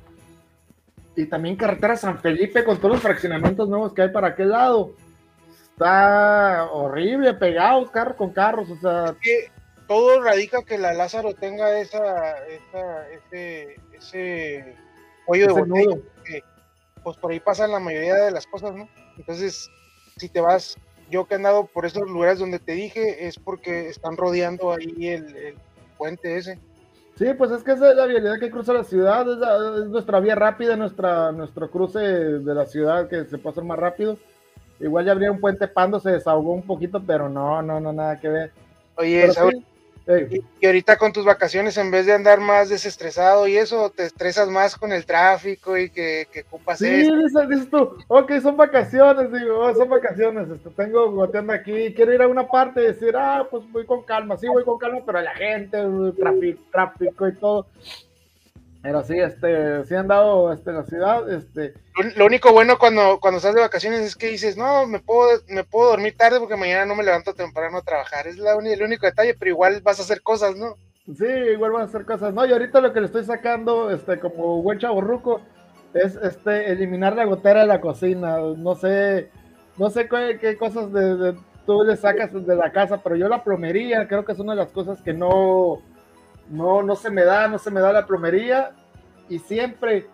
Y 1.15 1.27
también 1.27 1.55
carretera 1.55 1.95
San 1.95 2.19
Felipe 2.19 2.63
con 2.65 2.77
todos 2.77 2.95
los 2.95 3.01
fraccionamientos 3.01 3.69
nuevos 3.69 3.93
que 3.93 4.01
hay 4.01 4.09
para 4.09 4.29
aquel 4.29 4.49
lado 4.49 4.93
está 5.73 6.69
horrible, 6.71 7.33
pegados 7.33 7.91
carros 7.91 8.15
con 8.15 8.31
carros, 8.31 8.69
o 8.69 8.77
sea. 8.77 9.15
Que 9.21 9.51
todo 9.87 10.21
radica 10.21 10.63
que 10.63 10.77
la 10.77 10.93
Lázaro 10.93 11.33
tenga 11.33 11.79
esa, 11.79 12.37
esa 12.47 13.09
ese, 13.09 13.75
ese 13.93 14.75
de 15.27 15.47
botella, 15.47 15.97
pues 17.03 17.17
por 17.17 17.31
ahí 17.31 17.39
pasan 17.39 17.71
la 17.71 17.79
mayoría 17.79 18.15
de 18.15 18.31
las 18.31 18.47
cosas, 18.47 18.73
¿no? 18.73 18.87
Entonces, 19.17 19.69
si 20.17 20.29
te 20.29 20.39
vas, 20.39 20.77
yo 21.09 21.25
que 21.25 21.33
he 21.33 21.37
andado 21.37 21.65
por 21.65 21.85
esos 21.85 22.09
lugares 22.09 22.39
donde 22.39 22.59
te 22.59 22.73
dije, 22.73 23.27
es 23.27 23.37
porque 23.37 23.89
están 23.89 24.15
rodeando 24.15 24.71
ahí 24.71 25.07
el, 25.07 25.55
puente 25.97 26.37
ese. 26.37 26.59
Sí, 27.17 27.25
pues 27.37 27.51
es 27.51 27.63
que 27.63 27.73
esa 27.73 27.91
es 27.91 27.95
la 27.95 28.07
vialidad 28.07 28.39
que 28.39 28.49
cruza 28.49 28.73
la 28.73 28.83
ciudad, 28.83 29.25
es, 29.77 29.87
nuestra 29.89 30.19
vía 30.19 30.33
rápida, 30.33 30.75
nuestra, 30.75 31.31
nuestro 31.31 31.69
cruce 31.69 31.99
de 31.99 32.55
la 32.55 32.65
ciudad 32.65 33.07
que 33.07 33.25
se 33.25 33.35
hacer 33.35 33.63
más 33.63 33.77
rápido. 33.77 34.17
Igual 34.83 35.05
ya 35.05 35.13
habría 35.13 35.31
un 35.31 35.39
puente 35.39 35.67
Pando, 35.67 35.99
se 35.99 36.11
desahogó 36.11 36.53
un 36.53 36.63
poquito, 36.63 37.01
pero 37.05 37.29
no, 37.29 37.61
no, 37.61 37.79
no, 37.79 37.93
nada 37.93 38.19
que 38.19 38.27
ver. 38.27 38.51
Oye, 38.95 39.29
Y, 40.59 40.65
ahorita 40.65 40.97
con 40.97 41.13
tus 41.13 41.23
vacaciones, 41.23 41.77
en 41.77 41.89
vez 41.89 42.05
de 42.05 42.11
andar 42.11 42.41
más 42.41 42.67
desestresado 42.67 43.47
y 43.47 43.55
eso, 43.55 43.89
te 43.89 44.03
estresas 44.03 44.49
más 44.49 44.75
con 44.75 44.91
el 44.91 45.05
tráfico 45.05 45.77
y 45.77 45.89
que, 45.89 46.27
que 46.31 46.41
ocupas 46.41 46.79
Sí, 46.79 46.89
dices, 46.89 47.69
tú, 47.69 47.95
ok, 48.09 48.31
son 48.41 48.57
vacaciones, 48.57 49.31
digo, 49.31 49.59
oh, 49.59 49.73
son 49.73 49.87
vacaciones, 49.87 50.49
esto, 50.49 50.69
tengo 50.71 51.09
goteando 51.09 51.53
aquí, 51.53 51.93
quiero 51.93 52.13
ir 52.13 52.21
a 52.21 52.27
una 52.27 52.45
parte 52.45 52.81
y 52.83 52.87
decir, 52.87 53.15
ah, 53.15 53.47
pues 53.49 53.63
voy 53.71 53.85
con 53.85 54.03
calma, 54.03 54.35
sí, 54.37 54.47
voy 54.49 54.65
con 54.65 54.77
calma, 54.77 54.99
pero 55.05 55.21
la 55.21 55.33
gente, 55.35 55.81
tráfico, 56.19 56.61
tráfico 56.69 57.27
y 57.29 57.35
todo. 57.35 57.67
Pero 58.83 59.01
sí, 59.01 59.17
este, 59.17 59.85
sí 59.85 59.95
han 59.95 60.09
dado 60.09 60.51
este, 60.51 60.73
la 60.73 60.83
ciudad, 60.83 61.31
este. 61.31 61.73
Lo, 62.17 62.25
único 62.25 62.51
bueno 62.51 62.77
cuando, 62.77 63.17
cuando 63.21 63.37
estás 63.37 63.55
de 63.55 63.61
vacaciones 63.61 64.01
es 64.01 64.17
que 64.17 64.27
dices, 64.27 64.57
no, 64.57 64.85
me 64.85 64.99
puedo, 64.99 65.39
me 65.47 65.63
puedo 65.63 65.91
dormir 65.91 66.17
tarde 66.17 66.37
porque 66.37 66.57
mañana 66.57 66.85
no 66.85 66.93
me 66.93 67.05
levanto 67.05 67.33
temprano 67.33 67.77
a 67.77 67.81
trabajar. 67.81 68.27
Es 68.27 68.37
la 68.37 68.51
el 68.51 68.83
único 68.83 69.05
detalle, 69.05 69.35
pero 69.39 69.51
igual 69.51 69.79
vas 69.81 69.99
a 69.99 70.03
hacer 70.03 70.21
cosas, 70.21 70.57
¿no? 70.57 70.75
Sí, 71.17 71.25
igual 71.25 71.71
vas 71.71 71.83
a 71.83 71.85
hacer 71.85 72.05
cosas. 72.05 72.33
No, 72.33 72.45
y 72.45 72.51
ahorita 72.51 72.81
lo 72.81 72.91
que 72.91 72.99
le 72.99 73.05
estoy 73.05 73.23
sacando, 73.23 73.89
este, 73.89 74.19
como 74.19 74.61
buen 74.61 74.79
chaborruco, 74.79 75.39
es 75.93 76.17
este, 76.17 76.69
eliminar 76.69 77.15
la 77.15 77.23
gotera 77.23 77.61
de 77.61 77.67
la 77.67 77.79
cocina. 77.79 78.37
No 78.57 78.75
sé, 78.75 79.29
no 79.77 79.91
sé 79.91 80.09
qué, 80.09 80.57
cosas 80.57 80.91
de, 80.91 81.35
tú 81.65 81.85
le 81.85 81.95
sacas 81.95 82.33
de 82.33 82.55
la 82.57 82.73
casa, 82.73 82.99
pero 83.01 83.15
yo 83.15 83.29
la 83.29 83.45
plomería 83.45 84.09
creo 84.09 84.25
que 84.25 84.33
es 84.33 84.39
una 84.39 84.55
de 84.55 84.59
las 84.59 84.71
cosas 84.71 85.01
que 85.01 85.13
no 85.13 85.81
no, 86.49 86.83
no 86.83 86.95
se 86.95 87.09
me 87.09 87.23
da, 87.23 87.47
no 87.47 87.57
se 87.57 87.71
me 87.71 87.81
da 87.81 87.93
la 87.93 88.05
plomería 88.05 88.71
y 89.29 89.39
siempre 89.39 90.07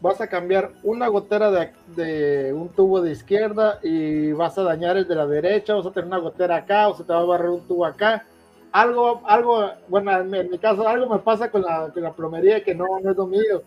vas 0.00 0.20
a 0.20 0.26
cambiar 0.26 0.72
una 0.82 1.06
gotera 1.08 1.50
de, 1.50 2.52
un 2.52 2.68
tubo 2.70 3.00
de 3.00 3.12
izquierda 3.12 3.78
y 3.82 4.32
vas 4.32 4.58
a 4.58 4.64
dañar 4.64 4.96
el 4.96 5.06
de 5.06 5.14
la 5.14 5.26
derecha, 5.26 5.74
vas 5.74 5.86
a 5.86 5.92
tener 5.92 6.08
una 6.08 6.18
gotera 6.18 6.56
acá 6.56 6.88
o 6.88 6.96
se 6.96 7.04
te 7.04 7.12
va 7.12 7.20
a 7.20 7.24
barrer 7.24 7.50
un 7.50 7.66
tubo 7.66 7.86
acá. 7.86 8.26
Algo, 8.72 9.22
algo, 9.26 9.70
bueno, 9.88 10.10
en 10.12 10.50
mi, 10.50 10.58
caso, 10.58 10.88
algo 10.88 11.08
me 11.08 11.20
pasa 11.20 11.50
con 11.50 11.62
la, 11.62 11.90
con 11.92 12.02
la 12.02 12.12
plomería 12.12 12.64
que 12.64 12.74
no, 12.74 12.86
no 13.02 13.10
es 13.10 13.16
lo 13.16 13.26
mío. 13.26 13.62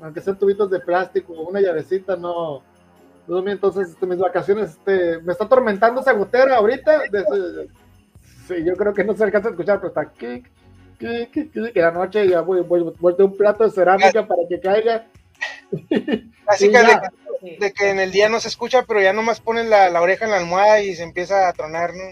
Aunque 0.00 0.20
sean 0.20 0.38
tubitos 0.38 0.70
de 0.70 0.80
plástico, 0.80 1.32
una 1.32 1.60
llavecita, 1.60 2.16
no, 2.16 2.62
no 3.26 3.38
es 3.38 3.44
mío. 3.44 3.52
Entonces, 3.52 3.90
este, 3.90 4.06
mis 4.06 4.18
vacaciones, 4.18 4.70
este, 4.70 5.18
me 5.20 5.32
está 5.32 5.44
atormentando 5.44 6.00
esa 6.00 6.12
gotera 6.12 6.56
ahorita. 6.56 7.02
sí, 8.46 8.64
yo 8.64 8.74
creo 8.74 8.94
que 8.94 9.04
no 9.04 9.14
se 9.14 9.24
alcanza 9.24 9.48
a 9.48 9.50
escuchar, 9.50 9.78
pero 9.78 9.88
está 9.88 10.02
aquí 10.02 10.44
que 11.04 11.80
la 11.80 11.90
noche 11.90 12.28
ya 12.28 12.40
voy, 12.40 12.62
voy, 12.62 12.94
voy 12.98 13.14
un 13.18 13.36
plato 13.36 13.64
de 13.64 13.70
cerámica 13.70 14.26
para 14.26 14.42
que 14.48 14.60
caiga. 14.60 15.06
Así 16.46 16.70
que 16.70 16.78
de, 17.58 17.72
que 17.72 17.90
en 17.90 18.00
el 18.00 18.10
día 18.10 18.28
no 18.28 18.40
se 18.40 18.48
escucha, 18.48 18.84
pero 18.86 19.00
ya 19.00 19.12
nomás 19.12 19.40
ponen 19.40 19.68
la, 19.68 19.90
la, 19.90 20.00
oreja 20.00 20.24
en 20.24 20.30
la 20.30 20.38
almohada 20.38 20.80
y 20.82 20.94
se 20.94 21.02
empieza 21.02 21.48
a 21.48 21.52
tronar, 21.52 21.92
¿no? 21.94 22.02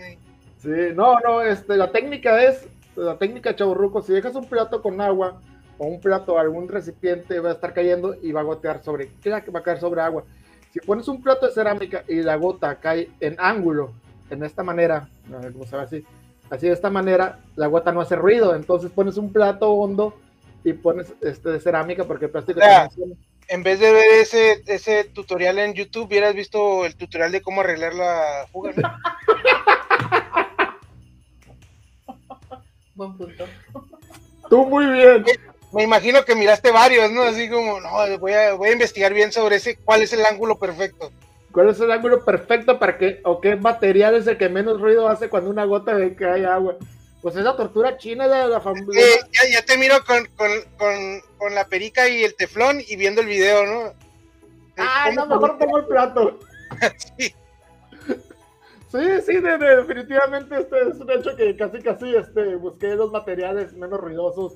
Sí, 0.58 0.94
no, 0.94 1.18
no, 1.20 1.42
este, 1.42 1.76
la 1.76 1.90
técnica 1.90 2.42
es, 2.42 2.66
la 2.96 3.16
técnica 3.18 3.56
chaburruco, 3.56 4.02
si 4.02 4.12
dejas 4.12 4.34
un 4.34 4.46
plato 4.46 4.82
con 4.82 5.00
agua 5.00 5.40
o 5.78 5.86
un 5.86 6.00
plato, 6.00 6.38
algún 6.38 6.68
recipiente 6.68 7.40
va 7.40 7.50
a 7.50 7.52
estar 7.54 7.72
cayendo 7.72 8.14
y 8.22 8.32
va 8.32 8.40
a 8.40 8.44
gotear 8.44 8.82
sobre, 8.82 9.08
que 9.22 9.30
va 9.30 9.60
a 9.60 9.62
caer 9.62 9.80
sobre 9.80 10.02
agua. 10.02 10.24
Si 10.72 10.80
pones 10.80 11.08
un 11.08 11.22
plato 11.22 11.46
de 11.46 11.52
cerámica 11.52 12.04
y 12.08 12.22
la 12.22 12.36
gota 12.36 12.76
cae 12.76 13.10
en 13.20 13.36
ángulo, 13.38 13.92
en 14.30 14.44
esta 14.44 14.62
manera, 14.62 15.08
cómo 15.52 15.66
se 15.66 15.76
ve 15.76 15.82
así, 15.82 16.04
Así 16.52 16.66
de 16.66 16.74
esta 16.74 16.90
manera 16.90 17.38
la 17.56 17.66
gota 17.66 17.92
no 17.92 18.02
hace 18.02 18.14
ruido, 18.14 18.54
entonces 18.54 18.90
pones 18.90 19.16
un 19.16 19.32
plato 19.32 19.70
hondo 19.70 20.14
y 20.62 20.74
pones 20.74 21.10
este 21.22 21.48
de 21.48 21.60
cerámica 21.60 22.04
porque 22.04 22.26
el 22.26 22.30
plástico 22.30 22.60
en 23.48 23.62
vez 23.62 23.80
de 23.80 23.90
ver 23.90 24.20
ese, 24.20 24.62
ese 24.66 25.04
tutorial 25.04 25.58
en 25.58 25.72
YouTube, 25.72 26.08
hubieras 26.08 26.34
visto 26.34 26.84
el 26.84 26.94
tutorial 26.94 27.32
de 27.32 27.40
cómo 27.40 27.62
arreglar 27.62 27.94
la 27.94 28.46
fuga. 28.52 28.70
Buen 32.96 33.16
punto. 33.16 33.46
Tú 34.50 34.66
muy 34.66 34.84
bien. 34.92 35.24
Me 35.72 35.84
imagino 35.84 36.22
que 36.22 36.34
miraste 36.34 36.70
varios, 36.70 37.10
¿no? 37.12 37.22
Así 37.22 37.48
como, 37.48 37.80
no, 37.80 38.18
voy 38.18 38.32
a, 38.32 38.52
voy 38.52 38.68
a 38.68 38.72
investigar 38.72 39.14
bien 39.14 39.32
sobre 39.32 39.56
ese, 39.56 39.76
cuál 39.76 40.02
es 40.02 40.12
el 40.12 40.26
ángulo 40.26 40.58
perfecto. 40.58 41.10
¿Cuál 41.52 41.68
es 41.68 41.80
el 41.80 41.90
ángulo 41.90 42.24
perfecto 42.24 42.78
para 42.78 42.96
que, 42.96 43.20
o 43.24 43.40
qué 43.40 43.56
material 43.56 44.14
es 44.14 44.26
el 44.26 44.38
que 44.38 44.48
menos 44.48 44.80
ruido 44.80 45.08
hace 45.08 45.28
cuando 45.28 45.50
una 45.50 45.64
gota 45.64 45.94
de 45.94 46.16
que 46.16 46.24
hay 46.24 46.44
agua? 46.44 46.76
Pues 47.20 47.36
esa 47.36 47.54
tortura 47.54 47.98
china 47.98 48.26
de 48.26 48.48
la 48.48 48.60
familia. 48.60 49.04
ya, 49.52 49.64
te 49.64 49.76
miro 49.76 49.96
con, 50.04 51.54
la 51.54 51.66
perica 51.66 52.08
y 52.08 52.24
el 52.24 52.34
teflón 52.34 52.80
y 52.86 52.96
viendo 52.96 53.20
el 53.20 53.26
video, 53.26 53.66
¿no? 53.66 53.92
Ah, 54.78 55.10
no, 55.14 55.26
mejor 55.26 55.58
tengo 55.58 55.78
el 55.78 55.86
plato. 55.86 56.40
sí. 57.18 57.34
Sí, 58.90 58.98
sí, 59.24 59.40
definitivamente 59.40 60.54
este 60.54 60.88
es 60.90 61.00
un 61.00 61.10
hecho 61.10 61.34
que 61.34 61.56
casi 61.56 61.80
casi 61.80 62.14
este, 62.14 62.56
busqué 62.56 62.94
los 62.94 63.10
materiales 63.10 63.72
menos 63.72 63.98
ruidosos. 63.98 64.54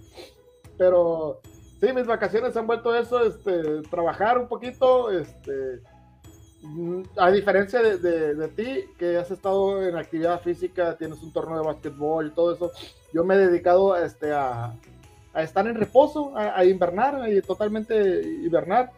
Pero 0.76 1.40
sí, 1.80 1.92
mis 1.92 2.06
vacaciones 2.06 2.54
han 2.56 2.66
vuelto 2.66 2.94
eso, 2.94 3.24
este, 3.24 3.82
trabajar 3.90 4.38
un 4.38 4.46
poquito, 4.46 5.10
este, 5.10 5.80
a 7.16 7.30
diferencia 7.30 7.80
de, 7.80 8.48
ti, 8.48 8.84
que 8.98 9.16
has 9.16 9.30
estado 9.30 9.86
en 9.86 9.96
actividad 9.96 10.40
física, 10.40 10.96
tienes 10.96 11.22
un 11.22 11.32
torneo 11.32 11.58
de 11.58 11.66
básquetbol 11.66 12.26
y 12.26 12.30
todo 12.30 12.54
eso, 12.54 12.72
yo 13.12 13.24
me 13.24 13.34
he 13.34 13.38
dedicado 13.38 13.96
este, 13.96 14.32
a, 14.32 14.74
estar 15.34 15.66
en 15.66 15.74
reposo, 15.74 16.32
a, 16.36 16.64
invernar, 16.64 17.28
y 17.30 17.40
totalmente 17.42 18.22
hibernar. 18.42 18.92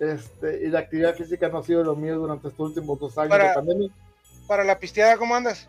Este, 0.00 0.64
y 0.64 0.68
la 0.68 0.78
actividad 0.80 1.16
física 1.16 1.48
no 1.48 1.58
ha 1.58 1.62
sido 1.64 1.82
lo 1.82 1.96
mío 1.96 2.18
durante 2.18 2.48
estos 2.48 2.68
últimos 2.68 3.00
dos 3.00 3.18
años 3.18 3.30
para, 3.30 3.48
de 3.48 3.54
pandemia. 3.54 3.90
¿Para 4.46 4.64
la 4.64 4.78
pisteada 4.78 5.16
cómo 5.16 5.34
andas? 5.34 5.68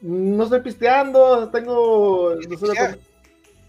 No 0.00 0.44
estoy 0.44 0.60
pisteando, 0.60 1.50
tengo... 1.50 2.34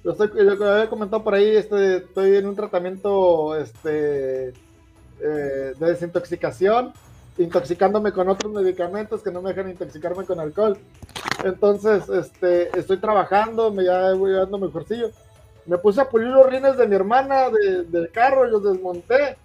lo, 0.03 0.11
estoy, 0.11 0.29
lo 0.33 0.71
había 0.71 0.89
comentado 0.89 1.23
por 1.23 1.33
ahí, 1.33 1.55
este, 1.55 1.97
estoy 1.97 2.35
en 2.35 2.45
un 2.45 2.55
tratamiento 2.55 3.55
este, 3.55 4.53
eh, 5.21 5.73
de 5.77 5.85
desintoxicación, 5.87 6.93
intoxicándome 7.37 8.11
con 8.11 8.29
otros 8.29 8.51
medicamentos 8.51 9.21
que 9.23 9.31
no 9.31 9.41
me 9.41 9.53
dejan 9.53 9.69
intoxicarme 9.69 10.25
con 10.25 10.39
alcohol. 10.39 10.77
Entonces, 11.43 12.07
este, 12.09 12.77
estoy 12.77 12.97
trabajando, 12.97 13.71
me 13.71 13.85
ya 13.85 14.13
voy 14.13 14.33
dando 14.33 14.57
mejorcillo. 14.57 15.11
Me 15.65 15.77
puse 15.77 16.01
a 16.01 16.09
pulir 16.09 16.27
los 16.27 16.49
rines 16.49 16.77
de 16.77 16.87
mi 16.87 16.95
hermana 16.95 17.49
del 17.49 18.09
carro, 18.11 18.45
los 18.45 18.63
desmonté. 18.63 19.37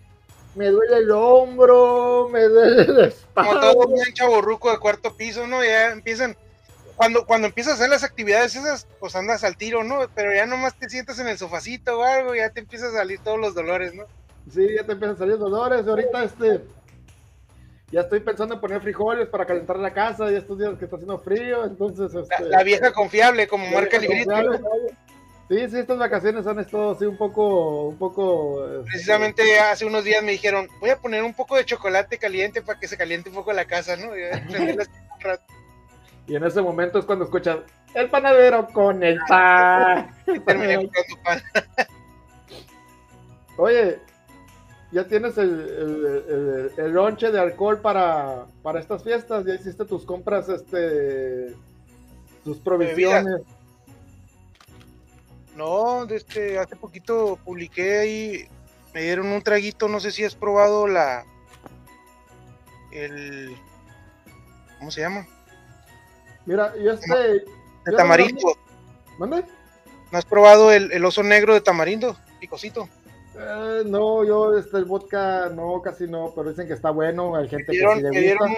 Me 0.55 0.69
duele 0.69 0.99
el 0.99 1.11
hombro, 1.11 2.29
me 2.33 2.45
duele 2.45 2.83
el 2.83 3.01
espalda. 3.07 3.51
Como 3.51 3.61
todo 3.61 3.95
bien 3.95 4.15
chaborruco 4.15 4.71
de 4.71 4.79
cuarto 4.79 5.17
piso, 5.17 5.47
¿no? 5.47 5.63
Ya 5.65 5.91
empiezan, 5.91 6.37
cuando, 6.97 7.27
cuando 7.27 7.49
empiezas 7.49 7.73
a 7.73 7.77
hacer 7.77 7.91
las 7.91 8.05
actividades 8.05 8.55
esas, 8.55 8.87
pues 9.01 9.17
andas 9.17 9.43
al 9.45 9.57
tiro, 9.57 9.83
¿no? 9.83 9.99
Pero 10.15 10.33
ya 10.33 10.47
nomás 10.47 10.79
te 10.79 10.89
sientas 10.89 11.19
en 11.19 11.29
el 11.29 11.39
sofacito 11.39 11.99
o 11.99 12.03
algo, 12.05 12.35
ya 12.35 12.51
te 12.51 12.61
empiezan 12.61 12.91
a 12.91 12.99
salir 12.99 13.19
todos 13.19 13.39
los 13.39 13.55
dolores, 13.55 13.95
¿no? 13.95 14.05
Sí, 14.51 14.67
ya 14.77 14.85
te 14.85 14.93
empiezan 14.93 15.17
a 15.17 15.19
salir 15.19 15.39
dolores. 15.39 15.87
Ahorita 15.87 16.25
este. 16.25 16.65
Ya 17.91 18.01
estoy 18.01 18.21
pensando 18.21 18.55
en 18.55 18.61
poner 18.61 18.81
frijoles 18.81 19.29
para 19.29 19.47
calentar 19.47 19.79
la 19.79 19.93
casa 19.93 20.31
y 20.31 20.35
estos 20.35 20.59
días 20.59 20.77
que 20.79 20.85
está 20.85 20.97
haciendo 20.97 21.19
frío, 21.19 21.65
entonces... 21.65 22.13
Este, 22.13 22.45
la, 22.45 22.65
vieja 22.65 22.93
confiable, 22.93 23.47
como 23.47 23.71
marca 23.71 23.99
librito. 23.99 24.33
Sí, 25.49 25.69
sí, 25.69 25.79
estas 25.79 25.99
vacaciones 25.99 26.45
han 26.47 26.59
estado 26.59 26.93
así 26.93 27.05
un 27.05 27.17
poco, 27.17 27.89
un 27.89 27.97
poco... 27.97 28.67
Este, 28.67 28.91
Precisamente 28.91 29.61
hace 29.61 29.85
unos 29.85 30.03
días 30.03 30.25
me 30.25 30.33
dijeron, 30.33 30.69
voy 30.81 30.91
a 30.91 30.99
poner 30.99 31.23
un 31.23 31.35
poco 31.35 31.57
de 31.57 31.67
chocolate 31.67 32.19
caliente 32.19 32.63
para 32.63 32.81
que 32.81 32.89
se 32.89 32.97
caliente 32.97 33.29
un 33.29 33.37
poco 33.37 33.53
la 33.53 33.67
casa, 33.67 33.97
¿no? 33.97 34.11
y 36.27 36.35
en 36.35 36.43
ese 36.43 36.63
momento 36.63 36.99
es 36.99 37.05
cuando 37.05 37.27
escuchas, 37.27 37.59
el 37.95 38.11
panadero 38.11 38.67
con 38.73 39.05
el 39.05 39.21
pan. 39.29 40.11
pan. 41.23 41.43
Oye, 43.57 44.01
ya 44.95 45.09
tienes 45.09 45.37
el, 45.39 46.73
el, 46.79 46.93
lonche 46.93 47.33
de 47.33 47.41
alcohol 47.41 47.81
para, 47.81 48.47
para, 48.63 48.79
estas 48.79 49.03
fiestas, 49.03 49.45
ya 49.45 49.55
hiciste 49.55 49.85
tus 49.85 50.05
compras, 50.05 50.49
este, 50.49 51.53
tus 52.45 52.59
provisiones. 52.59 53.41
No, 55.57 56.05
este, 56.05 56.61
hace 56.61 56.77
poquito 56.77 57.41
publiqué 57.45 57.99
ahí, 57.99 58.49
me 58.95 59.03
dieron 59.03 59.27
un 59.27 59.43
traguito, 59.43 59.89
no 59.89 59.99
sé 59.99 60.13
si 60.13 60.25
has 60.25 60.37
probado 60.37 60.87
la, 60.87 61.25
el, 62.93 63.57
¿cómo 64.79 64.93
se 64.93 65.01
llama? 65.01 65.27
Mira, 66.47 66.73
yo 66.77 66.93
este... 66.93 67.45
De 67.85 67.97
tamarindo. 67.97 68.57
¿Dónde? 69.19 69.45
¿No 70.13 70.19
has 70.19 70.25
probado 70.25 70.71
el, 70.71 70.93
el 70.93 71.05
oso 71.05 71.25
negro 71.25 71.53
de 71.53 71.61
tamarindo? 71.61 72.17
Picosito. 72.39 72.89
Eh, 73.37 73.83
no, 73.87 74.25
yo 74.25 74.57
este, 74.57 74.79
el 74.79 74.85
vodka 74.85 75.51
no, 75.51 75.81
casi 75.83 76.07
no, 76.07 76.33
pero 76.35 76.51
dicen 76.51 76.67
que 76.67 76.75
está 76.75 76.91
bueno. 76.91 77.35
Hay 77.37 77.49
gente 77.49 77.73
que 77.73 77.79
sí 77.79 78.01
le 78.01 78.11
dieron 78.11 78.51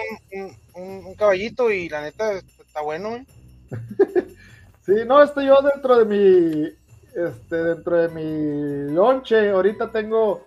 un, 0.75 1.15
caballito 1.15 1.71
y 1.71 1.89
la 1.89 2.01
neta 2.01 2.33
está 2.33 2.81
bueno. 2.81 3.15
¿eh? 3.15 3.25
sí, 4.85 4.93
no, 5.05 5.21
estoy 5.23 5.47
yo 5.47 5.61
dentro 5.61 5.97
de 5.97 6.05
mi, 6.05 6.67
este, 7.15 7.55
dentro 7.55 7.97
de 7.97 8.09
mi 8.09 8.93
lonche. 8.93 9.49
Ahorita 9.49 9.91
tengo 9.91 10.45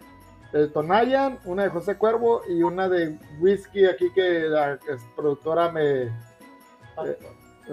el 0.52 0.72
Tonayan, 0.72 1.38
una 1.44 1.64
de 1.64 1.70
José 1.70 1.96
Cuervo 1.96 2.42
y 2.48 2.62
una 2.62 2.88
de 2.88 3.18
whisky 3.40 3.86
aquí 3.86 4.12
que 4.12 4.48
la 4.48 4.78
productora 5.16 5.70
me, 5.70 6.02
eh, 6.02 7.18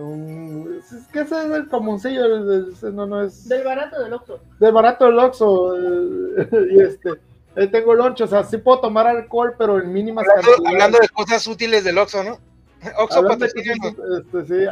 Un, 0.01 0.79
es 0.79 1.07
que 1.07 1.21
ese 1.21 1.39
es 1.45 1.51
el 1.51 1.67
comuncillo, 1.67 2.25
el- 2.25 2.51
el- 2.51 2.69
ese 2.73 2.91
no, 2.91 3.05
no 3.05 3.21
es 3.23 3.47
Del 3.49 3.63
barato 3.63 4.01
del 4.01 4.13
Oxxo. 4.13 4.39
del 4.59 4.71
barato 4.71 5.05
del 5.05 5.19
Oxxo. 5.19 5.75
eh, 5.77 6.47
y 6.71 6.81
este, 6.81 7.09
ahí 7.55 7.67
tengo 7.69 7.93
lonche, 7.95 8.23
o 8.23 8.27
sea, 8.27 8.43
sí 8.43 8.57
puedo 8.57 8.79
tomar 8.79 9.07
alcohol, 9.07 9.55
pero 9.57 9.79
en 9.79 9.91
mínimas 9.91 10.25
Hablando, 10.29 10.51
cantidades. 10.51 10.73
hablando 10.75 10.99
de 10.99 11.09
cosas 11.09 11.47
útiles 11.47 11.83
del 11.83 11.97
Oxxo, 11.97 12.23
¿no? 12.23 12.37
Oxxo 12.99 13.23
cosas, 13.23 13.53
este, 13.55 14.45
sí, 14.45 14.65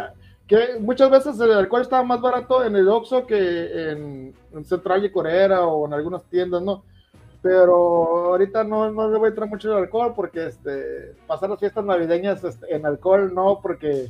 que 0.48 0.80
muchas 0.80 1.10
veces 1.10 1.40
el 1.40 1.52
alcohol 1.54 1.82
estaba 1.82 2.04
más 2.04 2.22
barato 2.22 2.64
en 2.64 2.76
el 2.76 2.88
Oxxo 2.88 3.26
que 3.26 3.90
en, 3.92 4.34
en 4.54 4.66
Central 4.66 5.04
y 5.06 5.12
Corera 5.12 5.66
o 5.66 5.88
en 5.88 5.94
algunas 5.94 6.24
tiendas, 6.26 6.62
¿no? 6.62 6.84
Pero 7.42 8.28
ahorita 8.28 8.64
no, 8.64 8.92
no 8.92 9.10
le 9.10 9.18
voy 9.18 9.28
a 9.28 9.30
entrar 9.30 9.48
mucho 9.50 9.72
el 9.72 9.84
alcohol 9.84 10.14
porque 10.16 10.48
este, 10.48 11.16
pasar 11.28 11.50
las 11.50 11.60
fiestas 11.60 11.84
navideñas 11.86 12.44
este, 12.44 12.76
en 12.76 12.86
alcohol 12.86 13.34
no, 13.34 13.60
porque 13.62 14.10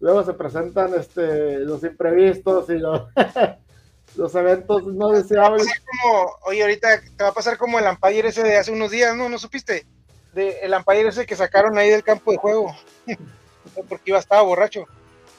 luego 0.00 0.24
se 0.24 0.32
presentan 0.32 0.94
este, 0.94 1.60
los 1.60 1.84
imprevistos 1.84 2.68
y 2.70 2.78
los, 2.78 3.02
los 4.16 4.34
eventos 4.34 4.84
no 4.86 5.10
deseables. 5.10 5.66
como, 5.86 6.36
oye, 6.46 6.62
ahorita 6.62 7.00
te 7.16 7.22
va 7.22 7.30
a 7.30 7.34
pasar 7.34 7.56
como 7.56 7.78
el 7.78 7.86
Empire 7.86 8.28
ese 8.28 8.42
de 8.42 8.56
hace 8.56 8.72
unos 8.72 8.90
días, 8.90 9.14
¿no? 9.14 9.28
¿No 9.28 9.38
supiste? 9.38 9.86
De, 10.32 10.60
el 10.60 10.72
Empire 10.72 11.08
ese 11.08 11.26
que 11.26 11.36
sacaron 11.36 11.78
ahí 11.78 11.90
del 11.90 12.02
campo 12.02 12.32
de 12.32 12.38
juego. 12.38 12.74
Porque 13.88 14.10
iba, 14.10 14.18
estaba 14.18 14.42
borracho. 14.42 14.86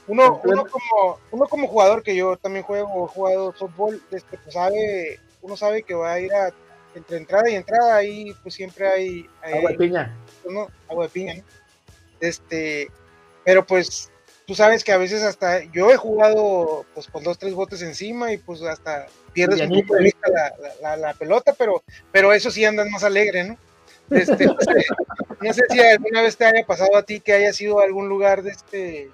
Uno, 0.08 0.42
uno, 0.44 0.66
como, 0.66 1.20
uno 1.32 1.48
como 1.48 1.68
jugador 1.68 2.04
que 2.04 2.16
yo 2.16 2.36
también 2.38 2.66
juego, 2.66 3.06
he 3.06 3.08
jugado 3.08 3.54
fútbol, 3.54 4.02
este, 4.12 4.38
pues 4.38 4.54
sabe, 4.54 5.20
uno 5.42 5.56
sabe 5.56 5.84
que 5.84 5.94
va 5.94 6.14
a 6.14 6.20
ir 6.20 6.34
a, 6.34 6.52
entre 6.96 7.18
entrada 7.18 7.50
y 7.50 7.56
entrada, 7.56 7.96
ahí 7.96 8.34
pues 8.42 8.56
siempre 8.56 8.88
hay, 8.88 9.30
hay 9.42 9.54
Agua 9.54 9.72
de 9.72 9.78
piña. 9.78 10.18
¿no? 10.50 10.68
Agua 10.90 11.04
de 11.06 11.10
piña, 11.10 11.36
¿no? 11.36 11.44
Este, 12.20 12.90
pero 13.46 13.66
pues 13.66 14.12
tú 14.46 14.56
sabes 14.56 14.84
que 14.84 14.92
a 14.92 14.98
veces 14.98 15.24
hasta 15.24 15.64
yo 15.72 15.92
he 15.92 15.98
jugado 15.98 16.86
pues 16.94 17.08
con 17.08 17.24
dos, 17.24 17.38
tres 17.38 17.54
botes 17.54 17.82
encima 17.82 18.32
y 18.34 18.38
pues 18.38 18.62
hasta 18.64 19.08
pierdes 19.34 19.62
un 19.62 19.82
poco 19.82 19.96
de 19.96 20.04
vista 20.04 20.30
la, 20.30 20.54
la- 20.60 20.76
la- 20.82 20.98
la 21.08 21.14
pelota, 21.14 21.54
pero, 21.58 21.82
pero 22.12 22.34
eso 22.34 22.52
sí 22.52 22.66
andas 22.66 22.88
más 22.90 23.04
alegre, 23.04 23.44
¿no? 23.46 23.58
Este, 24.10 24.46
no, 24.46 24.58
sé, 24.60 24.86
no 25.42 25.54
sé 25.54 25.62
si 25.70 25.80
alguna 25.80 26.22
vez 26.22 26.36
te 26.36 26.44
haya 26.46 26.66
pasado 26.66 26.98
a 26.98 27.04
ti 27.04 27.22
que 27.22 27.32
hayas 27.34 27.60
ido 27.62 27.80
a 27.80 27.84
algún 27.86 28.10
lugar 28.10 28.44
de 28.44 28.52
este 28.52 29.10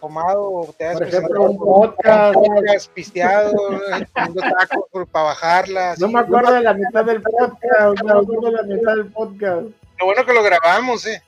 tomado 0.00 0.44
o 0.52 0.72
te 0.76 0.84
hayas 0.84 0.98
Por 0.98 1.08
ejemplo, 1.08 1.28
presentado 1.46 2.38
un 2.38 2.54
podcast. 2.54 2.90
pisteado, 2.92 3.52
¿no? 3.72 3.78
comiendo 4.14 4.40
tacos 4.42 4.84
por- 4.92 5.06
para 5.08 5.24
bajarla. 5.24 5.94
No 5.98 6.08
me 6.08 6.20
acuerdo 6.20 6.52
de 6.52 6.60
la 6.60 6.74
mitad 6.74 7.04
del 7.04 7.22
podcast, 7.22 8.02
no 8.02 8.14
me 8.14 8.20
acuerdo 8.22 8.50
de 8.50 8.52
la 8.52 8.62
mitad 8.62 8.94
del 8.94 9.06
podcast. 9.10 9.62
Lo 9.98 10.04
bueno 10.04 10.24
que 10.24 10.32
lo 10.32 10.42
grabamos, 10.44 11.06
¿eh? 11.06 11.20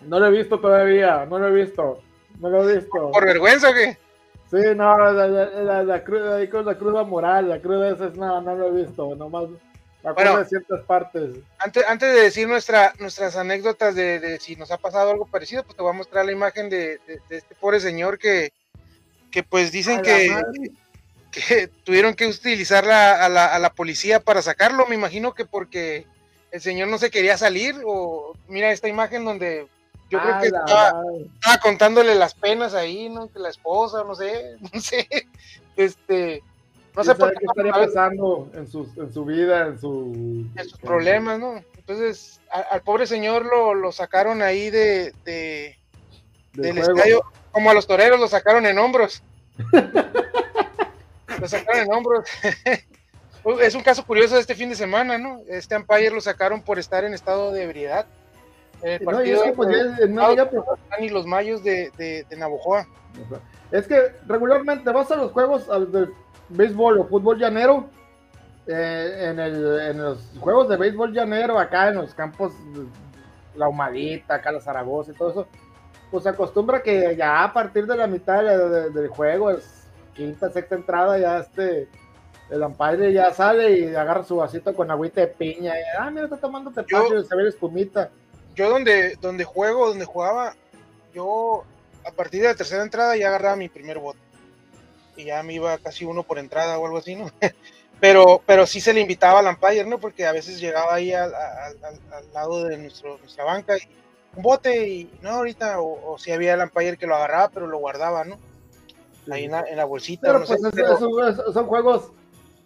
No 0.00 0.18
lo 0.18 0.26
he 0.26 0.30
visto 0.30 0.58
todavía, 0.58 1.26
no 1.26 1.38
lo 1.38 1.48
he 1.48 1.52
visto, 1.52 2.00
no 2.40 2.50
lo 2.50 2.68
he 2.68 2.76
visto. 2.76 3.10
¿Por 3.10 3.24
vergüenza 3.24 3.70
o 3.70 3.74
qué? 3.74 3.96
Sí, 4.50 4.56
no, 4.76 4.96
la, 4.98 5.26
la, 5.26 5.44
la, 5.46 5.82
la 5.84 6.04
cruda, 6.04 6.38
la 6.38 6.78
cruda 6.78 7.04
moral, 7.04 7.48
la 7.50 7.60
cruda 7.60 7.90
esa 7.90 8.06
es 8.06 8.16
nada, 8.16 8.40
no 8.40 8.54
lo 8.56 8.68
he 8.68 8.82
visto, 8.82 9.14
nomás 9.14 9.44
acuerdo 10.04 10.32
Bueno. 10.32 10.38
de 10.38 10.44
ciertas 10.46 10.80
partes. 10.86 11.36
Antes, 11.58 11.84
antes 11.86 12.14
de 12.14 12.22
decir 12.22 12.48
nuestra, 12.48 12.94
nuestras 12.98 13.36
anécdotas 13.36 13.94
de, 13.94 14.20
de 14.20 14.38
si 14.40 14.56
nos 14.56 14.70
ha 14.70 14.78
pasado 14.78 15.10
algo 15.10 15.26
parecido, 15.26 15.64
pues 15.64 15.76
te 15.76 15.82
voy 15.82 15.90
a 15.90 15.96
mostrar 15.96 16.24
la 16.24 16.32
imagen 16.32 16.70
de, 16.70 16.98
de- 17.06 17.20
de 17.28 17.36
este 17.36 17.54
pobre 17.56 17.78
señor 17.80 18.18
que, 18.18 18.52
que 19.30 19.42
pues 19.42 19.70
dicen 19.70 19.96
la 19.96 20.02
que, 20.02 20.40
que 21.30 21.68
tuvieron 21.84 22.14
que 22.14 22.26
utilizar 22.26 22.86
la- 22.86 23.22
a, 23.22 23.28
la, 23.28 23.46
a 23.46 23.58
la 23.58 23.70
policía 23.74 24.20
para 24.20 24.40
sacarlo. 24.40 24.86
Me 24.86 24.94
imagino 24.94 25.34
que 25.34 25.44
porque 25.44 26.06
el 26.52 26.60
señor 26.62 26.88
no 26.88 26.96
se 26.96 27.10
quería 27.10 27.36
salir. 27.36 27.74
O 27.84 28.34
mira 28.48 28.70
esta 28.72 28.88
imagen 28.88 29.26
donde 29.26 29.66
yo 30.10 30.20
creo 30.20 30.34
A 30.34 30.40
que 30.40 30.46
estaba, 30.46 31.02
contándole 31.62 32.14
las 32.14 32.34
penas 32.34 32.74
ahí, 32.74 33.08
¿no? 33.08 33.28
Que 33.30 33.38
la 33.38 33.48
esposa, 33.50 34.04
no 34.04 34.14
sé, 34.14 34.56
no 34.72 34.80
sé. 34.80 35.06
Este, 35.76 36.42
no 36.96 37.04
sé 37.04 37.14
¿Quién 37.14 37.18
por 37.18 37.38
qué 37.38 37.44
estaría 37.46 37.72
pasando 37.72 38.50
en, 38.54 38.66
sus, 38.66 38.96
en 38.96 39.12
su 39.12 39.24
vida, 39.24 39.66
en 39.66 39.78
su... 39.80 40.46
en 40.56 40.64
sus 40.68 40.78
problemas, 40.80 41.38
¿no? 41.38 41.62
Entonces, 41.76 42.40
a- 42.50 42.60
al 42.74 42.82
pobre 42.82 43.06
señor 43.06 43.44
lo, 43.44 43.74
lo 43.74 43.92
sacaron 43.92 44.42
ahí 44.42 44.70
de, 44.70 45.14
de- 45.24 45.76
del 46.54 46.78
estadio, 46.78 47.22
como 47.52 47.70
a 47.70 47.74
los 47.74 47.86
toreros 47.86 48.18
lo 48.18 48.26
sacaron 48.28 48.66
en 48.66 48.78
hombros. 48.78 49.22
lo 51.40 51.48
sacaron 51.48 51.82
en 51.82 51.92
hombros. 51.92 52.28
es 53.62 53.74
un 53.74 53.82
caso 53.82 54.04
curioso 54.04 54.34
de 54.34 54.40
este 54.40 54.54
fin 54.54 54.68
de 54.68 54.74
semana, 54.74 55.18
¿no? 55.18 55.40
Este 55.48 55.76
umpire 55.76 56.10
lo 56.10 56.20
sacaron 56.20 56.60
por 56.62 56.78
estar 56.78 57.04
en 57.04 57.14
estado 57.14 57.52
de 57.52 57.62
ebriedad. 57.62 58.06
No, 59.12 59.24
y 59.24 59.30
es 59.30 59.42
que, 59.42 59.52
pues, 59.52 59.68
ya 59.70 60.04
en 60.04 60.12
una 60.12 60.22
liga 60.30 60.50
y 61.00 61.08
los 61.08 61.26
mayos 61.26 61.62
de, 61.64 61.90
de, 61.96 62.24
de 62.28 62.36
Navojoa. 62.36 62.86
Es 63.70 63.86
que 63.86 64.12
regularmente 64.26 64.90
vas 64.92 65.10
a 65.10 65.16
los 65.16 65.32
juegos 65.32 65.68
al 65.68 65.90
de 65.92 66.08
béisbol 66.48 66.98
o 67.00 67.04
fútbol 67.06 67.38
llanero, 67.38 67.86
eh, 68.66 69.28
en, 69.30 69.38
el, 69.40 69.80
en 69.80 70.02
los 70.02 70.18
juegos 70.40 70.68
de 70.68 70.76
béisbol 70.76 71.12
llanero, 71.12 71.58
acá 71.58 71.88
en 71.88 71.96
los 71.96 72.14
campos, 72.14 72.52
la 73.56 73.68
Humadita, 73.68 74.34
acá 74.34 74.52
la 74.52 74.60
Zaragoza 74.60 75.10
y 75.10 75.14
todo 75.14 75.30
eso, 75.30 75.46
pues 76.10 76.22
se 76.22 76.28
acostumbra 76.30 76.82
que 76.82 77.16
ya 77.16 77.44
a 77.44 77.52
partir 77.52 77.86
de 77.86 77.96
la 77.96 78.06
mitad 78.06 78.42
de- 78.42 78.68
de- 78.68 78.90
del 78.90 79.08
juego, 79.08 79.50
es 79.50 79.86
quinta, 80.14 80.48
sexta 80.50 80.74
entrada, 80.76 81.18
ya 81.18 81.38
este, 81.38 81.88
el 82.50 82.62
umpire 82.62 83.12
ya 83.12 83.30
sale 83.32 83.70
y 83.78 83.94
agarra 83.94 84.22
su 84.24 84.36
vasito 84.36 84.72
con 84.74 84.90
agüita 84.90 85.20
de 85.20 85.26
piña, 85.28 85.74
y, 85.78 85.82
ah, 85.98 86.10
mira, 86.10 86.24
está 86.24 86.36
tomando 86.38 86.70
tepache, 86.70 87.22
se 87.24 87.36
ve 87.36 87.42
la 87.42 87.48
espumita. 87.50 88.10
Yo 88.58 88.68
donde, 88.70 89.14
donde 89.20 89.44
juego, 89.44 89.86
donde 89.88 90.04
jugaba, 90.04 90.56
yo 91.14 91.62
a 92.04 92.10
partir 92.10 92.42
de 92.42 92.48
la 92.48 92.56
tercera 92.56 92.82
entrada 92.82 93.16
ya 93.16 93.28
agarraba 93.28 93.54
mi 93.54 93.68
primer 93.68 94.00
bote. 94.00 94.18
Y 95.16 95.26
ya 95.26 95.44
me 95.44 95.52
iba 95.54 95.78
casi 95.78 96.04
uno 96.04 96.24
por 96.24 96.40
entrada 96.40 96.76
o 96.76 96.84
algo 96.84 96.98
así, 96.98 97.14
¿no? 97.14 97.30
Pero, 98.00 98.40
pero 98.46 98.64
sí 98.64 98.80
se 98.80 98.92
le 98.92 99.00
invitaba 99.00 99.40
al 99.40 99.46
umpire, 99.48 99.84
¿no? 99.84 99.98
Porque 99.98 100.24
a 100.24 100.30
veces 100.30 100.60
llegaba 100.60 100.94
ahí 100.94 101.12
al, 101.12 101.34
al- 101.34 101.84
al- 101.84 102.12
al 102.12 102.32
lado 102.32 102.62
de 102.64 102.78
nuestro, 102.78 103.18
nuestra 103.18 103.42
banca 103.42 103.76
y 103.76 103.80
un 104.36 104.42
bote 104.44 104.86
y 104.88 105.10
no 105.20 105.30
ahorita, 105.30 105.80
o, 105.80 106.12
o 106.12 106.16
si 106.18 106.30
había 106.30 106.54
el 106.54 106.60
umpire 106.60 106.96
que 106.96 107.08
lo 107.08 107.16
agarraba, 107.16 107.48
pero 107.48 107.66
lo 107.66 107.78
guardaba, 107.78 108.22
¿no? 108.24 108.38
Ahí 109.32 109.46
en 109.46 109.50
la, 109.50 109.64
en 109.68 109.76
la 109.76 109.84
bolsita. 109.84 110.28
Pero 110.28 110.38
no 110.38 110.46
sé, 110.46 110.56
pues 110.60 110.72
pero- 110.74 110.92
eso- 110.96 111.28
eso- 111.28 111.52
son 111.52 111.66
juegos... 111.66 112.12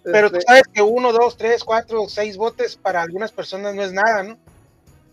pero 0.04 0.30
tú 0.30 0.36
este, 0.36 0.48
sabes 0.48 0.64
que 0.70 0.82
uno, 0.82 1.12
dos, 1.12 1.36
tres, 1.38 1.64
cuatro, 1.64 2.06
seis 2.10 2.36
botes 2.36 2.76
para 2.76 3.00
algunas 3.00 3.32
personas 3.32 3.74
no 3.74 3.82
es 3.82 3.92
nada, 3.94 4.22
¿no? 4.22 4.36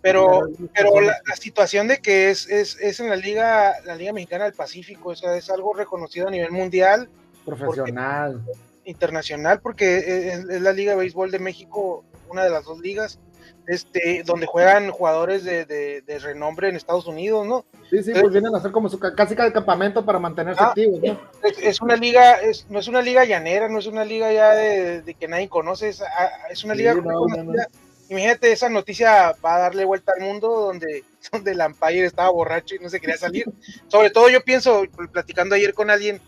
Pero, 0.02 0.48
pero 0.74 1.02
la, 1.02 1.18
la 1.28 1.36
situación 1.36 1.88
de 1.90 1.98
que 1.98 2.30
es, 2.30 2.48
es, 2.50 2.78
es 2.80 3.00
en 3.02 3.10
la 3.10 3.18
liga, 3.18 3.74
la 3.86 3.96
liga 3.96 4.14
mexicana 4.14 4.46
del 4.46 4.54
Pacífico, 4.54 5.10
o 5.10 5.16
sea, 5.16 5.36
es 5.36 5.50
algo 5.50 5.74
reconocido 5.74 6.28
a 6.28 6.32
nivel 6.32 6.52
mundial, 6.52 7.10
profesional. 7.46 8.42
internacional, 8.86 9.60
porque 9.62 9.98
es, 9.98 10.46
es 10.50 10.62
la 10.62 10.72
liga 10.74 10.94
de 10.94 11.00
béisbol 11.00 11.32
de 11.32 11.40
México, 11.40 12.06
una 12.30 12.44
de 12.44 12.50
las 12.50 12.64
dos 12.64 12.80
ligas, 12.80 13.20
este, 13.68 14.24
donde 14.26 14.46
juegan 14.46 14.90
jugadores 14.90 15.44
de, 15.44 15.66
de, 15.66 16.02
de 16.02 16.20
renombre 16.20 16.70
en 16.70 16.76
Estados 16.76 17.06
Unidos, 17.06 17.46
¿no? 17.46 17.66
Sí, 17.90 18.02
sí, 18.04 18.14
pues 18.14 18.32
vienen 18.32 18.54
a 18.54 18.60
hacer 18.60 18.72
como 18.72 18.88
su 18.88 19.00
ca- 19.00 19.14
casi 19.16 19.36
cada 19.36 19.52
campamento 19.52 20.06
para 20.06 20.18
mantenerse 20.20 20.62
Ah, 20.64 20.68
activos, 20.70 21.02
¿no? 21.02 21.20
Es, 21.44 21.58
es 21.62 21.82
una 21.82 21.96
liga, 21.96 22.34
es, 22.40 22.68
no 22.70 22.80
es 22.80 22.88
una 22.88 23.02
liga 23.02 23.26
llanera, 23.26 23.68
no 23.68 23.80
es 23.80 23.88
una 23.88 24.06
liga 24.06 24.32
ya 24.32 24.52
de, 24.56 25.02
de 25.02 25.14
que 25.16 25.28
nadie 25.28 25.50
conoce, 25.50 25.90
es, 25.90 26.02
ah, 26.02 26.30
es 26.50 26.64
una 26.64 26.74
Sí, 26.74 26.80
liga 26.80 26.94
no, 26.96 27.02
no, 27.02 27.26
reconocida. 27.28 27.68
Imagínate, 28.10 28.52
esa 28.52 28.70
noticia 28.70 29.34
va 29.46 29.56
a 29.56 29.60
darle 29.60 29.86
vuelta 29.86 30.12
al 30.18 30.22
mundo 30.26 30.50
donde, 30.50 31.04
donde 31.32 31.52
el 31.52 31.62
umpire 31.62 32.06
estaba 32.06 32.30
borracho 32.32 32.76
y 32.76 32.80
no 32.80 32.90
se 32.90 33.00
quería 33.00 33.18
salir. 33.18 33.46
Sobre 33.88 34.10
todo 34.10 34.30
yo 34.30 34.44
pienso, 34.44 34.84
platicando 35.12 35.56
ayer 35.56 35.74
con 35.74 35.90
alguien, 35.90 36.20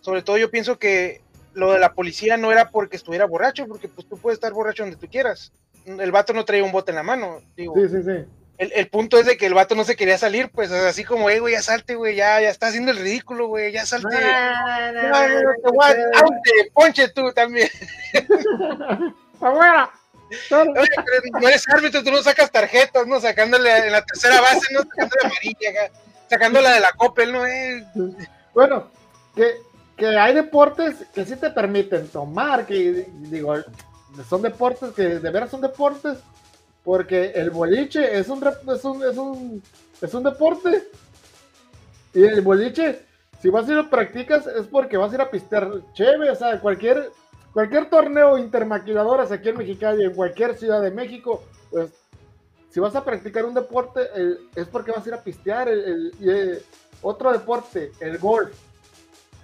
sobre 0.00 0.22
todo 0.22 0.36
yo 0.38 0.50
pienso 0.50 0.78
que 0.78 1.22
lo 1.54 1.72
de 1.72 1.78
la 1.78 1.92
policía 1.94 2.36
no 2.36 2.50
era 2.52 2.70
porque 2.70 2.96
estuviera 2.96 3.26
borracho, 3.26 3.66
porque 3.66 3.88
pues 3.88 4.08
tú 4.08 4.18
puedes 4.18 4.36
estar 4.38 4.52
borracho 4.52 4.82
donde 4.82 4.96
tú 4.96 5.06
quieras. 5.08 5.52
El 5.86 6.12
vato 6.12 6.32
no 6.32 6.44
traía 6.44 6.64
un 6.64 6.72
bote 6.72 6.90
en 6.90 6.96
la 6.96 7.02
mano, 7.02 7.40
digo. 7.56 7.74
Sí, 7.76 7.88
sí, 7.88 8.02
sí. 8.02 8.24
El, 8.58 8.72
el 8.74 8.88
punto 8.88 9.18
es 9.18 9.24
de 9.24 9.38
que 9.38 9.46
el 9.46 9.54
vato 9.54 9.74
no 9.74 9.84
se 9.84 9.96
quería 9.96 10.18
salir, 10.18 10.50
pues 10.50 10.70
así 10.70 11.02
como, 11.02 11.30
eh, 11.30 11.40
güey, 11.40 11.54
ya 11.54 11.62
salte, 11.62 11.94
güey, 11.94 12.14
ya, 12.16 12.40
ya 12.42 12.50
está 12.50 12.66
haciendo 12.66 12.90
el 12.90 12.98
ridículo, 12.98 13.46
güey, 13.48 13.72
ya 13.72 13.86
salte. 13.86 14.14
Ah, 14.20 14.90
No, 14.92 15.02
no, 15.28 15.42
no, 15.42 15.50
te 15.62 15.70
voy 15.70 15.86
a- 15.86 16.18
aunque 16.20 16.50
ponche 16.74 17.08
tú 17.08 17.32
también. 17.32 17.68
¡Afuera! 19.40 19.90
Claro. 20.48 20.72
Oye, 20.72 20.90
pero 20.96 21.40
no 21.40 21.48
eres 21.48 21.68
árbitro, 21.68 22.02
tú 22.02 22.10
no 22.10 22.22
sacas 22.22 22.50
tarjetas, 22.50 23.06
¿no? 23.06 23.20
Sacándole 23.20 23.86
en 23.86 23.92
la 23.92 24.04
tercera 24.04 24.40
base, 24.40 24.72
¿no? 24.72 24.80
Sacándole 24.80 25.20
amarilla, 25.24 25.70
acá, 25.70 25.92
sacándola 26.28 26.72
de 26.72 26.80
la 26.80 26.92
Coppel, 26.92 27.32
¿no? 27.32 27.46
Eh, 27.46 27.84
Bueno, 28.54 28.90
que, 29.34 29.56
que 29.96 30.06
hay 30.06 30.34
deportes 30.34 30.96
que 31.14 31.24
sí 31.24 31.36
te 31.36 31.50
permiten 31.50 32.08
tomar, 32.08 32.66
que 32.66 33.06
digo, 33.14 33.56
son 34.28 34.42
deportes 34.42 34.90
que 34.92 35.02
de 35.20 35.30
veras 35.30 35.50
son 35.50 35.60
deportes, 35.60 36.18
porque 36.84 37.32
el 37.34 37.50
boliche 37.50 38.18
es 38.18 38.28
un, 38.28 38.42
es 38.46 38.84
un, 38.84 39.04
es 39.04 39.16
un, 39.16 39.62
es 40.00 40.14
un 40.14 40.22
deporte. 40.22 40.88
Y 42.12 42.24
el 42.24 42.40
boliche, 42.40 43.02
si 43.40 43.50
vas 43.50 43.68
a 43.68 43.72
ir 43.72 43.78
a 43.78 43.88
practicas, 43.90 44.46
es 44.46 44.66
porque 44.66 44.96
vas 44.96 45.12
a 45.12 45.14
ir 45.14 45.20
a 45.20 45.30
pistear 45.30 45.70
chévere, 45.94 46.30
o 46.30 46.34
sea, 46.34 46.58
cualquier, 46.58 47.10
cualquier 47.52 47.90
torneo 47.90 48.38
intermaquiladoras 48.38 49.32
aquí 49.32 49.48
en 49.48 49.58
Mexicali, 49.58 50.04
en 50.04 50.14
cualquier 50.14 50.56
ciudad 50.56 50.80
de 50.80 50.90
México, 50.90 51.42
pues 51.70 51.90
si 52.70 52.80
vas 52.80 52.94
a 52.94 53.04
practicar 53.04 53.44
un 53.44 53.54
deporte, 53.54 54.00
el- 54.14 54.48
es 54.54 54.66
porque 54.68 54.92
vas 54.92 55.04
a 55.04 55.08
ir 55.08 55.14
a 55.14 55.22
pistear. 55.22 55.68
El, 55.68 56.12
eh, 56.20 56.62
otro 57.02 57.32
deporte, 57.32 57.92
el 58.00 58.18
golf. 58.18 58.52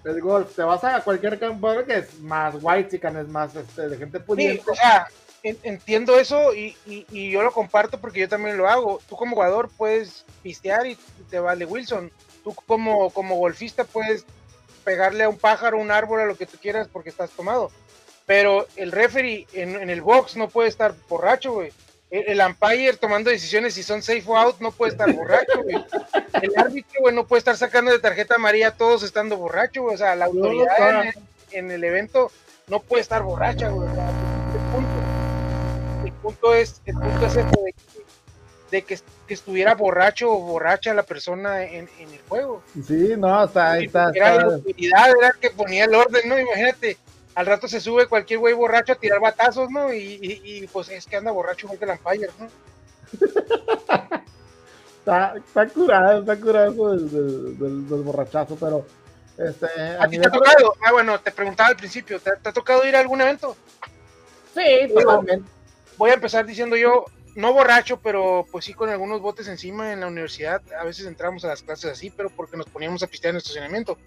El 0.05 0.21
golf, 0.21 0.55
te 0.55 0.63
vas 0.63 0.85
a 0.85 1.03
cualquier 1.03 1.39
campo 1.39 1.69
que 1.85 1.99
es 1.99 2.21
más 2.21 2.55
white 2.61 2.91
chican, 2.91 3.17
es 3.17 3.29
más 3.29 3.57
este, 3.57 3.89
de 3.89 3.97
gente 3.97 4.21
pudiente. 4.21 4.63
Sí, 4.63 4.71
o 4.71 4.75
sea, 4.75 5.09
entiendo 5.43 6.17
eso 6.19 6.55
y, 6.55 6.77
y, 6.87 7.31
yo 7.31 7.43
lo 7.43 7.53
comparto 7.53 8.01
porque 8.01 8.21
yo 8.21 8.29
también 8.29 8.57
lo 8.57 8.69
hago. 8.69 9.01
Tú 9.09 9.17
como 9.17 9.35
jugador 9.35 9.69
puedes 9.77 10.25
pistear 10.43 10.87
y 10.87 10.97
te 11.29 11.41
vale 11.41 11.65
Wilson. 11.65 12.13
Tú 12.45 12.55
como, 12.67 13.11
como 13.11 13.37
golfista 13.37 13.83
puedes 13.83 14.25
pegarle 14.85 15.25
a 15.25 15.29
un 15.29 15.39
pájaro, 15.39 15.79
un 15.79 15.91
árbol, 15.91 16.21
a 16.21 16.27
lo 16.27 16.37
que 16.37 16.47
tú 16.47 16.59
quieras 16.61 16.89
porque 16.93 17.11
estás 17.11 17.31
tomado. 17.31 17.73
Pero 18.27 18.67
el 18.75 18.91
referee 18.91 19.47
en, 19.53 19.77
en 19.77 19.89
el 19.89 20.03
box 20.03 20.37
no 20.37 20.49
puede 20.49 20.69
estar 20.69 20.95
borracho, 21.09 21.53
güey. 21.53 21.73
El, 22.11 22.41
el, 22.41 22.41
umpire 22.41 22.97
tomando 22.97 23.31
decisiones 23.31 23.75
si 23.75 23.83
son 23.83 24.03
safe 24.03 24.25
o 24.27 24.37
out 24.37 24.61
no 24.61 24.73
puede 24.73 24.93
estar 24.93 25.13
borracho, 25.13 25.63
güey. 25.63 25.77
El 26.43 26.53
árbitro, 26.57 27.01
güey, 27.01 27.15
no 27.15 27.27
puede 27.27 27.39
estar 27.39 27.57
sacando 27.57 27.91
de 27.91 27.99
tarjeta 27.99 28.35
amarilla 28.35 28.73
todos 28.73 29.03
estando 29.03 29.37
borracho, 29.37 29.83
güey. 29.83 29.95
O 29.95 29.99
sea, 29.99 30.15
la 30.17 30.27
autoridad 30.27 31.01
en, 31.03 31.09
el, 31.09 31.15
en, 31.53 31.71
el, 31.71 31.85
evento 31.85 32.31
no 32.67 32.81
puede 32.81 33.03
estar 33.03 33.23
borracha, 33.23 33.69
güey. 33.69 33.89
El 33.89 34.73
punto, 34.73 36.05
el 36.05 36.13
punto 36.13 36.55
es, 36.55 36.81
el 36.85 36.95
punto 36.95 37.27
es 37.27 37.35
de 37.35 37.45
que, 37.45 37.75
de 38.71 38.83
que, 38.83 38.99
que, 39.27 39.35
estuviera 39.35 39.75
borracho 39.75 40.31
o 40.33 40.39
borracha 40.41 40.95
la 40.95 41.05
persona 41.05 41.65
en, 41.65 41.89
en 41.99 42.13
el 42.13 42.21
juego. 42.29 42.63
Sí, 42.87 43.15
no, 43.17 43.45
está, 43.45 43.73
ahí 43.73 43.87
está. 43.87 44.11
Era 44.15 44.35
la 44.35 44.43
autoridad, 44.55 45.11
era 45.21 45.33
que 45.41 45.51
ponía 45.51 45.85
el 45.85 45.95
orden, 45.95 46.29
¿no? 46.29 46.39
Imagínate 46.39 46.99
al 47.37 47.45
rato 47.45 47.69
se 47.69 47.81
sube 47.81 48.07
cualquier 48.07 48.41
güey 48.41 48.55
borracho 48.55 48.95
a 48.95 48.97
tirar 48.97 49.21
batazos, 49.21 49.71
¿no? 49.71 49.93
Y, 49.93 50.19
y, 50.43 50.67
pues 50.69 50.89
es 50.89 51.05
que 51.07 51.17
anda 51.17 51.31
borracho 51.31 51.67
igual 51.67 51.79
que 51.79 51.85
el 51.85 51.91
Empire, 51.91 52.31
¿no? 52.39 52.49
está, 54.99 55.35
está 55.37 55.69
curado, 55.69 56.21
está 56.21 56.37
curado 56.41 56.97
del, 56.97 57.11
del, 57.59 57.89
del, 57.89 58.03
borrachazo, 58.03 58.57
pero... 58.57 58.87
Este, 59.37 59.67
¿A, 60.01 60.09
ti 60.09 60.19
te 60.19 60.29
ha 60.29 60.31
tocado? 60.31 60.75
Ah, 60.83 60.93
bueno, 60.93 61.21
te 61.21 61.31
preguntaba 61.31 61.69
al 61.69 61.77
principio, 61.77 62.19
¿te, 62.19 62.31
ha 62.31 62.53
tocado 62.55 62.87
ir 62.87 62.97
a 62.97 63.01
algún 63.01 63.21
evento? 63.21 63.55
Sí, 64.55 64.89
totalmente. 64.95 65.47
Voy 65.99 66.13
a 66.13 66.15
empezar 66.15 66.47
diciendo 66.47 66.75
yo, 66.75 67.05
no 67.35 67.53
borracho, 67.53 68.01
pero 68.01 68.47
pues 68.51 68.65
sí 68.65 68.73
con 68.73 68.89
algunos 68.89 69.21
botes 69.21 69.47
encima 69.49 69.93
en 69.93 70.01
la 70.01 70.07
universidad. 70.07 70.63
A 70.81 70.85
veces 70.85 71.05
entramos 71.05 71.45
a 71.45 71.49
las 71.49 71.63
clases 71.63 71.93
así, 71.93 72.09
pero 72.09 72.31
porque 72.31 72.57
nos 72.57 72.67
poníamos 72.67 73.03
a 73.03 73.07
pistear 73.09 73.33
en 73.33 73.37
el 73.37 73.43
estacionamiento 73.43 73.99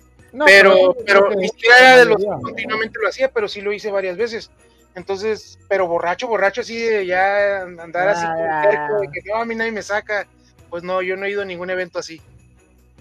pero, 0.46 0.96
pero 1.06 1.30
ni 1.36 1.48
siquiera 1.48 1.98
de 1.98 2.06
los 2.06 2.18
que 2.18 2.28
continuamente 2.42 3.00
lo 3.02 3.10
hacía, 3.10 3.32
pero 3.32 3.48
sí 3.48 3.62
lo 3.62 3.74
hice 3.74 3.92
varias 3.92 4.18
veces. 4.18 4.52
Entonces, 4.96 5.60
pero 5.68 5.88
borracho, 5.88 6.28
borracho 6.28 6.62
así 6.62 6.78
de 6.78 7.06
ya 7.06 7.62
andar 7.62 8.10
así 8.10 8.26
ah, 8.28 8.90
de 9.02 9.08
que 9.08 9.22
no, 9.30 9.38
a 9.38 9.46
mí 9.46 9.56
nadie 9.56 9.72
me 9.72 9.82
saca. 9.82 10.28
Pues 10.70 10.84
no, 10.84 11.02
yo 11.02 11.16
no 11.16 11.26
he 11.26 11.32
ido 11.32 11.42
a 11.42 11.46
ningún 11.46 11.70
evento 11.70 12.00
así. 12.00 12.22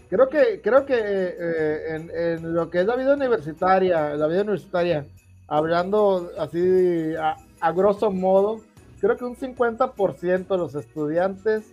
Creo 0.08 0.28
que, 0.28 0.60
creo 0.62 0.86
que 0.86 0.94
eh, 0.96 1.94
en, 1.94 2.10
en, 2.14 2.54
lo 2.54 2.70
que 2.70 2.80
es 2.80 2.86
la 2.86 2.96
vida 2.96 3.12
universitaria, 3.12 4.14
la 4.14 4.26
vida 4.26 4.40
universitaria, 4.40 5.04
hablando 5.48 6.30
así 6.38 7.14
a, 7.16 7.36
a 7.60 7.72
grosso 7.72 8.10
modo, 8.10 8.62
creo 9.00 9.16
que 9.16 9.24
un 9.24 9.36
50% 9.36 10.46
de 10.46 10.56
los 10.56 10.74
estudiantes, 10.74 11.64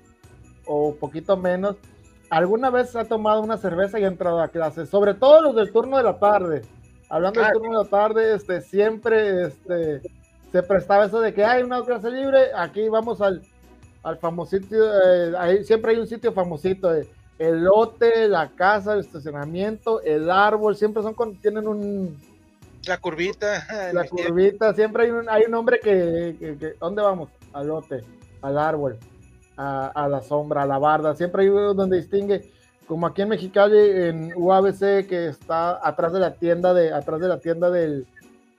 o 0.65 0.95
poquito 0.95 1.37
menos, 1.37 1.77
alguna 2.35 2.69
vez 2.69 2.93
ha 2.97 3.05
tomado 3.05 3.41
una 3.41 3.57
cerveza 3.57 3.97
y 3.97 4.03
ha 4.03 4.07
entrado 4.07 4.41
a 4.41 4.49
clase, 4.49 4.85
sobre 4.85 5.13
todo 5.13 5.41
los 5.41 5.55
del 5.55 5.71
turno 5.71 5.95
de 5.95 6.03
la 6.03 6.19
tarde. 6.19 6.63
Hablando 7.07 7.39
del 7.39 7.49
ah, 7.49 7.53
turno 7.53 7.77
de 7.77 7.83
la 7.85 7.89
tarde, 7.89 8.35
este, 8.35 8.59
siempre 8.59 9.45
este, 9.45 10.01
se 10.51 10.63
prestaba 10.63 11.05
eso 11.05 11.21
de 11.21 11.33
que 11.33 11.45
hay 11.45 11.63
una 11.63 11.81
clase 11.85 12.11
libre, 12.11 12.47
aquí 12.53 12.89
vamos 12.89 13.21
al, 13.21 13.41
al 14.03 14.17
famosito, 14.17 14.75
eh, 14.75 15.63
siempre 15.63 15.93
hay 15.93 15.99
un 15.99 16.07
sitio 16.07 16.33
famosito, 16.33 16.93
eh, 16.93 17.07
el 17.39 17.63
lote, 17.63 18.27
la 18.27 18.49
casa, 18.49 18.95
el 18.95 18.99
estacionamiento, 18.99 20.01
el 20.01 20.29
árbol, 20.29 20.75
siempre 20.75 21.03
son 21.03 21.13
con, 21.13 21.37
tienen 21.37 21.69
un... 21.69 22.17
La 22.85 22.97
curvita. 22.97 23.65
La 23.93 24.03
curvita, 24.03 24.73
siempre 24.73 25.05
hay 25.05 25.11
un, 25.11 25.29
hay 25.29 25.43
un 25.47 25.53
hombre 25.53 25.79
que, 25.81 26.35
que, 26.37 26.75
¿dónde 26.81 27.01
vamos? 27.01 27.29
Al 27.53 27.67
lote, 27.67 28.03
al 28.41 28.57
árbol 28.57 28.99
a, 29.57 30.07
la 30.09 30.21
sombra, 30.21 30.63
a 30.63 30.65
la 30.65 30.77
barda. 30.77 31.15
Siempre 31.15 31.43
hay 31.43 31.49
uno 31.49 31.73
donde 31.73 31.97
distingue, 31.97 32.51
como 32.87 33.07
aquí 33.07 33.21
en 33.21 33.29
Mexicali, 33.29 33.77
en 33.77 34.33
UABC, 34.35 35.07
que 35.07 35.27
está 35.27 35.79
atrás 35.87 36.13
de 36.13 36.19
la 36.19 36.35
tienda 36.35 36.73
de, 36.73 36.93
atrás 36.93 37.19
de 37.19 37.27
la 37.27 37.39
tienda 37.39 37.69
del, 37.69 38.05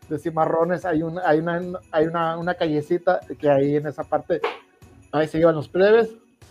de 0.09 0.19
cimarrones, 0.19 0.85
hay 0.85 1.03
una, 1.03 1.23
hay 1.27 1.39
una, 1.39 1.61
hay 1.91 2.07
una, 2.07 2.37
una 2.39 2.55
callecita 2.55 3.21
que 3.39 3.51
ahí 3.51 3.77
en 3.77 3.87
esa 3.87 4.05
parte, 4.05 4.41
ahí 5.13 5.29
se 5.29 5.39
llevan 5.39 5.57
los 5.57 5.69
plebes. 5.69 6.11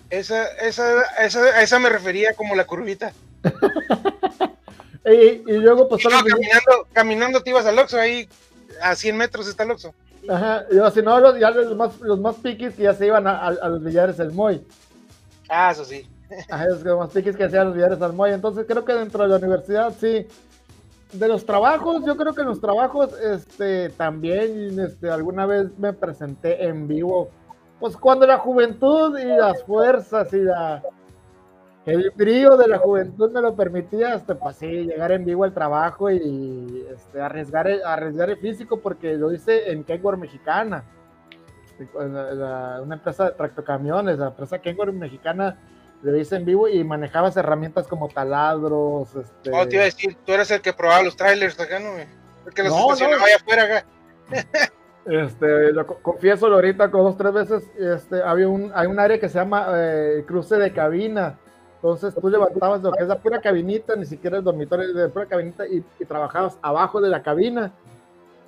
Esa, 0.09 0.47
esa, 0.57 1.01
esa, 1.19 1.61
esa 1.61 1.79
me 1.79 1.89
refería 1.89 2.33
como 2.33 2.55
la 2.55 2.65
curvita. 2.65 3.11
y, 5.05 5.41
luego 5.53 5.89
pues... 5.89 6.03
caminando, 6.03 6.87
caminando 6.93 7.41
te 7.41 7.49
ibas 7.49 7.65
al 7.65 7.79
Oxxo, 7.79 7.99
ahí 7.99 8.27
a 8.81 8.95
100 8.95 9.17
metros 9.17 9.47
está 9.47 9.63
el 9.63 9.71
Oxxo. 9.71 9.93
Ajá, 10.29 10.65
yo, 10.71 10.89
si 10.91 11.01
no, 11.01 11.19
los, 11.19 11.39
ya 11.39 11.51
los 11.51 11.75
más, 11.75 11.99
los 12.01 12.19
más 12.19 12.35
piquis 12.35 12.73
que 12.75 12.83
ya 12.83 12.93
se 12.93 13.07
iban 13.07 13.27
a, 13.27 13.47
a, 13.47 13.69
los 13.69 13.83
billares 13.83 14.17
del 14.17 14.31
Moy. 14.31 14.65
Ah, 15.49 15.71
eso 15.71 15.85
sí. 15.85 16.07
Ajá, 16.49 16.67
los 16.67 16.97
más 16.97 17.11
piquis 17.11 17.35
que 17.35 17.43
hacían 17.43 17.67
los 17.67 17.75
billares 17.75 18.01
al 18.01 18.13
Moy. 18.13 18.31
Entonces 18.31 18.65
creo 18.67 18.83
que 18.83 18.93
dentro 18.93 19.23
de 19.23 19.29
la 19.29 19.37
universidad, 19.37 19.93
sí. 19.99 20.27
De 21.13 21.27
los 21.27 21.45
trabajos, 21.45 22.03
yo 22.05 22.17
creo 22.17 22.33
que 22.33 22.41
en 22.41 22.47
los 22.47 22.59
trabajos, 22.59 23.13
este, 23.19 23.89
también, 23.89 24.79
este, 24.79 25.09
alguna 25.09 25.45
vez 25.45 25.77
me 25.77 25.93
presenté 25.93 26.65
en 26.65 26.87
vivo. 26.87 27.29
Pues 27.79 27.95
cuando 27.95 28.25
la 28.25 28.39
juventud 28.39 29.17
y 29.17 29.25
las 29.25 29.63
fuerzas 29.63 30.33
y 30.33 30.39
la, 30.39 30.81
el 31.85 32.11
brío 32.15 32.57
de 32.57 32.67
la 32.67 32.79
juventud 32.79 33.31
me 33.31 33.41
lo 33.41 33.55
permitía, 33.55 34.15
este, 34.15 34.35
pues 34.35 34.57
sí, 34.57 34.67
llegar 34.67 35.11
en 35.11 35.25
vivo 35.25 35.43
al 35.43 35.53
trabajo 35.53 36.09
y 36.09 36.85
este, 36.91 37.21
arriesgar, 37.21 37.67
el, 37.67 37.83
arriesgar 37.85 38.29
el 38.29 38.37
físico 38.37 38.79
porque 38.79 39.13
lo 39.13 39.31
hice 39.31 39.71
en 39.71 39.83
Kenworth 39.83 40.19
Mexicana, 40.19 40.83
este, 41.79 41.87
una 41.97 42.95
empresa 42.95 43.25
de 43.25 43.31
tractocamiones, 43.31 44.17
la 44.17 44.27
empresa 44.27 44.59
Kenworth 44.59 44.93
Mexicana 44.93 45.59
lo 46.01 46.17
hice 46.17 46.35
en 46.35 46.45
vivo 46.45 46.67
y 46.67 46.83
manejabas 46.83 47.35
herramientas 47.37 47.87
como 47.87 48.09
taladros. 48.09 49.15
Este... 49.15 49.51
Oh, 49.53 49.67
te 49.67 49.75
iba 49.75 49.83
a 49.83 49.85
decir, 49.85 50.17
tú 50.25 50.33
eres 50.33 50.51
el 50.51 50.61
que 50.61 50.73
probaba 50.73 51.03
los 51.03 51.15
trailers 51.15 51.59
acá, 51.59 51.79
¿no? 51.79 51.97
El 51.97 52.53
que 52.53 52.63
los 52.63 52.71
no, 52.71 52.93
estacionaba 52.93 53.17
no. 53.17 53.25
allá 53.25 53.35
afuera 53.35 53.63
acá. 53.63 54.71
Este, 55.05 55.71
lo 55.71 55.85
confieso 55.85 56.47
ahorita 56.47 56.89
con 56.89 57.03
dos 57.03 57.15
tres 57.15 57.31
veces, 57.31 57.69
este, 57.77 58.23
había 58.23 58.47
un, 58.47 58.71
hay 58.73 58.87
un 58.87 58.99
área 58.99 59.19
que 59.19 59.29
se 59.29 59.37
llama 59.37 59.67
eh, 59.75 60.23
cruce 60.25 60.55
de 60.55 60.73
cabina, 60.73 61.37
entonces 61.85 62.15
tú 62.19 62.27
levantabas 62.29 62.81
lo 62.81 62.91
que 62.93 63.03
es 63.03 63.07
la 63.07 63.19
pura 63.19 63.39
cabinita, 63.39 63.95
ni 63.95 64.07
siquiera 64.07 64.37
el 64.37 64.43
dormitorio 64.43 64.91
de 64.91 65.07
pura 65.07 65.27
cabinita, 65.27 65.67
y, 65.67 65.81
trabajabas 66.05 66.57
abajo 66.63 66.99
de 66.99 67.09
la 67.09 67.21
cabina. 67.21 67.71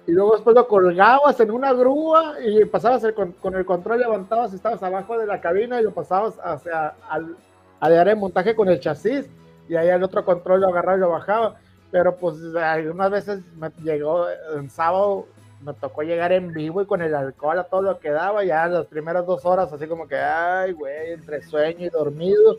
Y 0.07 0.11
luego 0.11 0.33
después 0.33 0.55
lo 0.55 0.67
colgabas 0.67 1.39
en 1.39 1.51
una 1.51 1.71
grúa 1.71 2.33
y 2.43 2.65
pasabas 2.65 3.05
con, 3.13 3.55
el 3.55 3.63
control, 3.63 3.99
levantabas 3.99 4.53
y 4.53 4.55
estabas 4.55 4.81
abajo 4.81 5.19
de 5.19 5.27
la 5.27 5.39
cabina 5.39 5.79
y 5.79 5.83
lo 5.83 5.91
pasabas 5.91 6.39
hacia 6.43 6.95
al, 7.07 7.35
al 7.79 7.91
área 7.91 8.15
de 8.15 8.15
montaje 8.15 8.55
con 8.55 8.69
el 8.69 8.79
chasis. 8.79 9.29
Y 9.69 9.75
ahí 9.75 9.89
el 9.89 10.03
otro 10.03 10.25
control 10.25 10.61
lo 10.61 10.69
agarraba 10.69 10.97
y 10.97 11.01
lo 11.01 11.09
bajaba. 11.09 11.57
Pero 11.91 12.15
pues 12.15 12.37
algunas 12.55 13.11
veces 13.11 13.41
me 13.55 13.69
llegó 13.83 14.25
en 14.55 14.67
sábado, 14.71 15.27
me 15.61 15.75
tocó 15.75 16.01
llegar 16.01 16.31
en 16.31 16.53
vivo 16.53 16.81
y 16.81 16.87
con 16.87 17.03
el 17.03 17.13
alcohol 17.13 17.59
a 17.59 17.65
todo 17.65 17.83
lo 17.83 17.99
que 17.99 18.09
daba, 18.09 18.43
ya 18.43 18.65
las 18.67 18.87
primeras 18.87 19.27
dos 19.27 19.45
horas 19.45 19.71
así 19.71 19.85
como 19.85 20.07
que, 20.07 20.15
ay, 20.15 20.71
güey, 20.71 21.11
entre 21.11 21.43
sueño 21.43 21.85
y 21.85 21.89
dormido 21.89 22.57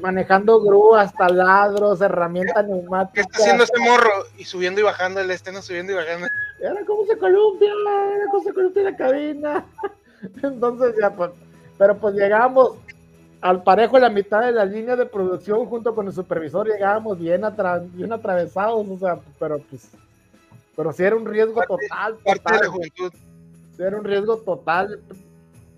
manejando 0.00 0.60
grúas, 0.60 1.12
taladros, 1.14 2.00
herramientas 2.00 2.66
neumáticas. 2.66 3.14
¿Qué 3.14 3.20
está 3.20 3.38
haciendo 3.38 3.64
ese 3.64 3.78
morro? 3.78 4.10
Y 4.36 4.44
subiendo 4.44 4.80
y 4.80 4.84
bajando 4.84 5.20
el 5.20 5.30
esteno, 5.30 5.62
subiendo 5.62 5.92
y 5.92 5.96
bajando. 5.96 6.26
Era 6.60 6.84
como 6.84 7.06
se 7.06 7.16
columpia, 7.16 7.72
era 8.16 8.26
como 8.30 8.44
se 8.44 8.52
columpia 8.52 8.82
la 8.82 8.96
cabina. 8.96 9.66
Entonces 10.42 10.94
ya 11.00 11.10
pues, 11.10 11.30
pero 11.78 11.96
pues 11.98 12.14
llegamos 12.14 12.76
al 13.40 13.62
parejo 13.62 13.98
la 13.98 14.08
mitad 14.08 14.40
de 14.40 14.52
la 14.52 14.64
línea 14.64 14.96
de 14.96 15.06
producción 15.06 15.66
junto 15.66 15.94
con 15.94 16.06
el 16.06 16.14
supervisor, 16.14 16.66
llegábamos 16.66 17.18
bien, 17.18 17.44
atra 17.44 17.78
bien 17.78 18.12
atravesados, 18.12 18.86
o 18.88 18.98
sea, 18.98 19.18
pero 19.38 19.58
pues, 19.58 19.90
pero 20.74 20.92
sí 20.92 21.02
era 21.02 21.16
un 21.16 21.26
riesgo 21.26 21.60
total. 21.62 22.16
Parte 22.24 22.52
de 22.52 22.64
la 22.64 22.70
juventud. 22.70 23.12
Sí 23.76 23.82
era 23.82 23.96
un 23.98 24.04
riesgo 24.04 24.38
total 24.38 25.00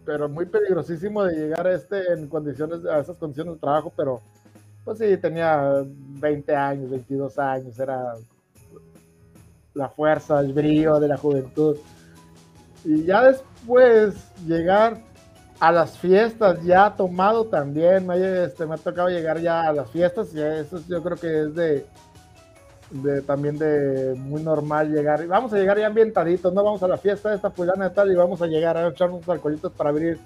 pero 0.06 0.28
muy 0.28 0.46
peligrosísimo 0.46 1.24
de 1.24 1.34
llegar 1.34 1.66
a 1.66 1.74
este 1.74 2.12
en 2.12 2.28
condiciones, 2.28 2.86
a 2.86 3.00
esas 3.00 3.16
condiciones 3.16 3.54
de 3.54 3.60
trabajo, 3.60 3.92
pero 3.94 4.22
pues 4.84 4.98
sí, 4.98 5.16
tenía 5.16 5.84
20 5.84 6.54
años, 6.54 6.90
22 6.90 7.38
años, 7.40 7.78
era 7.78 8.14
la 9.74 9.88
fuerza, 9.88 10.38
el 10.40 10.52
brío 10.52 11.00
de 11.00 11.08
la 11.08 11.16
juventud. 11.16 11.76
Y 12.84 13.02
ya 13.02 13.24
después 13.24 14.14
llegar 14.46 15.02
a 15.58 15.72
las 15.72 15.98
fiestas, 15.98 16.62
ya 16.62 16.94
tomado 16.94 17.46
también, 17.46 18.06
me, 18.06 18.44
este, 18.44 18.64
me 18.64 18.74
ha 18.74 18.78
tocado 18.78 19.08
llegar 19.08 19.40
ya 19.40 19.62
a 19.62 19.72
las 19.72 19.90
fiestas, 19.90 20.32
y 20.32 20.40
eso 20.40 20.80
yo 20.88 21.02
creo 21.02 21.16
que 21.16 21.42
es 21.42 21.54
de, 21.56 21.86
de 23.02 23.22
también 23.22 23.58
de 23.58 24.14
muy 24.16 24.42
normal 24.42 24.92
llegar. 24.92 25.26
Vamos 25.26 25.52
a 25.52 25.58
llegar 25.58 25.78
ya 25.78 25.86
ambientaditos, 25.86 26.52
no 26.52 26.62
vamos 26.62 26.82
a 26.82 26.88
la 26.88 26.98
fiesta 26.98 27.30
de 27.30 27.36
esta 27.36 27.50
fulana 27.50 27.86
y 27.86 27.94
tal 27.94 28.10
y 28.10 28.14
vamos 28.14 28.40
a 28.42 28.46
llegar 28.46 28.76
a 28.76 28.88
echarnos 28.88 29.28
alcoholitos 29.28 29.72
para 29.72 29.90
abrir 29.90 30.18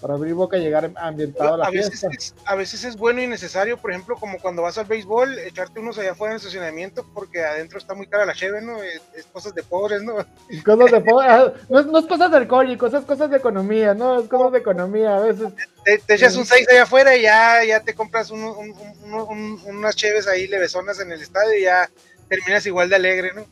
para 0.00 0.14
abrir 0.14 0.34
boca 0.34 0.56
y 0.56 0.60
llegar 0.60 0.90
ambientado 0.96 1.54
a 1.54 1.58
la 1.58 1.66
a 1.66 1.70
veces 1.70 2.00
fiesta. 2.00 2.08
Es, 2.16 2.34
a 2.44 2.54
veces 2.54 2.84
es 2.84 2.96
bueno 2.96 3.22
y 3.22 3.26
necesario, 3.26 3.76
por 3.76 3.90
ejemplo, 3.90 4.16
como 4.16 4.38
cuando 4.38 4.62
vas 4.62 4.78
al 4.78 4.86
béisbol, 4.86 5.38
echarte 5.40 5.80
unos 5.80 5.98
allá 5.98 6.12
afuera 6.12 6.32
en 6.32 6.36
el 6.36 6.38
estacionamiento 6.38 7.06
porque 7.14 7.44
adentro 7.44 7.78
está 7.78 7.94
muy 7.94 8.06
cara 8.06 8.26
la 8.26 8.34
cheve, 8.34 8.60
¿no? 8.62 8.82
Es, 8.82 9.02
es 9.16 9.26
cosas 9.26 9.54
de 9.54 9.62
pobres, 9.62 10.02
¿no? 10.02 10.14
Cosas 10.64 10.90
de 10.90 11.00
pobres, 11.00 11.30
ah, 11.30 11.52
no, 11.68 11.82
no, 11.82 11.98
es 11.98 12.06
cosas 12.06 12.30
de 12.30 12.36
alcohólicos, 12.36 12.94
es 12.94 13.04
cosas 13.04 13.30
de 13.30 13.36
economía, 13.36 13.94
¿no? 13.94 14.20
Es 14.20 14.28
cosas 14.28 14.52
de 14.52 14.58
economía 14.58 15.16
a 15.16 15.20
veces. 15.20 15.52
Te, 15.84 15.98
te 15.98 16.14
echas 16.14 16.36
un 16.36 16.46
6 16.46 16.68
allá 16.70 16.82
afuera 16.82 17.16
y 17.16 17.22
ya, 17.22 17.64
ya 17.64 17.80
te 17.80 17.94
compras 17.94 18.30
un, 18.30 18.42
un, 18.42 18.74
un, 19.12 19.60
unas 19.66 19.96
cheves 19.96 20.26
ahí 20.28 20.46
levesonas 20.46 21.00
en 21.00 21.12
el 21.12 21.20
estadio 21.20 21.58
y 21.58 21.62
ya 21.62 21.88
terminas 22.28 22.66
igual 22.66 22.88
de 22.88 22.96
alegre, 22.96 23.32
¿no? 23.34 23.46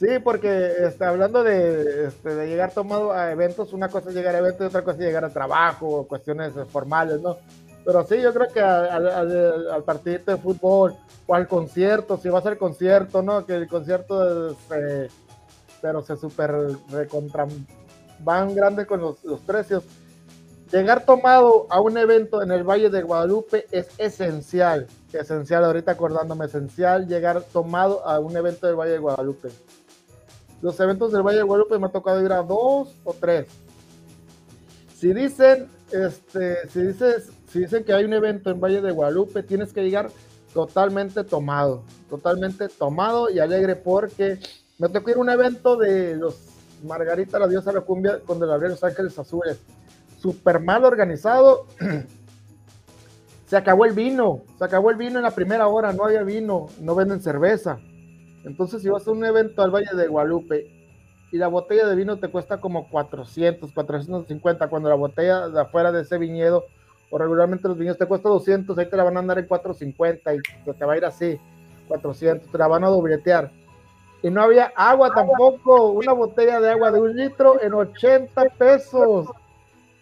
Sí, 0.00 0.18
porque 0.24 0.72
este, 0.78 1.04
hablando 1.04 1.44
de, 1.44 2.06
este, 2.06 2.34
de, 2.34 2.48
llegar 2.48 2.72
tomado 2.72 3.12
a 3.12 3.32
eventos, 3.32 3.74
una 3.74 3.90
cosa 3.90 4.08
es 4.08 4.14
llegar 4.14 4.34
a 4.34 4.38
eventos 4.38 4.62
y 4.62 4.68
otra 4.68 4.82
cosa 4.82 4.96
es 4.98 5.04
llegar 5.04 5.26
a 5.26 5.28
trabajo, 5.28 6.06
cuestiones 6.08 6.54
formales, 6.72 7.20
¿no? 7.20 7.36
Pero 7.84 8.06
sí, 8.06 8.18
yo 8.22 8.32
creo 8.32 8.48
que 8.48 8.60
al, 8.60 9.06
al, 9.06 9.70
al 9.70 9.84
partidito 9.84 10.30
de 10.30 10.38
fútbol 10.38 10.96
o 11.26 11.34
al 11.34 11.46
concierto, 11.46 12.16
si 12.16 12.30
vas 12.30 12.46
al 12.46 12.56
concierto, 12.56 13.20
¿no? 13.20 13.44
Que 13.44 13.56
el 13.56 13.68
concierto, 13.68 14.52
eh, 14.74 15.08
pero 15.82 16.00
se 16.00 16.16
super 16.16 16.50
recontra, 16.90 17.46
van 18.20 18.54
grandes 18.54 18.86
con 18.86 19.02
los, 19.02 19.22
los 19.22 19.40
precios. 19.40 19.84
Llegar 20.72 21.04
tomado 21.04 21.66
a 21.68 21.78
un 21.82 21.98
evento 21.98 22.40
en 22.40 22.52
el 22.52 22.64
Valle 22.64 22.88
de 22.88 23.02
Guadalupe 23.02 23.66
es 23.70 23.88
esencial, 23.98 24.86
esencial, 25.12 25.62
ahorita 25.62 25.92
acordándome, 25.92 26.46
esencial 26.46 27.06
llegar 27.06 27.42
tomado 27.42 28.06
a 28.06 28.18
un 28.18 28.34
evento 28.34 28.66
del 28.66 28.76
Valle 28.76 28.92
de 28.92 28.98
Guadalupe 28.98 29.50
los 30.62 30.78
eventos 30.80 31.12
del 31.12 31.22
Valle 31.22 31.38
de 31.38 31.44
Guadalupe 31.44 31.78
me 31.78 31.86
ha 31.86 31.90
tocado 31.90 32.24
ir 32.24 32.32
a 32.32 32.42
dos 32.42 32.94
o 33.04 33.14
tres. 33.14 33.46
Si 34.96 35.12
dicen, 35.12 35.68
este, 35.90 36.68
si 36.68 36.82
dices, 36.82 37.30
si 37.48 37.60
dicen 37.60 37.84
que 37.84 37.92
hay 37.92 38.04
un 38.04 38.12
evento 38.12 38.50
en 38.50 38.60
Valle 38.60 38.80
de 38.80 38.90
Guadalupe, 38.90 39.42
tienes 39.42 39.72
que 39.72 39.82
llegar 39.82 40.10
totalmente 40.52 41.24
tomado, 41.24 41.82
totalmente 42.08 42.68
tomado 42.68 43.30
y 43.30 43.38
alegre 43.38 43.76
porque 43.76 44.38
me 44.78 44.88
tocó 44.88 45.10
ir 45.10 45.16
a 45.16 45.20
un 45.20 45.30
evento 45.30 45.76
de 45.76 46.16
los 46.16 46.50
Margarita 46.84 47.38
la 47.38 47.46
diosa 47.46 47.70
de 47.70 47.80
la 47.80 47.84
cumbia 47.84 48.20
con 48.20 48.42
el 48.42 48.48
Los 48.48 48.82
Ángeles 48.82 49.18
Azules. 49.18 49.58
Super 50.20 50.60
mal 50.60 50.84
organizado. 50.84 51.66
se 53.46 53.56
acabó 53.56 53.84
el 53.84 53.92
vino, 53.92 54.42
se 54.58 54.64
acabó 54.64 54.90
el 54.90 54.96
vino 54.96 55.18
en 55.18 55.24
la 55.24 55.32
primera 55.32 55.66
hora, 55.66 55.92
no 55.92 56.04
había 56.04 56.22
vino, 56.22 56.68
no 56.80 56.94
venden 56.94 57.20
cerveza. 57.20 57.80
Entonces, 58.44 58.82
si 58.82 58.88
vas 58.88 59.06
a 59.06 59.10
un 59.10 59.24
evento 59.24 59.62
al 59.62 59.70
Valle 59.70 59.94
de 59.94 60.08
Guadalupe 60.08 60.66
y 61.32 61.36
la 61.36 61.48
botella 61.48 61.86
de 61.86 61.94
vino 61.94 62.18
te 62.18 62.28
cuesta 62.28 62.60
como 62.60 62.88
400, 62.88 63.72
450, 63.72 64.68
cuando 64.68 64.88
la 64.88 64.94
botella 64.94 65.48
de 65.48 65.60
afuera 65.60 65.92
de 65.92 66.02
ese 66.02 66.18
viñedo, 66.18 66.66
o 67.10 67.18
regularmente 67.18 67.68
los 67.68 67.76
viñedos 67.76 67.98
te 67.98 68.06
cuesta 68.06 68.28
200, 68.28 68.76
ahí 68.78 68.86
te 68.86 68.96
la 68.96 69.04
van 69.04 69.16
a 69.16 69.20
andar 69.20 69.38
en 69.38 69.46
450 69.46 70.34
y 70.34 70.40
te 70.78 70.84
va 70.84 70.94
a 70.94 70.96
ir 70.96 71.04
así, 71.04 71.38
400, 71.88 72.50
te 72.50 72.58
la 72.58 72.68
van 72.68 72.84
a 72.84 72.88
dobletear. 72.88 73.50
Y 74.22 74.30
no 74.30 74.42
había 74.42 74.72
agua 74.76 75.12
tampoco, 75.14 75.90
una 75.90 76.12
botella 76.12 76.60
de 76.60 76.70
agua 76.70 76.90
de 76.90 77.00
un 77.00 77.16
litro 77.16 77.60
en 77.60 77.72
80 77.72 78.44
pesos. 78.58 79.28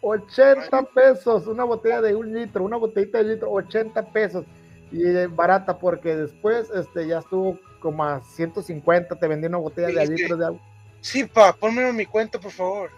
80 0.01 0.82
pesos, 0.95 1.47
una 1.47 1.64
botella 1.64 2.01
de 2.01 2.14
un 2.14 2.32
litro, 2.32 2.64
una 2.64 2.76
botellita 2.76 3.18
de 3.18 3.34
litro, 3.34 3.51
80 3.51 4.03
pesos. 4.12 4.45
Y 4.91 5.26
barata 5.26 5.78
porque 5.78 6.16
después 6.16 6.70
este, 6.70 7.07
ya 7.07 7.18
estuvo 7.18 7.59
como 7.81 8.05
a 8.05 8.20
150, 8.20 9.14
te 9.16 9.29
vendí 9.29 9.47
una 9.47 9.59
botella 9.59 9.89
de 9.89 10.07
litro 10.07 10.37
de 10.37 10.47
agua. 10.47 10.61
Sí, 11.01 11.24
pa, 11.24 11.53
ponmelo 11.53 11.89
en 11.89 11.97
mi 11.97 12.07
cuenta, 12.07 12.39
por 12.39 12.51
favor. 12.51 12.91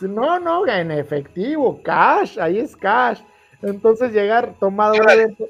No, 0.00 0.38
no, 0.40 0.66
en 0.66 0.90
efectivo, 0.90 1.80
cash, 1.82 2.38
ahí 2.38 2.58
es 2.58 2.76
cash. 2.76 3.20
Entonces 3.62 4.12
llegar 4.12 4.54
tomado 4.58 4.94
un 4.94 5.08
evento, 5.08 5.46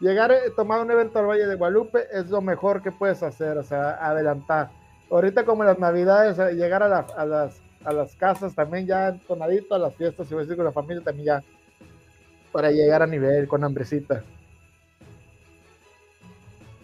llegar 0.00 0.32
eh, 0.32 0.50
tomado 0.56 0.82
un 0.82 0.90
evento 0.90 1.18
al 1.18 1.26
Valle 1.26 1.46
de 1.46 1.54
Guadalupe 1.54 2.06
es 2.12 2.30
lo 2.30 2.40
mejor 2.40 2.82
que 2.82 2.90
puedes 2.90 3.22
hacer, 3.22 3.58
o 3.58 3.62
sea, 3.62 3.90
adelantar. 3.90 4.70
Ahorita 5.10 5.44
como 5.44 5.64
las 5.64 5.78
navidades, 5.78 6.38
eh, 6.38 6.54
llegar 6.54 6.82
a, 6.82 6.88
la, 6.88 7.06
a, 7.16 7.26
las, 7.26 7.60
a 7.84 7.92
las 7.92 8.16
casas 8.16 8.54
también 8.54 8.86
ya 8.86 9.08
entonadito, 9.08 9.74
a 9.74 9.78
las 9.78 9.94
fiestas, 9.94 10.26
si 10.26 10.32
voy 10.32 10.42
a 10.42 10.44
decir 10.44 10.56
con 10.56 10.64
la 10.64 10.72
familia 10.72 11.04
también 11.04 11.26
ya, 11.26 11.44
para 12.50 12.70
llegar 12.70 13.02
a 13.02 13.06
nivel, 13.06 13.46
con 13.46 13.62
hambrecita 13.62 14.24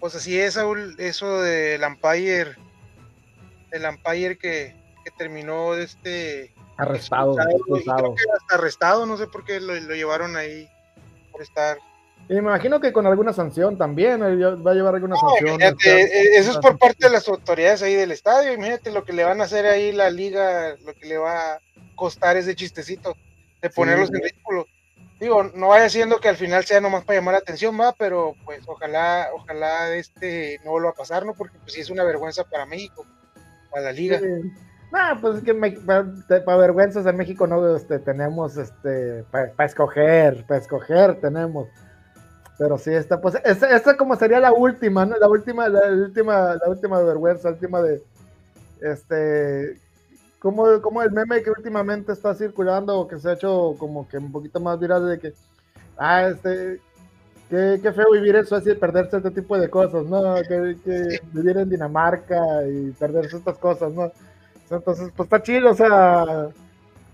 pues 0.01 0.15
así 0.15 0.41
es, 0.41 0.55
Saúl, 0.55 0.97
eso 0.99 1.43
del 1.43 1.83
Empire, 1.85 2.57
el 3.71 3.85
Empire 3.85 4.39
que, 4.39 4.75
que 5.05 5.11
terminó 5.17 5.75
de 5.75 5.85
este 5.85 6.55
arrestado, 6.79 7.37
hasta 7.39 8.55
arrestado, 8.55 9.07
no 9.07 9.17
sé 9.19 9.27
por 9.27 9.45
qué 9.45 9.61
lo, 9.61 9.75
lo, 9.75 9.95
llevaron 9.95 10.37
ahí 10.37 10.69
por 11.31 11.43
estar. 11.43 11.79
Y 12.29 12.35
me 12.35 12.39
imagino 12.39 12.81
que 12.81 12.93
con 12.93 13.07
alguna 13.07 13.33
sanción 13.33 13.77
también, 13.77 14.23
va 14.23 14.71
a 14.71 14.75
llevar 14.75 14.95
alguna 14.95 15.17
no, 15.17 15.21
sanción. 15.21 15.61
Imagínate, 15.61 16.03
eh, 16.03 16.39
eso 16.39 16.53
es 16.53 16.59
por 16.59 16.79
parte 16.79 17.07
de 17.07 17.11
las 17.11 17.29
autoridades 17.29 17.83
ahí 17.83 17.95
del 17.95 18.13
estadio, 18.13 18.53
imagínate 18.53 18.91
lo 18.91 19.05
que 19.05 19.13
le 19.13 19.25
van 19.25 19.41
a 19.41 19.45
hacer 19.45 19.67
ahí 19.67 19.93
la 19.93 20.11
liga, 20.11 20.77
lo 20.85 20.95
que 20.95 21.07
le 21.07 21.19
va 21.19 21.55
a 21.55 21.61
costar 21.95 22.37
ese 22.37 22.55
chistecito 22.55 23.15
de 23.61 23.69
ponerlos 23.69 24.09
sí. 24.09 24.15
en 24.15 24.23
ridículo 24.23 24.67
digo, 25.21 25.45
no 25.45 25.69
vaya 25.69 25.89
siendo 25.89 26.19
que 26.19 26.29
al 26.29 26.37
final 26.37 26.65
sea 26.65 26.81
nomás 26.81 27.05
para 27.05 27.19
llamar 27.19 27.35
la 27.35 27.41
atención, 27.41 27.79
va, 27.79 27.93
pero 27.93 28.35
pues 28.45 28.63
ojalá, 28.67 29.29
ojalá 29.35 29.95
este 29.95 30.59
no 30.65 30.73
vuelva 30.73 30.91
a 30.91 30.95
pasar, 30.95 31.27
¿no? 31.27 31.35
Porque 31.35 31.59
pues 31.59 31.75
sí 31.75 31.81
es 31.81 31.91
una 31.91 32.05
vergüenza 32.05 32.43
para 32.45 32.65
México, 32.65 33.05
para 33.71 33.85
la 33.85 33.93
liga. 33.93 34.19
Sí. 34.19 34.27
No, 34.91 35.21
pues 35.21 35.37
es 35.37 35.45
que 35.45 35.55
para, 35.55 36.57
vergüenzas 36.57 37.07
en 37.07 37.17
México 37.17 37.47
no 37.47 37.77
este, 37.77 37.99
tenemos 38.01 38.57
este 38.57 39.25
para 39.31 39.53
pa 39.53 39.67
escoger, 39.67 40.45
para 40.47 40.61
escoger 40.61 41.21
tenemos. 41.21 41.69
Pero 42.59 42.77
sí, 42.77 42.93
esta, 42.93 43.21
pues, 43.21 43.37
esta, 43.45 43.75
esta, 43.75 43.97
como 43.97 44.17
sería 44.17 44.41
la 44.41 44.53
última, 44.53 45.07
¿no? 45.07 45.17
La 45.17 45.29
última, 45.29 45.69
la 45.69 45.87
última, 45.89 46.57
la 46.63 46.69
última 46.69 47.01
vergüenza, 47.01 47.49
la 47.49 47.55
última 47.55 47.81
de 47.81 48.03
este 48.81 49.81
como, 50.41 50.81
como 50.81 51.03
el 51.03 51.13
meme 51.13 51.43
que 51.43 51.51
últimamente 51.51 52.13
está 52.13 52.35
circulando 52.35 52.99
o 52.99 53.07
que 53.07 53.19
se 53.19 53.29
ha 53.29 53.35
hecho 53.35 53.77
como 53.79 54.09
que 54.09 54.17
un 54.19 54.33
poquito 54.33 54.59
más 54.59 54.81
viral 54.81 55.07
de 55.07 55.19
que, 55.19 55.35
ah, 55.99 56.29
este, 56.29 56.81
qué, 57.51 57.79
qué 57.83 57.93
feo 57.93 58.11
vivir 58.11 58.35
en 58.37 58.47
Suecia 58.47 58.73
y 58.73 58.77
perderse 58.77 59.19
este 59.19 59.31
tipo 59.31 59.59
de 59.59 59.69
cosas, 59.69 60.07
¿no? 60.07 60.35
Que, 60.49 60.77
que 60.83 61.21
vivir 61.33 61.59
en 61.59 61.69
Dinamarca 61.69 62.67
y 62.67 62.91
perderse 62.93 63.37
estas 63.37 63.59
cosas, 63.59 63.93
¿no? 63.93 64.11
Entonces, 64.71 65.13
pues 65.15 65.27
está 65.27 65.43
chido, 65.43 65.71
o 65.71 65.75
sea, 65.75 66.49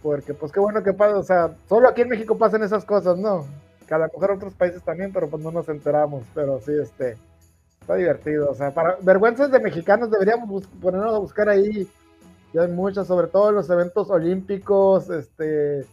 porque 0.03 0.33
pues 0.33 0.53
qué 0.53 0.61
bueno 0.61 0.85
que 0.85 0.93
pasa, 0.93 1.18
o 1.18 1.22
sea, 1.24 1.57
solo 1.68 1.89
aquí 1.89 2.03
en 2.03 2.11
México 2.11 2.39
pasan 2.39 2.62
esas 2.62 2.85
cosas, 2.85 3.18
¿no? 3.18 3.45
Que 3.89 3.95
a 3.95 3.99
lo 3.99 4.05
mejor 4.05 4.31
en 4.31 4.37
otros 4.37 4.55
países 4.55 4.83
también, 4.85 5.12
pero 5.12 5.29
pues 5.29 5.43
no 5.43 5.51
nos 5.51 5.68
enteramos, 5.68 6.22
pero 6.33 6.61
sí, 6.61 6.72
este, 6.81 7.16
está 7.81 7.97
divertido, 7.97 8.51
o 8.51 8.55
sea, 8.55 8.72
para 8.72 8.99
vergüenzas 9.01 9.51
de 9.51 9.59
mexicanos 9.59 10.12
deberíamos 10.12 10.66
ponernos 10.81 11.12
a 11.12 11.18
buscar 11.18 11.49
ahí 11.49 11.89
ya 12.57 12.63
hay 12.63 12.69
muchas, 12.69 13.07
sobre 13.07 13.27
todo 13.27 13.53
los 13.53 13.69
eventos 13.69 14.09
olímpicos, 14.09 15.11
este, 15.11 15.85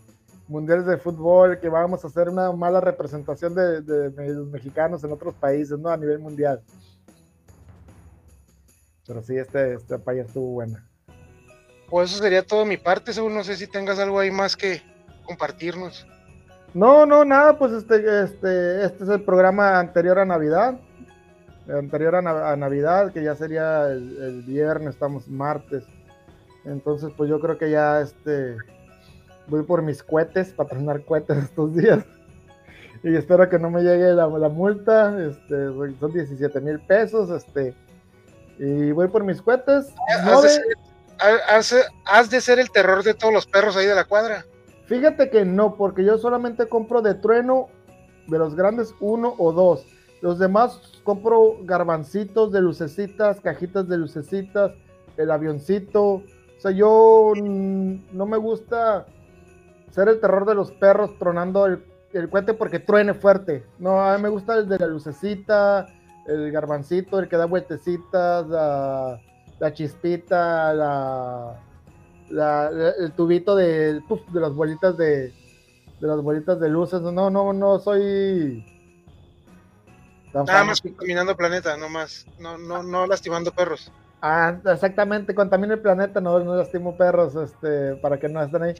mundiales 0.47 0.85
de 0.85 0.97
fútbol, 0.97 1.59
que 1.59 1.67
vamos 1.67 2.05
a 2.05 2.07
hacer 2.07 2.29
una 2.29 2.53
mala 2.53 2.79
representación 2.79 3.53
de, 3.53 3.81
de, 3.81 4.09
de, 4.11 4.33
los 4.33 4.47
mexicanos 4.47 5.03
en 5.03 5.11
otros 5.11 5.35
países, 5.35 5.77
¿no? 5.77 5.89
A 5.89 5.97
nivel 5.97 6.19
mundial. 6.19 6.61
Pero 9.05 9.21
sí, 9.21 9.35
este, 9.35 9.73
este 9.73 9.99
país 9.99 10.25
estuvo 10.25 10.53
buena. 10.53 10.89
Pues 11.89 12.11
eso 12.11 12.23
sería 12.23 12.47
todo 12.47 12.63
mi 12.63 12.77
parte, 12.77 13.11
según 13.11 13.35
no 13.35 13.43
sé 13.43 13.57
si 13.57 13.67
tengas 13.67 13.99
algo 13.99 14.19
ahí 14.19 14.31
más 14.31 14.55
que 14.55 14.81
compartirnos. 15.25 16.07
No, 16.73 17.05
no, 17.05 17.25
nada, 17.25 17.57
pues 17.57 17.73
este, 17.73 18.23
este, 18.23 18.85
este 18.85 19.03
es 19.03 19.09
el 19.09 19.21
programa 19.25 19.79
anterior 19.79 20.17
a 20.17 20.23
Navidad. 20.23 20.79
Anterior 21.67 22.15
a, 22.15 22.53
a 22.53 22.55
Navidad, 22.55 23.11
que 23.11 23.21
ya 23.21 23.35
sería 23.35 23.89
el, 23.89 24.17
el 24.23 24.41
viernes, 24.43 24.93
estamos 24.93 25.27
martes. 25.27 25.83
Entonces, 26.65 27.11
pues 27.15 27.29
yo 27.29 27.39
creo 27.39 27.57
que 27.57 27.69
ya 27.69 28.01
este 28.01 28.57
voy 29.47 29.63
por 29.63 29.81
mis 29.81 30.01
cohetes 30.01 30.53
para 30.53 30.69
tener 30.69 31.03
cohetes 31.05 31.37
estos 31.37 31.75
días. 31.75 32.03
Y 33.05 33.17
espero 33.17 33.49
que 33.49 33.59
no 33.59 33.69
me 33.69 33.81
llegue 33.81 34.13
la, 34.13 34.27
la 34.27 34.47
multa. 34.47 35.13
Este, 35.21 35.65
son 35.99 36.13
17 36.13 36.61
mil 36.61 36.79
pesos. 36.79 37.29
Este, 37.31 37.75
y 38.57 38.93
voy 38.93 39.09
por 39.09 39.25
mis 39.25 39.41
cohetes. 39.41 39.93
No 40.23 40.37
has, 40.37 40.43
de 40.43 40.49
ser, 40.49 40.63
has, 41.49 41.75
has, 42.05 42.29
de 42.29 42.39
ser, 42.39 42.59
el 42.59 42.71
terror 42.71 43.03
de 43.03 43.13
todos 43.13 43.33
los 43.33 43.45
perros 43.45 43.75
ahí 43.75 43.85
de 43.85 43.95
la 43.95 44.05
cuadra. 44.05 44.45
Fíjate 44.85 45.29
que 45.29 45.43
no, 45.43 45.75
porque 45.75 46.05
yo 46.05 46.17
solamente 46.17 46.67
compro 46.67 47.01
de 47.01 47.15
trueno 47.15 47.67
de 48.27 48.37
los 48.37 48.55
grandes 48.55 48.95
uno 49.01 49.35
o 49.37 49.51
dos. 49.51 49.85
Los 50.21 50.39
demás 50.39 50.79
compro 51.03 51.57
garbancitos 51.63 52.53
de 52.53 52.61
lucecitas, 52.61 53.41
cajitas 53.41 53.89
de 53.89 53.97
lucecitas, 53.97 54.71
el 55.17 55.31
avioncito, 55.31 56.23
sea, 56.63 56.71
yo 56.71 57.33
no 57.35 58.25
me 58.25 58.37
gusta 58.37 59.05
ser 59.91 60.07
el 60.07 60.19
terror 60.19 60.45
de 60.45 60.55
los 60.55 60.71
perros 60.71 61.17
tronando 61.19 61.65
el, 61.65 61.85
el 62.13 62.29
cohete 62.29 62.53
porque 62.53 62.79
truene 62.79 63.13
fuerte. 63.13 63.65
No, 63.79 64.01
a 64.01 64.15
mí 64.15 64.23
me 64.23 64.29
gusta 64.29 64.55
el 64.55 64.69
de 64.69 64.79
la 64.79 64.87
lucecita, 64.87 65.87
el 66.25 66.51
garbancito, 66.51 67.19
el 67.19 67.27
que 67.27 67.35
da 67.35 67.45
vueltecitas, 67.45 68.47
la, 68.47 69.19
la 69.59 69.73
chispita, 69.73 70.73
la, 70.73 71.59
la, 72.29 72.71
el 72.97 73.11
tubito 73.11 73.55
de, 73.55 73.95
de 73.95 74.39
las 74.39 74.53
bolitas 74.53 74.97
de, 74.97 75.33
de 75.99 76.07
las 76.07 76.21
bolitas 76.21 76.59
de 76.59 76.69
luces. 76.69 77.01
No, 77.01 77.29
no, 77.29 77.51
no 77.51 77.79
soy. 77.79 78.65
Nada 80.33 80.63
más 80.63 80.81
contaminando 80.81 81.33
el 81.33 81.37
planeta, 81.37 81.77
no 81.77 81.89
más. 81.89 82.25
No, 82.39 82.57
no, 82.57 82.81
no 82.81 83.05
lastimando 83.05 83.51
perros. 83.51 83.91
Ah, 84.25 84.57
exactamente, 84.71 85.35
contamina 85.35 85.73
el 85.73 85.81
planeta, 85.81 86.21
no, 86.21 86.39
no 86.39 86.55
lastimo 86.55 86.95
perros, 86.95 87.35
este, 87.35 87.97
para 87.97 88.17
que 88.17 88.29
no 88.29 88.41
estén 88.41 88.63
ahí. 88.63 88.73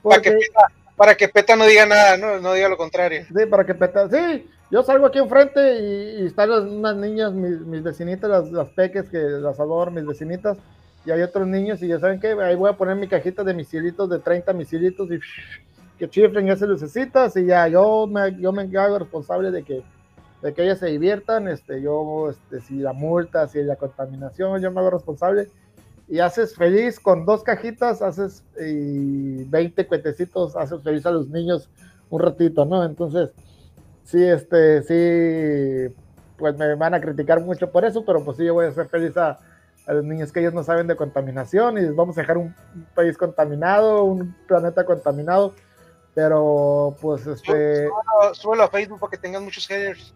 Para, 0.00 0.22
que 0.22 0.30
Peta, 0.30 0.66
para 0.94 1.14
que 1.16 1.28
Peta 1.28 1.56
no 1.56 1.66
diga 1.66 1.84
nada, 1.84 2.16
no, 2.16 2.38
no 2.38 2.52
diga 2.52 2.68
lo 2.68 2.76
contrario. 2.76 3.24
Sí, 3.26 3.46
para 3.50 3.66
que 3.66 3.74
Peta, 3.74 4.08
sí, 4.08 4.48
yo 4.70 4.84
salgo 4.84 5.06
aquí 5.06 5.18
enfrente 5.18 5.80
y, 5.80 6.26
están 6.26 6.48
unas 6.52 6.94
niñas, 6.94 7.32
mis, 7.32 7.58
mis 7.62 7.82
vecinitas, 7.82 8.30
las, 8.30 8.52
las, 8.52 8.68
peques 8.68 9.08
que 9.08 9.18
las 9.18 9.58
adoro, 9.58 9.90
mis 9.90 10.06
vecinitas, 10.06 10.58
y 11.04 11.10
hay 11.10 11.22
otros 11.22 11.48
niños, 11.48 11.82
y 11.82 11.88
ya 11.88 11.98
saben 11.98 12.20
que 12.20 12.28
ahí 12.28 12.54
voy 12.54 12.70
a 12.70 12.76
poner 12.76 12.94
mi 12.94 13.08
cajita 13.08 13.42
de 13.42 13.52
misilitos, 13.52 14.08
de 14.08 14.20
30 14.20 14.52
misilitos, 14.52 15.10
y 15.10 15.18
que 15.98 16.08
chifren 16.08 16.48
esas 16.50 16.68
lucecitas, 16.68 17.36
y 17.36 17.46
ya 17.46 17.66
yo 17.66 18.06
me, 18.06 18.40
yo 18.40 18.52
me 18.52 18.70
hago 18.78 19.00
responsable 19.00 19.50
de 19.50 19.64
que, 19.64 19.82
de 20.44 20.52
que 20.52 20.62
ellas 20.62 20.78
se 20.78 20.88
diviertan, 20.88 21.48
este, 21.48 21.80
yo, 21.80 22.28
este, 22.28 22.60
si 22.60 22.74
la 22.74 22.92
multa, 22.92 23.48
si 23.48 23.62
la 23.62 23.76
contaminación, 23.76 24.60
yo 24.60 24.70
me 24.70 24.80
hago 24.80 24.90
responsable, 24.90 25.48
y 26.06 26.18
haces 26.18 26.54
feliz 26.54 27.00
con 27.00 27.24
dos 27.24 27.42
cajitas, 27.42 28.02
haces 28.02 28.44
y 28.60 29.44
20 29.44 29.86
cuetecitos, 29.86 30.54
haces 30.54 30.82
feliz 30.82 31.06
a 31.06 31.12
los 31.12 31.30
niños 31.30 31.70
un 32.10 32.20
ratito, 32.20 32.66
¿no? 32.66 32.84
Entonces, 32.84 33.30
sí, 34.04 34.22
este, 34.22 34.82
sí, 34.82 35.94
pues 36.36 36.58
me 36.58 36.74
van 36.74 36.92
a 36.92 37.00
criticar 37.00 37.40
mucho 37.40 37.72
por 37.72 37.86
eso, 37.86 38.04
pero 38.04 38.22
pues 38.22 38.36
sí, 38.36 38.44
yo 38.44 38.52
voy 38.52 38.66
a 38.66 38.68
hacer 38.68 38.86
feliz 38.88 39.16
a, 39.16 39.38
los 39.86 40.04
niños 40.04 40.30
que 40.30 40.40
ellos 40.40 40.52
no 40.52 40.62
saben 40.62 40.86
de 40.86 40.96
contaminación 40.96 41.78
y 41.78 41.86
vamos 41.86 42.18
a 42.18 42.20
dejar 42.20 42.36
un, 42.36 42.54
país 42.94 43.16
contaminado, 43.16 44.04
un 44.04 44.36
planeta 44.46 44.84
contaminado, 44.84 45.54
pero 46.14 46.94
pues 47.00 47.26
este... 47.26 47.88
Súbelo 48.34 48.64
a 48.64 48.68
Facebook 48.68 49.00
para 49.00 49.10
que 49.10 49.16
tengan 49.16 49.42
muchos 49.42 49.66
haters. 49.66 50.12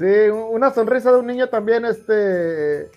Sí, 0.00 0.30
una 0.30 0.72
sonrisa 0.72 1.12
de 1.12 1.18
un 1.18 1.26
niño 1.26 1.48
también, 1.48 1.84
este... 1.84 2.90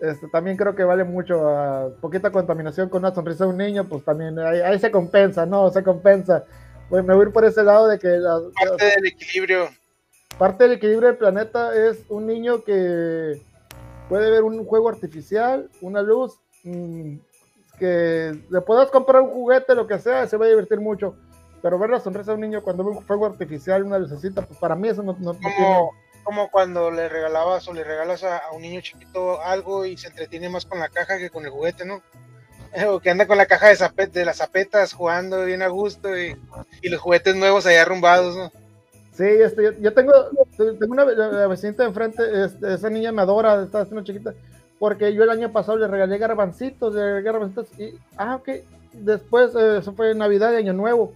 Este, 0.00 0.28
también 0.28 0.56
creo 0.56 0.74
que 0.74 0.84
vale 0.84 1.04
mucho. 1.04 1.48
a 1.48 1.90
poquita 2.00 2.30
contaminación 2.30 2.88
con 2.88 3.00
una 3.00 3.14
sonrisa 3.14 3.44
de 3.44 3.50
un 3.50 3.56
niño, 3.58 3.88
pues 3.88 4.04
también 4.04 4.38
ahí, 4.38 4.60
ahí 4.60 4.78
se 4.78 4.90
compensa, 4.90 5.44
¿no? 5.44 5.68
Se 5.70 5.82
compensa 5.82 6.44
pues 6.90 7.04
me 7.04 7.14
voy 7.14 7.24
a 7.24 7.28
ir 7.28 7.32
por 7.32 7.44
ese 7.44 7.62
lado 7.62 7.86
de 7.86 7.98
que... 7.98 8.08
parte 8.18 8.84
del 8.84 9.06
equilibrio. 9.06 9.68
Parte 10.36 10.64
del 10.64 10.72
equilibrio 10.72 11.08
del 11.08 11.16
planeta 11.16 11.72
es 11.74 12.04
un 12.08 12.26
niño 12.26 12.64
que 12.64 13.40
puede 14.08 14.28
ver 14.28 14.42
un 14.42 14.64
juego 14.64 14.88
artificial, 14.88 15.70
una 15.80 16.02
luz, 16.02 16.40
mm, 16.64 17.14
que 17.78 18.36
le 18.50 18.60
puedas 18.62 18.90
comprar 18.90 19.22
un 19.22 19.30
juguete, 19.30 19.76
lo 19.76 19.86
que 19.86 20.00
sea, 20.00 20.26
se 20.26 20.36
va 20.36 20.46
a 20.46 20.48
divertir 20.48 20.80
mucho. 20.80 21.14
Pero 21.62 21.78
ver 21.78 21.90
la 21.90 22.00
sonrisa 22.00 22.32
de 22.32 22.34
un 22.34 22.40
niño 22.40 22.62
cuando 22.62 22.82
ve 22.82 22.90
un 22.90 23.06
juego 23.06 23.26
artificial, 23.26 23.84
una 23.84 23.98
lucecita, 23.98 24.42
pues 24.42 24.58
para 24.58 24.74
mí 24.74 24.88
eso 24.88 25.02
no, 25.02 25.16
no, 25.20 25.34
como, 25.34 25.92
como 26.22 26.50
cuando 26.50 26.90
le 26.90 27.08
regalabas 27.08 27.66
o 27.68 27.72
le 27.72 27.84
regalas 27.84 28.24
a, 28.24 28.42
un 28.52 28.62
niño 28.62 28.80
chiquito 28.80 29.40
algo 29.42 29.84
y 29.84 29.96
se 29.96 30.08
entretiene 30.08 30.48
más 30.48 30.66
con 30.66 30.78
la 30.78 30.88
caja 30.88 31.18
que 31.18 31.30
con 31.30 31.44
el 31.44 31.50
juguete, 31.50 31.84
¿no? 31.84 32.02
o 32.88 33.00
que 33.00 33.10
anda 33.10 33.26
con 33.26 33.38
la 33.38 33.46
caja 33.46 33.68
de, 33.68 34.24
las 34.24 34.36
zapetas 34.38 34.92
jugando 34.92 35.44
bien 35.44 35.62
a 35.62 35.68
gusto 35.68 36.16
y, 36.16 36.36
los 36.82 37.00
juguetes 37.00 37.34
nuevos 37.34 37.66
ahí 37.66 37.76
arrumbados, 37.76 38.36
¿no? 38.36 38.52
Sí, 39.12 39.26
este, 39.26 39.76
yo, 39.80 39.92
tengo, 39.92 40.12
tengo 40.56 40.92
una 40.92 41.04
vecina 41.04 41.72
de 41.72 41.84
enfrente, 41.84 42.44
este, 42.44 42.74
esa 42.74 42.88
niña 42.88 43.12
me 43.12 43.22
adora, 43.22 43.64
está 43.64 43.82
haciendo 43.82 44.02
chiquita, 44.02 44.32
porque 44.78 45.12
yo 45.12 45.24
el 45.24 45.30
año 45.30 45.52
pasado 45.52 45.76
le 45.76 45.88
regalé 45.88 46.16
garbancitos, 46.16 46.94
le 46.94 47.02
regalé 47.02 47.22
garbancitos 47.22 47.68
y, 47.78 47.98
ah, 48.16 48.36
ok, 48.36 48.48
después, 48.92 49.54
eh, 49.54 49.78
eso 49.78 49.92
fue 49.92 50.14
Navidad 50.14 50.52
y 50.52 50.56
Año 50.56 50.72
Nuevo. 50.72 51.12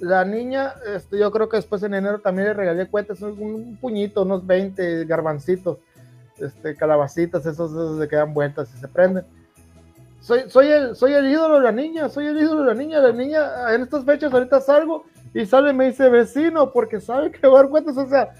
La 0.00 0.24
niña, 0.24 0.74
este, 0.94 1.18
yo 1.18 1.30
creo 1.30 1.48
que 1.48 1.56
después 1.56 1.82
en 1.82 1.94
enero 1.94 2.20
también 2.20 2.48
le 2.48 2.54
regalé 2.54 2.88
cuentas, 2.88 3.22
un, 3.22 3.78
puñito, 3.80 4.22
unos 4.22 4.44
20 4.46 5.04
garbancitos, 5.04 5.78
este, 6.38 6.74
calabacitas, 6.74 7.46
esos, 7.46 7.70
esos 7.70 8.00
se 8.00 8.08
quedan 8.08 8.34
vueltas 8.34 8.68
y 8.74 8.78
se 8.78 8.88
prenden 8.88 9.24
soy, 10.24 10.44
soy, 10.48 10.68
el, 10.68 10.96
soy 10.96 11.12
el 11.12 11.30
ídolo 11.30 11.56
de 11.56 11.60
la 11.60 11.72
niña, 11.72 12.08
soy 12.08 12.28
el 12.28 12.38
ídolo 12.38 12.62
de 12.62 12.68
la 12.68 12.74
niña. 12.74 12.98
La 12.98 13.12
niña 13.12 13.74
en 13.74 13.82
estas 13.82 14.06
fechas 14.06 14.32
ahorita 14.32 14.58
salgo 14.62 15.04
y 15.34 15.44
sale 15.44 15.70
y 15.70 15.74
me 15.74 15.84
dice 15.84 16.08
vecino 16.08 16.72
porque 16.72 16.98
sabe 16.98 17.30
que 17.30 17.46
va 17.46 17.58
a 17.58 17.62
dar 17.62 17.70
cuentas, 17.70 17.98
o 17.98 18.08
sea. 18.08 18.30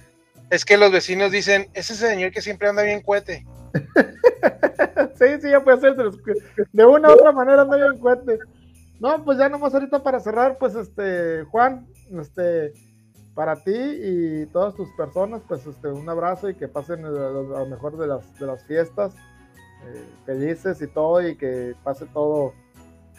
Es 0.49 0.65
que 0.65 0.79
los 0.79 0.91
vecinos 0.91 1.31
dicen, 1.31 1.69
ese 1.75 1.95
señor 1.95 2.31
que 2.31 2.41
siempre 2.41 2.71
anda 2.71 2.83
bien 2.83 3.03
cuete. 3.03 3.45
sí, 5.19 5.27
sí, 5.43 5.51
ya 5.51 5.63
puede 5.63 5.81
ser. 5.81 5.95
De 6.73 6.87
una 6.87 7.11
u 7.11 7.13
otra 7.13 7.33
manera 7.33 7.61
anda 7.61 7.77
bien 7.77 7.99
cuete. 7.99 8.39
No, 9.05 9.23
pues 9.23 9.37
ya 9.37 9.51
nomás 9.51 9.75
ahorita 9.75 10.03
para 10.03 10.19
cerrar, 10.19 10.57
pues 10.57 10.75
este, 10.75 11.45
Juan, 11.51 11.87
este, 12.19 12.73
para 13.35 13.55
ti 13.57 13.75
y 13.75 14.47
todas 14.47 14.75
tus 14.75 14.89
personas, 14.93 15.43
pues 15.47 15.67
este, 15.67 15.89
un 15.89 16.09
abrazo 16.09 16.49
y 16.49 16.55
que 16.55 16.69
pasen 16.69 17.03
lo, 17.03 17.67
mejor 17.67 17.99
de 17.99 18.07
las, 18.07 18.39
de 18.39 18.47
las 18.47 18.65
fiestas. 18.65 19.15
Eh, 19.15 20.07
felices 20.25 20.81
y 20.81 20.87
todo 20.87 21.21
y 21.21 21.37
que 21.37 21.75
pase 21.85 22.07
todo 22.15 22.55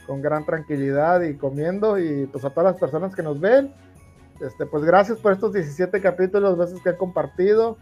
con 0.07 0.23
gran 0.23 0.43
tranquilidad 0.43 1.21
y 1.21 1.37
comiendo 1.37 1.99
y 1.99 2.25
pues 2.25 2.43
a 2.45 2.49
todas 2.49 2.71
las 2.71 2.81
personas 2.81 3.13
que 3.13 3.21
nos 3.21 3.39
ven, 3.39 3.71
este, 4.41 4.65
pues 4.65 4.83
gracias 4.83 5.19
por 5.19 5.33
estos 5.33 5.53
17 5.53 6.01
capítulos, 6.01 6.57
veces 6.57 6.81
que 6.81 6.89
han 6.89 6.97
compartido. 6.97 7.77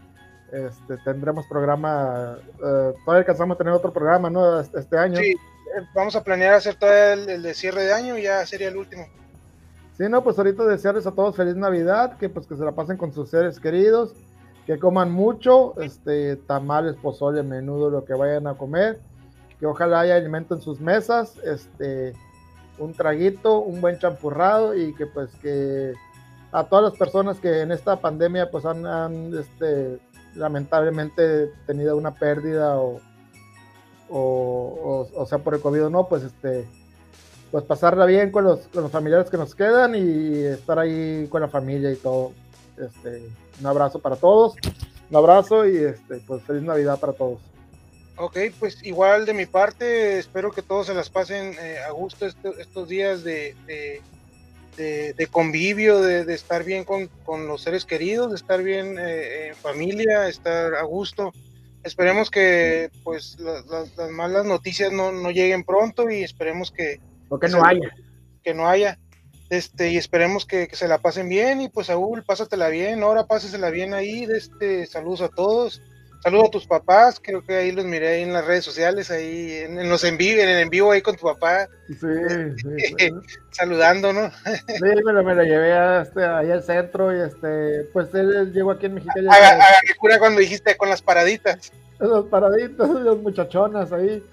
Este, 0.52 0.98
tendremos 1.06 1.46
programa, 1.46 2.36
eh, 2.38 2.92
todavía 3.02 3.20
alcanzamos 3.20 3.54
a 3.54 3.58
tener 3.58 3.72
otro 3.72 3.94
programa, 3.94 4.28
¿no? 4.28 4.60
Este, 4.60 4.78
este 4.78 4.98
año. 4.98 5.16
Sí, 5.16 5.30
eh, 5.30 5.53
vamos 5.94 6.16
a 6.16 6.22
planear 6.22 6.54
hacer 6.54 6.76
todo 6.76 6.92
el, 6.92 7.28
el, 7.28 7.42
de 7.42 7.54
cierre 7.54 7.84
de 7.84 7.92
año 7.92 8.18
y 8.18 8.22
ya 8.22 8.44
sería 8.46 8.68
el 8.68 8.76
último. 8.76 9.06
Sí, 9.96 10.04
no, 10.08 10.24
pues 10.24 10.36
ahorita 10.38 10.64
desearles 10.64 11.06
a 11.06 11.12
todos 11.12 11.36
feliz 11.36 11.54
Navidad, 11.54 12.16
que 12.18 12.28
pues 12.28 12.46
que 12.46 12.56
se 12.56 12.64
la 12.64 12.72
pasen 12.72 12.96
con 12.96 13.12
sus 13.12 13.30
seres 13.30 13.60
queridos, 13.60 14.14
que 14.66 14.78
coman 14.78 15.12
mucho, 15.12 15.80
este, 15.80 16.36
tamales, 16.36 16.96
pozole, 16.96 17.42
menudo, 17.42 17.90
lo 17.90 18.04
que 18.04 18.14
vayan 18.14 18.46
a 18.46 18.54
comer, 18.54 19.00
que 19.60 19.66
ojalá 19.66 20.00
haya 20.00 20.16
alimento 20.16 20.54
en 20.54 20.60
sus 20.60 20.80
mesas, 20.80 21.36
este, 21.44 22.14
un 22.78 22.92
traguito, 22.92 23.60
un 23.60 23.80
buen 23.80 23.98
champurrado 23.98 24.74
y 24.74 24.94
que 24.94 25.06
pues 25.06 25.30
que 25.36 25.92
a 26.50 26.64
todas 26.64 26.84
las 26.84 26.98
personas 26.98 27.38
que 27.38 27.60
en 27.60 27.72
esta 27.72 28.00
pandemia 28.00 28.50
pues 28.50 28.64
han, 28.64 29.32
este, 29.38 30.00
lamentablemente 30.34 31.52
tenido 31.66 31.96
una 31.96 32.14
pérdida 32.14 32.78
o, 32.78 33.00
o, 34.16 35.08
o, 35.12 35.26
sea 35.26 35.38
por 35.38 35.54
el 35.54 35.60
COVID 35.60 35.86
o 35.86 35.90
no, 35.90 36.06
pues 36.06 36.22
este, 36.22 36.64
pues 37.50 37.64
pasarla 37.64 38.06
bien 38.06 38.30
con 38.30 38.44
los, 38.44 38.60
con 38.68 38.84
los 38.84 38.92
familiares 38.92 39.28
que 39.28 39.36
nos 39.36 39.54
quedan 39.54 39.94
y 39.96 40.44
estar 40.44 40.78
ahí 40.78 41.26
con 41.28 41.40
la 41.40 41.48
familia 41.48 41.90
y 41.90 41.96
todo. 41.96 42.32
Este, 42.76 43.28
un 43.60 43.66
abrazo 43.66 43.98
para 43.98 44.16
todos, 44.16 44.54
un 45.10 45.16
abrazo 45.16 45.66
y 45.66 45.78
este, 45.78 46.20
pues 46.26 46.42
feliz 46.44 46.62
Navidad 46.62 47.00
para 47.00 47.12
todos. 47.12 47.40
Ok, 48.16 48.38
pues 48.60 48.84
igual 48.84 49.26
de 49.26 49.34
mi 49.34 49.46
parte, 49.46 50.18
espero 50.20 50.52
que 50.52 50.62
todos 50.62 50.86
se 50.86 50.94
las 50.94 51.10
pasen 51.10 51.56
eh, 51.60 51.78
a 51.84 51.90
gusto 51.90 52.26
estos 52.26 52.88
días 52.88 53.24
de, 53.24 53.56
de, 54.76 55.26
convivio, 55.32 56.00
de, 56.00 56.32
estar 56.32 56.62
bien 56.62 56.84
con, 56.84 57.08
los 57.48 57.62
seres 57.62 57.84
queridos, 57.84 58.30
de 58.30 58.36
estar 58.36 58.62
bien 58.62 58.96
eh, 58.96 59.48
en 59.48 59.56
familia, 59.56 60.28
estar 60.28 60.76
a 60.76 60.82
gusto. 60.84 61.32
Esperemos 61.84 62.30
que 62.30 62.90
pues 63.02 63.38
las 63.38 64.10
malas 64.10 64.46
noticias 64.46 64.90
no, 64.90 65.12
no, 65.12 65.30
lleguen 65.30 65.64
pronto 65.64 66.10
y 66.10 66.22
esperemos 66.22 66.70
que... 66.70 67.00
O 67.28 67.38
que 67.38 67.48
no 67.48 67.64
haya. 67.64 67.94
Que 68.42 68.54
no 68.54 68.66
haya. 68.66 68.98
Este, 69.50 69.90
y 69.90 69.98
esperemos 69.98 70.46
que, 70.46 70.68
se 70.72 70.88
la 70.88 70.98
pasen 70.98 71.28
bien. 71.28 71.60
Y 71.60 71.68
pues, 71.68 71.88
Saúl, 71.88 72.24
pásatela 72.24 72.68
bien. 72.68 73.02
Ahora 73.02 73.26
pásasela 73.26 73.70
bien 73.70 73.92
ahí. 73.92 74.24
Este, 74.24 74.86
saludos 74.86 75.20
a 75.20 75.28
todos. 75.28 75.82
Saludos 76.24 76.48
a 76.48 76.50
tus 76.52 76.66
papás. 76.66 77.20
Creo 77.22 77.44
que 77.44 77.54
ahí 77.54 77.70
los 77.70 77.84
miré 77.84 78.08
ahí 78.08 78.22
en 78.22 78.32
las 78.32 78.46
redes 78.46 78.64
sociales, 78.64 79.10
ahí 79.10 79.52
en, 79.52 79.90
los 79.90 80.02
en 80.04 80.16
vivo, 80.16 80.40
en 80.40 80.48
el 80.48 80.62
en 80.62 80.70
vivo 80.70 80.90
ahí 80.90 81.02
con 81.02 81.16
tu 81.16 81.26
papá. 81.26 81.68
Sí, 81.86 81.96
sí, 81.96 83.10
Saludando, 83.50 84.10
¿no? 84.14 84.30
sí, 84.30 84.82
me 85.04 85.12
lo, 85.12 85.22
me 85.22 85.34
lo 85.34 85.42
llevé 85.42 86.00
este, 86.00 86.24
ahí 86.24 86.50
al 86.50 86.62
centro 86.62 87.14
y 87.14 87.20
este, 87.20 87.82
pues 87.92 88.14
él 88.14 88.54
llegó 88.54 88.70
aquí 88.70 88.86
en 88.86 88.94
México. 88.94 89.12
qué 89.14 89.94
cura 89.96 90.18
cuando 90.18 90.40
dijiste 90.40 90.74
con 90.78 90.88
las 90.88 91.02
paraditas. 91.02 91.70
Las 91.98 92.24
paraditas, 92.24 92.88
las 93.04 93.16
muchachonas 93.18 93.92
ahí 93.92 94.24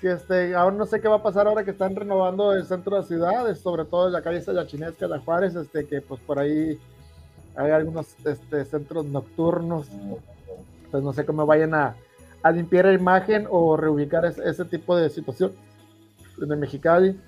que 0.00 0.12
este, 0.12 0.54
aún 0.54 0.78
no 0.78 0.86
sé 0.86 1.00
qué 1.00 1.08
va 1.08 1.16
a 1.16 1.22
pasar 1.22 1.48
ahora 1.48 1.64
que 1.64 1.72
están 1.72 1.96
renovando 1.96 2.52
el 2.52 2.64
centro 2.64 2.94
de 2.94 3.02
la 3.02 3.06
ciudad, 3.08 3.56
sobre 3.56 3.84
todo 3.84 4.06
en 4.06 4.12
la 4.12 4.22
calle 4.22 4.40
de 4.40 4.52
la 4.52 4.68
Chinesca, 4.68 5.08
la 5.08 5.18
Juárez, 5.18 5.56
este, 5.56 5.84
que 5.84 6.00
pues 6.00 6.20
por 6.20 6.38
ahí 6.38 6.78
hay 7.56 7.70
algunos 7.72 8.06
este, 8.24 8.64
centros 8.64 9.04
nocturnos, 9.04 9.88
pues 10.90 11.02
no 11.02 11.12
sé 11.12 11.24
cómo 11.24 11.46
vayan 11.46 11.74
a, 11.74 11.96
a 12.42 12.50
limpiar 12.50 12.86
la 12.86 12.92
imagen 12.92 13.46
o 13.50 13.76
reubicar 13.76 14.24
ese, 14.24 14.64
tipo 14.64 14.96
de 14.96 15.10
situación 15.10 15.52
en 16.42 16.52
el 16.52 16.58
Mexicali. 16.58 17.20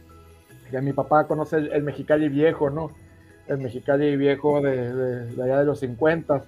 Ya 0.71 0.81
mi 0.81 0.93
papá 0.93 1.27
conoce 1.27 1.57
el, 1.57 1.83
Mexicali 1.83 2.29
viejo, 2.29 2.71
¿no? 2.71 2.91
El 3.47 3.59
Mexicali 3.59 4.17
viejo 4.17 4.61
de, 4.61 4.95
de, 4.95 5.27
de 5.35 5.43
allá 5.43 5.59
de 5.59 5.65
los 5.67 5.81
50 5.81 6.45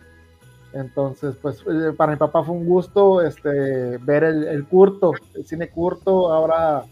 entonces, 0.74 1.36
pues 1.40 1.60
eh, 1.60 1.92
para 1.96 2.12
mi 2.12 2.18
papá 2.18 2.42
fue 2.42 2.54
un 2.54 2.66
gusto 2.66 3.22
este, 3.22 3.96
ver 3.98 4.24
el, 4.24 4.44
el 4.44 4.66
curto, 4.66 5.12
el 5.34 5.46
cine 5.46 5.70
curto, 5.70 6.32
ahora 6.32 6.84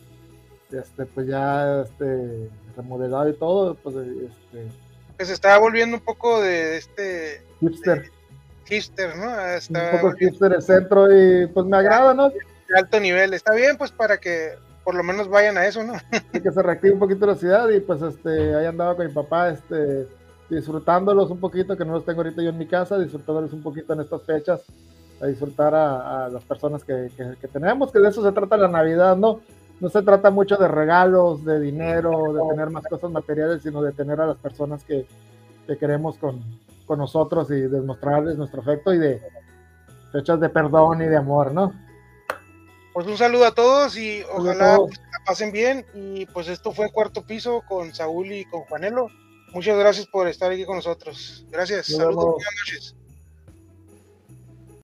este, 0.70 1.04
pues 1.04 1.26
ya 1.26 1.82
este, 1.82 2.48
remodelado 2.76 3.28
y 3.28 3.32
todo. 3.34 3.74
Pues, 3.74 3.96
este, 3.96 4.68
que 5.18 5.24
se 5.24 5.32
está 5.32 5.58
volviendo 5.58 5.96
un 5.96 6.04
poco 6.04 6.40
de 6.40 6.76
este 6.76 7.42
hipster. 7.58 8.08
Hipster, 8.72 9.16
¿no? 9.16 9.28
un 9.28 10.00
poco 10.00 10.12
hipster 10.16 10.52
el 10.52 10.62
centro 10.62 11.06
y 11.12 11.46
pues 11.48 11.66
me 11.66 11.76
agrada, 11.76 12.14
¿no? 12.14 12.30
De 12.30 12.78
alto 12.78 13.00
nivel. 13.00 13.34
Está 13.34 13.54
bien, 13.54 13.76
pues 13.76 13.90
para 13.90 14.18
que 14.18 14.54
por 14.84 14.94
lo 14.94 15.04
menos 15.04 15.28
vayan 15.28 15.56
a 15.58 15.66
eso, 15.66 15.84
¿no? 15.84 15.94
y 16.32 16.40
que 16.40 16.50
se 16.50 16.62
reactive 16.62 16.94
un 16.94 16.98
poquito 16.98 17.26
la 17.26 17.36
ciudad 17.36 17.68
y 17.68 17.80
pues 17.80 18.02
este, 18.02 18.54
ahí 18.54 18.66
andaba 18.66 18.96
con 18.96 19.06
mi 19.06 19.12
papá, 19.12 19.50
este, 19.50 20.08
disfrutándolos 20.48 21.30
un 21.30 21.38
poquito, 21.38 21.76
que 21.76 21.84
no 21.84 21.92
los 21.92 22.04
tengo 22.04 22.22
ahorita 22.22 22.42
yo 22.42 22.48
en 22.48 22.58
mi 22.58 22.66
casa, 22.66 22.98
disfrutándolos 22.98 23.52
un 23.52 23.62
poquito 23.62 23.92
en 23.92 24.00
estas 24.00 24.22
fechas, 24.22 24.60
a 25.20 25.26
disfrutar 25.26 25.74
a, 25.74 26.28
las 26.30 26.42
personas 26.44 26.82
que, 26.82 27.10
que, 27.16 27.48
tenemos, 27.48 27.92
que 27.92 28.00
de 28.00 28.08
eso 28.08 28.24
se 28.24 28.32
trata 28.32 28.56
la 28.56 28.68
Navidad, 28.68 29.16
¿no? 29.16 29.40
No 29.78 29.88
se 29.88 30.02
trata 30.02 30.30
mucho 30.30 30.56
de 30.56 30.66
regalos, 30.66 31.44
de 31.44 31.60
dinero, 31.60 32.32
de 32.32 32.40
tener 32.50 32.70
más 32.70 32.84
cosas 32.86 33.10
materiales, 33.10 33.62
sino 33.62 33.82
de 33.82 33.92
tener 33.92 34.20
a 34.20 34.26
las 34.26 34.36
personas 34.36 34.82
que, 34.84 35.06
que 35.66 35.76
queremos 35.76 36.16
con, 36.18 36.40
con 36.86 36.98
nosotros 36.98 37.50
y 37.50 37.60
demostrarles 37.60 38.36
nuestro 38.36 38.60
afecto 38.60 38.92
y 38.92 38.98
de 38.98 39.22
fechas 40.12 40.40
de 40.40 40.48
perdón 40.48 41.02
y 41.02 41.06
de 41.06 41.16
amor, 41.16 41.52
¿no? 41.52 41.72
Pues 42.92 43.06
un 43.06 43.16
saludo 43.16 43.46
a 43.46 43.54
todos 43.54 43.96
y 43.96 44.22
ojalá 44.34 44.76
la 44.76 45.24
pasen 45.24 45.50
bien. 45.50 45.86
Y 45.94 46.26
pues 46.26 46.48
esto 46.48 46.72
fue 46.72 46.92
Cuarto 46.92 47.24
Piso 47.24 47.62
con 47.68 47.94
Saúl 47.94 48.32
y 48.32 48.44
con 48.44 48.62
Juanelo. 48.62 49.08
Muchas 49.52 49.78
gracias 49.78 50.06
por 50.06 50.28
estar 50.28 50.52
aquí 50.52 50.64
con 50.64 50.76
nosotros. 50.76 51.46
Gracias. 51.50 51.86
Saludos. 51.86 52.34
Buenas 52.34 52.54
noches. 52.66 52.96